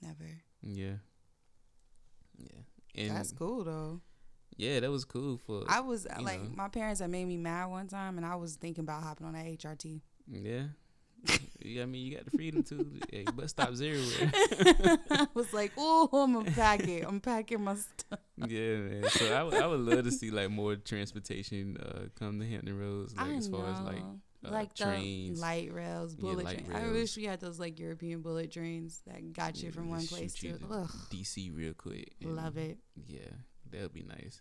Never. 0.02 0.28
Yeah. 0.62 0.94
Yeah. 2.38 2.60
And 2.94 3.16
That's 3.16 3.32
cool 3.32 3.64
though. 3.64 4.00
yeah, 4.56 4.80
that 4.80 4.90
was 4.90 5.04
cool 5.04 5.38
for 5.38 5.64
I 5.68 5.80
was 5.80 6.06
like, 6.20 6.42
know. 6.42 6.50
my 6.54 6.68
parents 6.68 7.00
had 7.00 7.10
made 7.10 7.26
me 7.26 7.36
mad 7.36 7.66
one 7.66 7.88
time, 7.88 8.16
and 8.18 8.26
I 8.26 8.36
was 8.36 8.56
thinking 8.56 8.84
about 8.84 9.02
hopping 9.02 9.26
on 9.26 9.32
that 9.34 9.46
HRT. 9.46 10.00
yeah. 10.30 10.64
Yeah, 11.60 11.82
I 11.82 11.86
mean 11.86 12.06
you 12.06 12.14
got 12.16 12.24
the 12.24 12.30
freedom 12.30 12.62
to 12.64 13.00
yeah, 13.12 13.30
bus 13.30 13.50
stops 13.50 13.80
everywhere. 13.80 14.32
I 15.10 15.26
was 15.34 15.52
like, 15.52 15.72
oh, 15.76 16.08
I'm 16.12 16.32
gonna 16.34 16.50
pack 16.52 16.86
it. 16.86 17.04
I'm 17.06 17.20
packing 17.20 17.62
my 17.64 17.74
stuff. 17.74 18.18
yeah, 18.36 18.76
man. 18.76 19.04
So 19.10 19.34
I 19.34 19.66
would 19.66 19.80
love 19.80 20.04
to 20.04 20.10
see 20.12 20.30
like 20.30 20.50
more 20.50 20.76
transportation 20.76 21.76
uh 21.78 22.08
come 22.18 22.38
to 22.40 22.46
Hampton 22.46 22.78
Roads, 22.78 23.16
like 23.16 23.26
I 23.26 23.34
as 23.34 23.48
know. 23.48 23.58
far 23.58 23.70
as 23.72 23.80
like 23.80 24.02
uh, 24.44 24.50
like 24.50 24.74
trains. 24.74 25.38
the 25.38 25.42
light 25.42 25.72
rails, 25.72 26.14
Yeah, 26.14 26.20
bullet 26.22 26.44
light 26.44 26.64
trains. 26.66 26.84
I 26.84 26.90
wish 26.92 27.16
we 27.16 27.24
had 27.24 27.40
those 27.40 27.58
like 27.58 27.78
European 27.80 28.20
bullet 28.22 28.50
trains 28.52 29.00
that 29.06 29.32
got 29.32 29.56
you 29.60 29.68
Yeah, 29.68 29.74
from 29.74 29.90
one 29.90 30.06
place 30.06 30.34
to. 30.34 30.46
you 30.48 30.52
to 30.58 30.64
DC 31.10 31.56
real 31.56 31.74
quick. 31.74 32.12
love 32.22 32.56
it. 32.56 32.78
Yeah, 33.08 33.20
that 33.70 33.82
would 33.82 33.92
be 33.94 34.04
nice. 34.04 34.40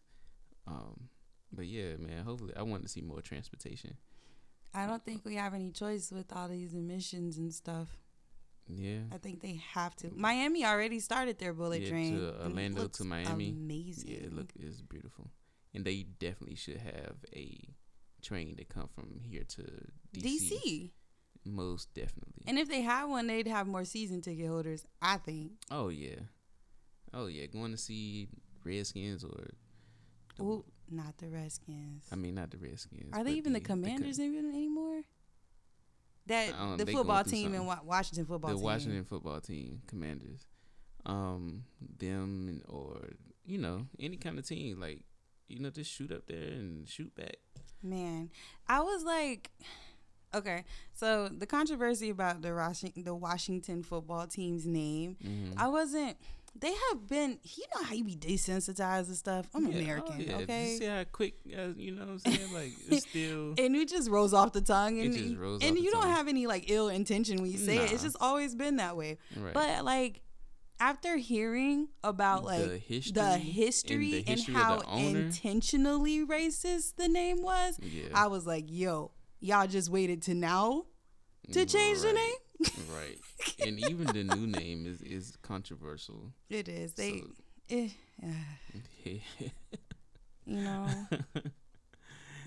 Um, 0.67 1.09
but 1.51 1.65
yeah, 1.65 1.95
man. 1.97 2.23
Hopefully, 2.25 2.53
I 2.55 2.63
want 2.63 2.83
to 2.83 2.89
see 2.89 3.01
more 3.01 3.21
transportation. 3.21 3.95
I 4.75 4.85
don't 4.87 5.03
think 5.05 5.23
we 5.25 5.35
have 5.35 5.53
any 5.53 5.71
choice 5.71 6.11
with 6.11 6.31
all 6.35 6.47
these 6.47 6.73
emissions 6.73 7.37
and 7.37 7.53
stuff. 7.53 7.87
Yeah, 8.67 9.01
I 9.13 9.17
think 9.17 9.41
they 9.41 9.59
have 9.73 9.95
to. 9.97 10.09
Miami 10.15 10.65
already 10.65 10.99
started 10.99 11.37
their 11.37 11.53
bullet 11.53 11.81
Yeah, 11.83 11.89
train. 11.89 12.17
to 12.17 12.29
and 12.29 12.35
it 12.37 12.41
Orlando 12.41 12.75
to 12.77 12.83
looks 12.83 13.01
Miami. 13.03 13.49
Amazing. 13.49 14.07
yeah. 14.09 14.27
Look, 14.31 14.51
it's 14.59 14.81
beautiful, 14.81 15.29
and 15.73 15.85
they 15.85 16.03
definitely 16.19 16.55
should 16.55 16.77
have 16.77 17.15
a 17.35 17.59
train 18.23 18.55
that 18.57 18.69
come 18.69 18.89
from 18.93 19.19
here 19.23 19.43
to 19.49 19.61
DC. 20.17 20.51
DC. 20.51 20.91
Most 21.47 21.93
definitely. 21.93 22.41
And 22.47 22.57
if 22.57 22.67
they 22.67 22.81
had 22.81 23.05
one, 23.05 23.27
they'd 23.27 23.45
have 23.47 23.67
more 23.67 23.85
season 23.85 24.21
ticket 24.21 24.47
holders. 24.47 24.85
I 24.99 25.17
think. 25.17 25.51
oh 25.69 25.89
yeah, 25.89 26.21
oh 27.13 27.27
yeah. 27.27 27.45
Going 27.45 27.71
to 27.71 27.77
see 27.77 28.27
Redskins 28.63 29.23
or 29.23 29.51
Ooh, 30.41 30.65
not 30.89 31.17
the 31.17 31.27
Redskins. 31.27 32.05
I 32.11 32.15
mean, 32.15 32.35
not 32.35 32.51
the 32.51 32.57
Redskins. 32.57 33.13
Are 33.13 33.23
they 33.23 33.31
even 33.33 33.53
the, 33.53 33.59
the 33.59 33.65
co- 33.65 33.73
Commanders 33.73 34.19
even 34.19 34.49
anymore? 34.49 35.01
That 36.27 36.77
the 36.77 36.85
football 36.87 37.23
team 37.23 37.53
and. 37.53 37.67
Wa- 37.67 37.79
Washington 37.83 38.25
football 38.25 38.49
the 38.49 38.55
team. 38.55 38.61
The 38.61 38.65
Washington 38.65 39.03
football 39.05 39.41
team, 39.41 39.81
Commanders, 39.87 40.47
um, 41.05 41.65
them 41.99 42.61
or 42.67 43.09
you 43.45 43.59
know 43.59 43.85
any 43.99 44.17
kind 44.17 44.39
of 44.39 44.47
team 44.47 44.79
like 44.79 45.03
you 45.47 45.59
know 45.59 45.69
just 45.69 45.91
shoot 45.91 46.11
up 46.11 46.25
there 46.27 46.37
and 46.49 46.87
shoot 46.89 47.13
back. 47.15 47.35
Man, 47.83 48.31
I 48.67 48.79
was 48.81 49.03
like, 49.03 49.51
okay, 50.33 50.63
so 50.93 51.27
the 51.29 51.45
controversy 51.45 52.09
about 52.09 52.41
the 52.41 52.55
Washington, 52.55 53.03
the 53.03 53.13
Washington 53.13 53.83
football 53.83 54.25
team's 54.25 54.65
name, 54.65 55.17
Mhm. 55.23 55.53
I 55.57 55.67
wasn't. 55.67 56.17
They 56.57 56.73
have 56.89 57.07
been, 57.07 57.37
you 57.43 57.63
know 57.75 57.83
how 57.83 57.93
you 57.93 58.05
be 58.05 58.15
desensitized 58.15 59.07
and 59.07 59.17
stuff. 59.17 59.47
I'm 59.53 59.67
Yeah, 59.67 59.75
oh, 59.75 59.81
American, 59.81 60.21
yeah. 60.21 60.37
okay. 60.37 60.71
You 60.71 60.77
see 60.77 60.85
how 60.85 61.03
quick, 61.03 61.35
uh, 61.47 61.67
you 61.75 61.91
know 61.91 62.05
what 62.05 62.11
I'm 62.11 62.19
saying? 62.19 62.53
Like 62.53 62.71
it's 62.87 63.05
still. 63.09 63.55
and 63.57 63.75
it 63.75 63.89
just 63.89 64.09
rolls 64.09 64.33
off 64.33 64.53
the 64.53 64.61
tongue, 64.61 64.97
It 64.97 65.07
and 65.07 65.15
and 65.15 65.43
off 65.43 65.59
the 65.59 65.81
you 65.81 65.91
don't 65.91 66.07
have 66.07 66.27
any 66.29 66.47
like 66.47 66.69
ill 66.69 66.87
intention 66.87 67.41
when 67.41 67.51
you 67.51 67.57
say 67.57 67.77
it. 67.77 67.91
It's 67.91 68.03
just 68.03 68.17
always 68.21 68.55
been 68.55 68.77
that 68.77 68.95
way. 68.95 69.17
right. 69.35 69.53
But 69.53 69.83
like 69.83 70.21
after 70.79 71.17
hearing 71.17 71.89
about 72.03 72.43
like 72.43 72.65
the 72.65 72.77
history, 72.77 73.11
the 73.13 73.37
history 73.37 74.11
the 74.11 74.17
and, 74.19 74.27
history 74.27 74.55
of 74.55 74.61
how 74.61 74.79
intentionally 74.97 76.25
racist 76.25 76.95
the 76.95 77.07
name 77.07 77.41
was, 77.41 77.77
yeah, 77.81 78.07
I 78.13 78.27
was 78.27 78.45
like, 78.45 78.65
yo, 78.67 79.11
y'all 79.39 79.67
just 79.67 79.89
waited 79.89 80.21
to 80.23 80.33
now 80.33 80.85
to 81.51 81.65
change 81.65 82.01
the 82.01 82.13
name? 82.13 82.35
Right. 82.93 83.17
And 83.65 83.79
even 83.79 84.07
the 84.07 84.23
new 84.23 84.47
name 84.47 84.85
is 84.85 85.01
is 85.01 85.35
controversial. 85.41 86.31
It 86.49 86.67
is. 86.69 86.93
They, 86.93 87.19
So- 87.21 87.27
eh, 87.69 87.89
uh, 88.23 88.27
you 90.45 90.57
know, 90.63 90.87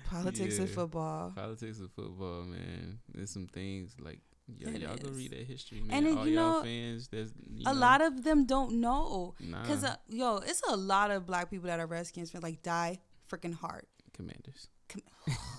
politics 0.06 0.58
of 0.58 0.68
Yeah. 0.68 0.74
football. 0.74 1.32
Politics 1.34 1.80
of 1.80 1.90
football, 1.92 2.42
man. 2.44 3.00
There's 3.14 3.30
some 3.30 3.46
things 3.46 3.94
like 4.00 4.20
yo, 4.56 4.70
y'all 4.70 4.96
go 4.96 5.10
is. 5.10 5.16
read 5.16 5.32
that 5.32 5.46
history, 5.46 5.80
man. 5.80 5.96
And 5.98 6.06
then, 6.06 6.18
All 6.18 6.26
you 6.26 6.34
y'all 6.34 6.58
know, 6.58 6.62
fans, 6.62 7.08
there's 7.08 7.32
you 7.52 7.64
A 7.66 7.74
know, 7.74 7.80
lot 7.80 8.00
of 8.00 8.24
them 8.24 8.46
don't 8.46 8.80
know. 8.80 9.34
nah, 9.40 9.62
Because, 9.62 9.84
uh, 9.84 9.96
yo, 10.08 10.36
it's 10.38 10.62
a 10.68 10.76
lot 10.76 11.10
of 11.10 11.26
black 11.26 11.50
people 11.50 11.66
that 11.66 11.80
are 11.80 11.86
Redskins 11.86 12.30
fans, 12.30 12.42
like, 12.42 12.62
die 12.62 13.00
freaking 13.30 13.54
hard. 13.54 13.84
commanders. 14.14 14.68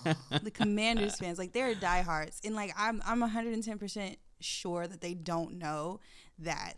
the 0.42 0.50
Commanders 0.50 1.16
fans, 1.20 1.38
like 1.38 1.52
they're 1.52 1.72
diehards, 1.76 2.40
and 2.44 2.56
like 2.56 2.72
I'm 2.76 3.00
I'm 3.06 3.20
110 3.20 3.78
percent 3.78 4.18
sure 4.40 4.86
that 4.86 5.00
they 5.00 5.14
don't 5.14 5.58
know 5.58 6.00
that 6.38 6.74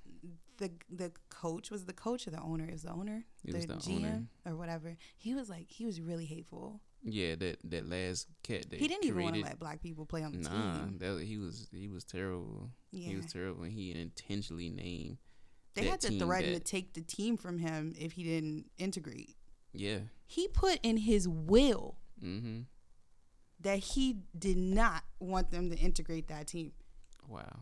the 0.59 0.71
the 0.91 1.11
coach 1.31 1.71
was 1.71 1.87
the 1.87 1.93
coach 1.93 2.27
or 2.27 2.31
the 2.31 2.41
owner 2.41 2.69
is 2.69 2.83
the 2.83 2.91
owner 2.93 3.25
It 3.45 3.53
the, 3.53 3.67
the 3.67 3.75
GM 3.75 3.97
owner. 3.97 4.23
or 4.47 4.57
whatever. 4.57 4.97
He 5.19 5.35
was 5.35 5.49
like 5.49 5.67
he 5.71 5.87
was 5.87 6.01
really 6.01 6.27
hateful. 6.27 6.81
Yeah, 7.05 7.35
that 7.37 7.59
that 7.65 7.89
last 7.89 8.29
cat 8.45 8.71
that 8.71 8.79
he 8.79 8.87
didn't 8.87 9.05
even 9.07 9.23
want 9.25 9.35
to 9.37 9.43
let 9.43 9.59
black 9.59 9.83
people 9.83 10.07
play 10.07 10.23
on 10.23 10.33
the 10.33 10.39
Nah, 10.49 10.75
team. 10.85 10.99
that 10.99 11.23
he 11.25 11.37
was 11.39 11.69
he 11.73 11.89
was 11.89 12.05
terrible. 12.05 12.71
Yeah, 12.93 13.09
He 13.11 13.17
was 13.17 13.27
terrible, 13.27 13.65
and 13.65 13.73
he 13.73 13.91
intentionally 13.93 14.71
named. 14.71 15.19
they 15.75 15.83
that 15.83 15.91
had 15.91 16.01
to 16.03 16.19
threaten 16.19 16.53
to 16.53 16.61
take 16.61 16.93
the 16.93 17.01
team 17.01 17.37
from 17.37 17.59
him 17.59 17.95
if 17.99 18.13
he 18.13 18.23
didn't 18.23 18.67
integrate. 18.79 19.35
Yeah. 19.73 19.99
He 20.27 20.47
put 20.49 20.79
in 20.83 20.97
his 20.99 21.27
will 21.29 21.97
Mm-hmm. 22.23 22.61
that 23.63 23.79
he 23.79 24.19
did 24.39 24.57
not 24.59 25.03
want 25.19 25.51
them 25.51 25.71
to 25.71 25.77
integrate 25.77 26.29
that 26.29 26.47
team 26.47 26.71
Wow. 27.29 27.61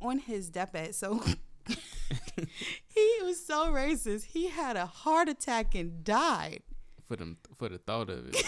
on 0.00 0.18
his 0.18 0.50
deathbed. 0.50 0.94
So 0.94 1.22
he 1.66 3.18
was 3.22 3.44
so 3.44 3.66
racist. 3.72 4.24
He 4.26 4.48
had 4.48 4.76
a 4.76 4.86
heart 4.86 5.28
attack 5.28 5.74
and 5.74 6.04
died. 6.04 6.62
For 7.06 7.16
them, 7.16 7.36
for 7.58 7.68
the 7.68 7.78
thought 7.78 8.08
of 8.08 8.28
it. 8.32 8.44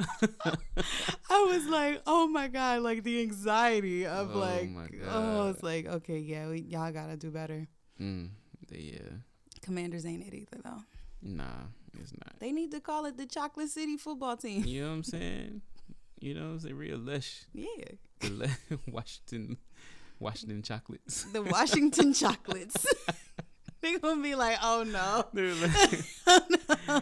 I 1.30 1.44
was 1.48 1.66
like, 1.66 2.02
oh 2.06 2.26
my 2.26 2.48
god, 2.48 2.82
like 2.82 3.04
the 3.04 3.20
anxiety 3.22 4.04
of 4.06 4.34
Oh 4.34 4.38
like, 4.38 4.68
my 4.70 4.88
oh, 5.08 5.50
it's 5.50 5.62
like, 5.62 5.86
okay, 5.86 6.18
yeah, 6.18 6.48
we, 6.48 6.62
y'all 6.62 6.90
gotta 6.92 7.16
do 7.16 7.30
better. 7.30 7.66
mm, 8.00 8.28
yeah. 8.70 8.98
Commanders 9.62 10.04
ain't 10.04 10.26
it 10.26 10.34
either 10.34 10.58
though. 10.64 10.82
Nah, 11.22 11.44
it's 11.98 12.12
not. 12.12 12.38
They 12.40 12.50
need 12.52 12.72
to 12.72 12.80
call 12.80 13.06
it 13.06 13.16
the 13.16 13.24
Chocolate 13.26 13.70
City 13.70 13.96
football 13.96 14.36
team. 14.36 14.64
You 14.64 14.82
know 14.82 14.88
what 14.88 14.94
I'm 14.96 15.04
saying? 15.04 15.62
You 16.24 16.32
know 16.32 16.40
what 16.46 16.50
I'm 16.52 16.58
saying? 16.60 16.76
Real 16.76 16.96
lush. 16.96 17.44
Yeah, 17.52 17.66
The 18.20 18.30
le- 18.30 18.78
Washington, 18.90 19.58
Washington 20.18 20.62
chocolates. 20.62 21.24
the 21.24 21.42
Washington 21.42 22.14
Chocolates. 22.14 22.86
they 23.82 23.98
gonna 23.98 24.22
be 24.22 24.34
like, 24.34 24.56
oh 24.62 24.84
no, 24.84 25.26
They're 25.34 25.52
like, 25.54 25.70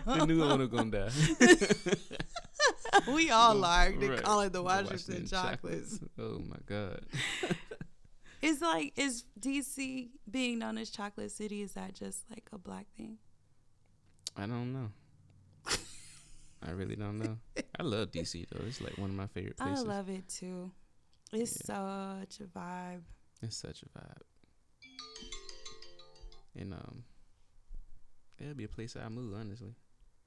the 0.07 0.25
new 0.27 0.43
owner 0.43 0.67
gonna 0.67 0.91
die. 0.91 1.11
we 3.15 3.31
all 3.31 3.65
are. 3.65 3.93
They 3.93 4.09
Right. 4.09 4.23
call 4.25 4.41
it 4.41 4.53
the 4.53 4.61
Washington, 4.63 5.25
Chocolates. 5.29 6.01
Oh 6.19 6.41
my 6.41 6.57
god. 6.67 7.03
It's 8.41 8.61
like, 8.61 8.93
is 8.97 9.23
DC 9.39 10.09
being 10.29 10.59
known 10.59 10.79
as 10.79 10.91
Chocolate 10.91 11.31
City? 11.31 11.63
Is 11.63 11.75
that 11.75 11.95
just 11.95 12.25
like 12.29 12.49
a 12.53 12.59
black 12.59 12.87
thing? 12.97 13.19
I 14.37 14.47
don't 14.47 14.73
know. 14.73 14.91
I 16.67 16.71
really 16.71 16.97
don't 16.97 17.19
know. 17.19 17.39
I 17.79 17.83
love 17.83 18.11
DC 18.11 18.47
though. 18.51 18.65
It's 18.67 18.81
like 18.81 18.97
one 18.99 19.11
of 19.11 19.17
my 19.17 19.27
favorite 19.27 19.57
places. 19.57 19.85
I 19.85 19.89
love 19.89 20.09
it 20.09 20.29
too. 20.29 20.71
It's 21.33 21.65
such 21.65 22.41
a 22.41 22.45
vibe. 22.59 23.03
It's 23.43 23.57
such 23.57 23.83
a 23.83 23.87
vibe. 23.99 24.23
And 26.57 26.75
um, 26.75 27.05
it'll 28.39 28.55
be 28.55 28.65
a 28.65 28.69
place 28.69 28.97
I 28.97 29.09
move 29.09 29.35
honestly. 29.35 29.75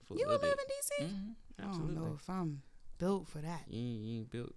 For 0.06 0.16
a 0.16 0.18
You 0.18 0.28
live 0.28 0.42
bit. 0.42 0.50
in 1.00 1.06
DC? 1.06 1.12
Mhm, 1.14 1.36
I 1.60 1.62
don't 1.64 1.70
Absolutely. 1.72 1.96
know 1.96 2.14
if 2.20 2.30
I'm 2.30 2.62
built 2.98 3.28
for 3.28 3.40
that. 3.40 3.64
You, 3.70 3.80
ain't, 3.80 4.02
you 4.02 4.18
ain't 4.20 4.32
built 4.32 4.54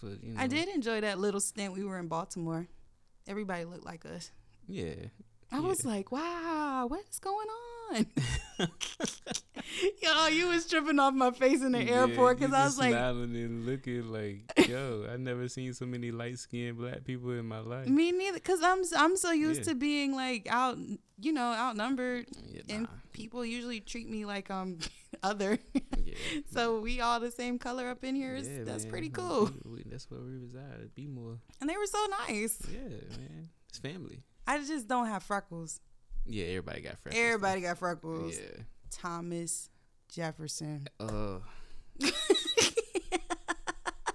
for 0.00 0.08
you 0.08 0.32
know. 0.34 0.40
I 0.40 0.46
did 0.46 0.68
enjoy 0.68 1.00
that 1.00 1.18
little 1.18 1.40
stint 1.40 1.74
we 1.74 1.84
were 1.84 1.98
in 1.98 2.08
Baltimore. 2.08 2.66
Everybody 3.26 3.64
looked 3.64 3.84
like 3.84 4.04
us. 4.06 4.30
Yeah. 4.68 4.94
I 5.52 5.60
was 5.60 5.84
like, 5.84 6.10
wow, 6.10 6.86
what 6.88 7.04
is 7.10 7.18
going 7.18 7.48
on? 7.48 7.73
Yo, 10.02 10.26
you 10.28 10.48
was 10.48 10.66
tripping 10.66 10.98
off 10.98 11.14
my 11.14 11.30
face 11.30 11.62
in 11.62 11.72
the 11.72 11.82
Yeah, 11.82 12.02
airport 12.06 12.38
because 12.38 12.52
I 12.54 12.64
was 12.64 12.78
like, 12.78 12.92
smiling 12.92 13.34
and 13.36 13.66
looking 13.66 14.12
like, 14.12 14.68
yo, 14.68 15.06
I 15.12 15.16
never 15.16 15.48
seen 15.48 15.72
so 15.74 15.84
many 15.86 16.10
light 16.10 16.38
skinned 16.38 16.78
black 16.78 17.04
people 17.04 17.30
in 17.32 17.46
my 17.46 17.58
life. 17.60 17.86
me 17.88 18.12
neither. 18.12 18.34
Because 18.38 18.62
I'm, 18.62 18.82
I'm 18.96 19.16
so 19.16 19.32
used 19.32 19.60
Yeah. 19.66 19.72
to 19.72 19.74
being 19.74 20.14
like 20.14 20.46
out, 20.50 20.76
you 21.20 21.32
know, 21.32 21.52
outnumbered. 21.52 22.26
Yeah, 22.46 22.62
And 22.68 22.88
people 23.12 23.44
usually 23.44 23.80
treat 23.80 24.08
me 24.08 24.24
like 24.24 24.50
um 24.50 24.78
other. 25.22 25.58
yeah. 26.04 26.14
so 26.52 26.80
we 26.80 27.00
all 27.00 27.18
the 27.20 27.30
same 27.30 27.58
color 27.58 27.88
up 27.88 28.04
in 28.04 28.14
here. 28.14 28.36
Yeah, 28.36 28.64
that's 28.64 28.84
man. 28.84 28.90
pretty 28.92 29.08
cool. 29.10 29.50
we- 29.64 29.76
we- 29.76 29.84
that's 29.86 30.10
where 30.10 30.20
we 30.20 30.36
reside. 30.38 30.94
Be 30.94 31.06
more. 31.06 31.38
And 31.60 31.68
they 31.68 31.76
were 31.76 31.86
so 31.86 32.04
nice. 32.28 32.58
Yeah, 32.72 32.78
man. 33.18 33.48
It's 33.68 33.78
family. 33.78 34.22
I 34.46 34.58
just 34.58 34.86
don't 34.88 35.06
have 35.06 35.22
freckles. 35.22 35.80
Yeah, 36.26 36.46
everybody 36.46 36.80
got 36.80 36.98
freckles. 36.98 37.22
Everybody 37.22 37.60
got 37.60 37.78
freckles. 37.78 38.38
Yeah. 38.38 38.62
Thomas 38.90 39.68
Jefferson. 40.10 40.88
Uh, 40.98 41.38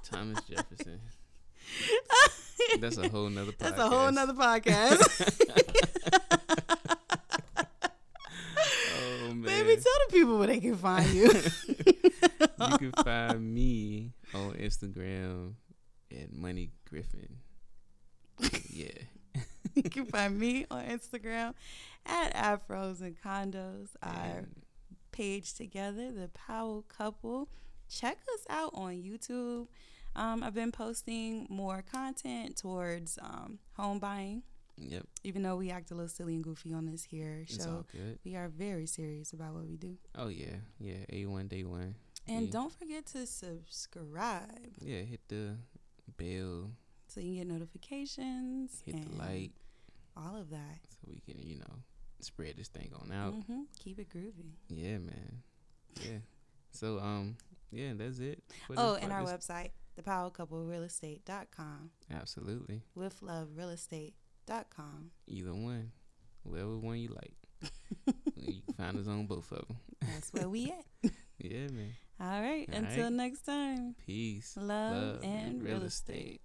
Thomas 0.04 0.42
Jefferson. 0.44 1.00
That's 2.80 2.98
a 2.98 3.10
whole 3.10 3.30
nother 3.30 3.52
podcast. 3.52 3.58
That's 3.60 3.80
a 3.80 3.90
whole 3.90 4.12
nother 4.12 4.34
podcast. 4.34 5.36
Oh 9.02 9.34
man. 9.34 9.44
Baby, 9.44 9.76
tell 9.76 9.94
the 10.08 10.12
people 10.12 10.38
where 10.40 10.48
they 10.48 10.60
can 10.60 10.76
find 10.76 11.08
you. 11.12 11.32
you 11.32 12.78
can 12.78 12.92
find 13.04 13.54
me 13.54 14.12
on 14.34 14.54
Instagram 14.54 15.54
at 16.12 16.34
Money 16.34 16.72
Griffin. 16.90 17.38
Yeah. 18.72 18.88
you 19.76 19.84
can 19.90 20.06
find 20.06 20.38
me 20.40 20.66
on 20.72 20.84
Instagram 20.86 21.54
at 22.06 22.34
Afros 22.34 23.02
and 23.02 23.16
Condos. 23.22 23.90
Our 24.04 24.48
page 25.12 25.54
together, 25.54 26.12
the 26.12 26.30
Powell 26.34 26.84
Couple. 26.88 27.50
Check 27.90 28.18
us 28.36 28.46
out 28.50 28.72
on 28.74 28.94
YouTube. 28.94 29.68
Um, 30.16 30.44
I've 30.44 30.54
been 30.54 30.72
posting 30.72 31.46
more 31.50 31.84
content 31.92 32.58
towards 32.58 33.18
um, 33.22 33.60
home 33.74 34.00
buying, 34.00 34.42
yep, 34.78 35.04
even 35.24 35.44
though 35.44 35.56
we 35.56 35.70
act 35.70 35.92
a 35.92 35.94
little 35.94 36.10
silly 36.10 36.34
and 36.36 36.44
goofy 36.44 36.74
on 36.74 36.86
this 36.88 37.04
here 37.04 37.46
show. 37.48 37.86
We 38.26 38.36
are 38.36 38.48
very 38.50 38.86
serious 38.88 39.34
about 39.34 39.54
what 39.54 39.66
we 39.68 39.78
do. 39.78 39.98
Oh 40.16 40.28
yeah, 40.30 40.56
yeah. 40.80 41.06
A 41.12 41.26
one 41.26 41.48
day 41.48 41.64
one. 41.64 41.96
And 42.28 42.46
Yeah. 42.46 42.52
don't 42.52 42.72
forget 42.74 43.06
to 43.08 43.26
subscribe 43.26 44.72
Yeah, 44.82 45.02
hit 45.02 45.22
the 45.30 45.56
bell, 46.18 46.72
so 47.10 47.20
you 47.20 47.38
can 47.40 47.48
get 47.48 47.54
notifications. 47.54 48.82
hit 48.86 48.96
the 49.12 49.18
like, 49.18 49.52
All 50.16 50.36
of 50.38 50.50
that. 50.52 50.80
so 50.90 51.08
we 51.08 51.20
can 51.20 51.42
you 51.46 51.58
know 51.60 51.76
spread 52.22 52.56
this 52.58 52.68
thing 52.70 52.92
on 53.02 53.12
out. 53.12 53.34
hmm 53.34 53.62
Keep 53.80 54.00
it 54.00 54.10
groovy. 54.10 54.54
Yeah, 54.70 54.98
man. 55.00 55.42
Yeah. 56.02 56.18
So 56.72 57.00
um, 57.00 57.36
yeah, 57.72 57.94
that's 57.96 58.20
it. 58.20 58.44
Oh, 58.78 58.94
this 58.96 59.04
and 59.04 59.12
our 59.12 59.24
podcast. 59.24 59.48
website, 59.50 59.70
thepowercouplerealestate.com, 60.02 61.90
Absolutely. 62.14 62.82
with 62.96 63.22
love 63.22 63.50
realestate.com. 63.58 65.12
Either 65.28 65.54
one, 65.54 65.92
whatever 66.44 66.78
one 66.78 66.98
you 67.00 67.10
like. 67.10 67.34
you 68.38 68.62
can 68.66 68.74
find 68.76 68.98
us 68.98 69.08
on 69.08 69.26
both 69.28 69.52
of 69.52 69.68
them. 69.68 69.78
That's 70.02 70.32
where 70.34 70.50
we 70.50 70.72
at. 70.72 71.12
Yeah, 71.42 71.68
man. 71.70 71.94
All 72.20 72.42
right. 72.42 72.68
All 72.70 72.80
Until 72.80 73.04
right. 73.06 73.14
next 73.14 73.44
time. 73.46 73.96
Peace. 74.06 74.58
Love, 74.60 75.24
and 75.24 75.64
real 75.64 75.84
estate. 75.84 76.42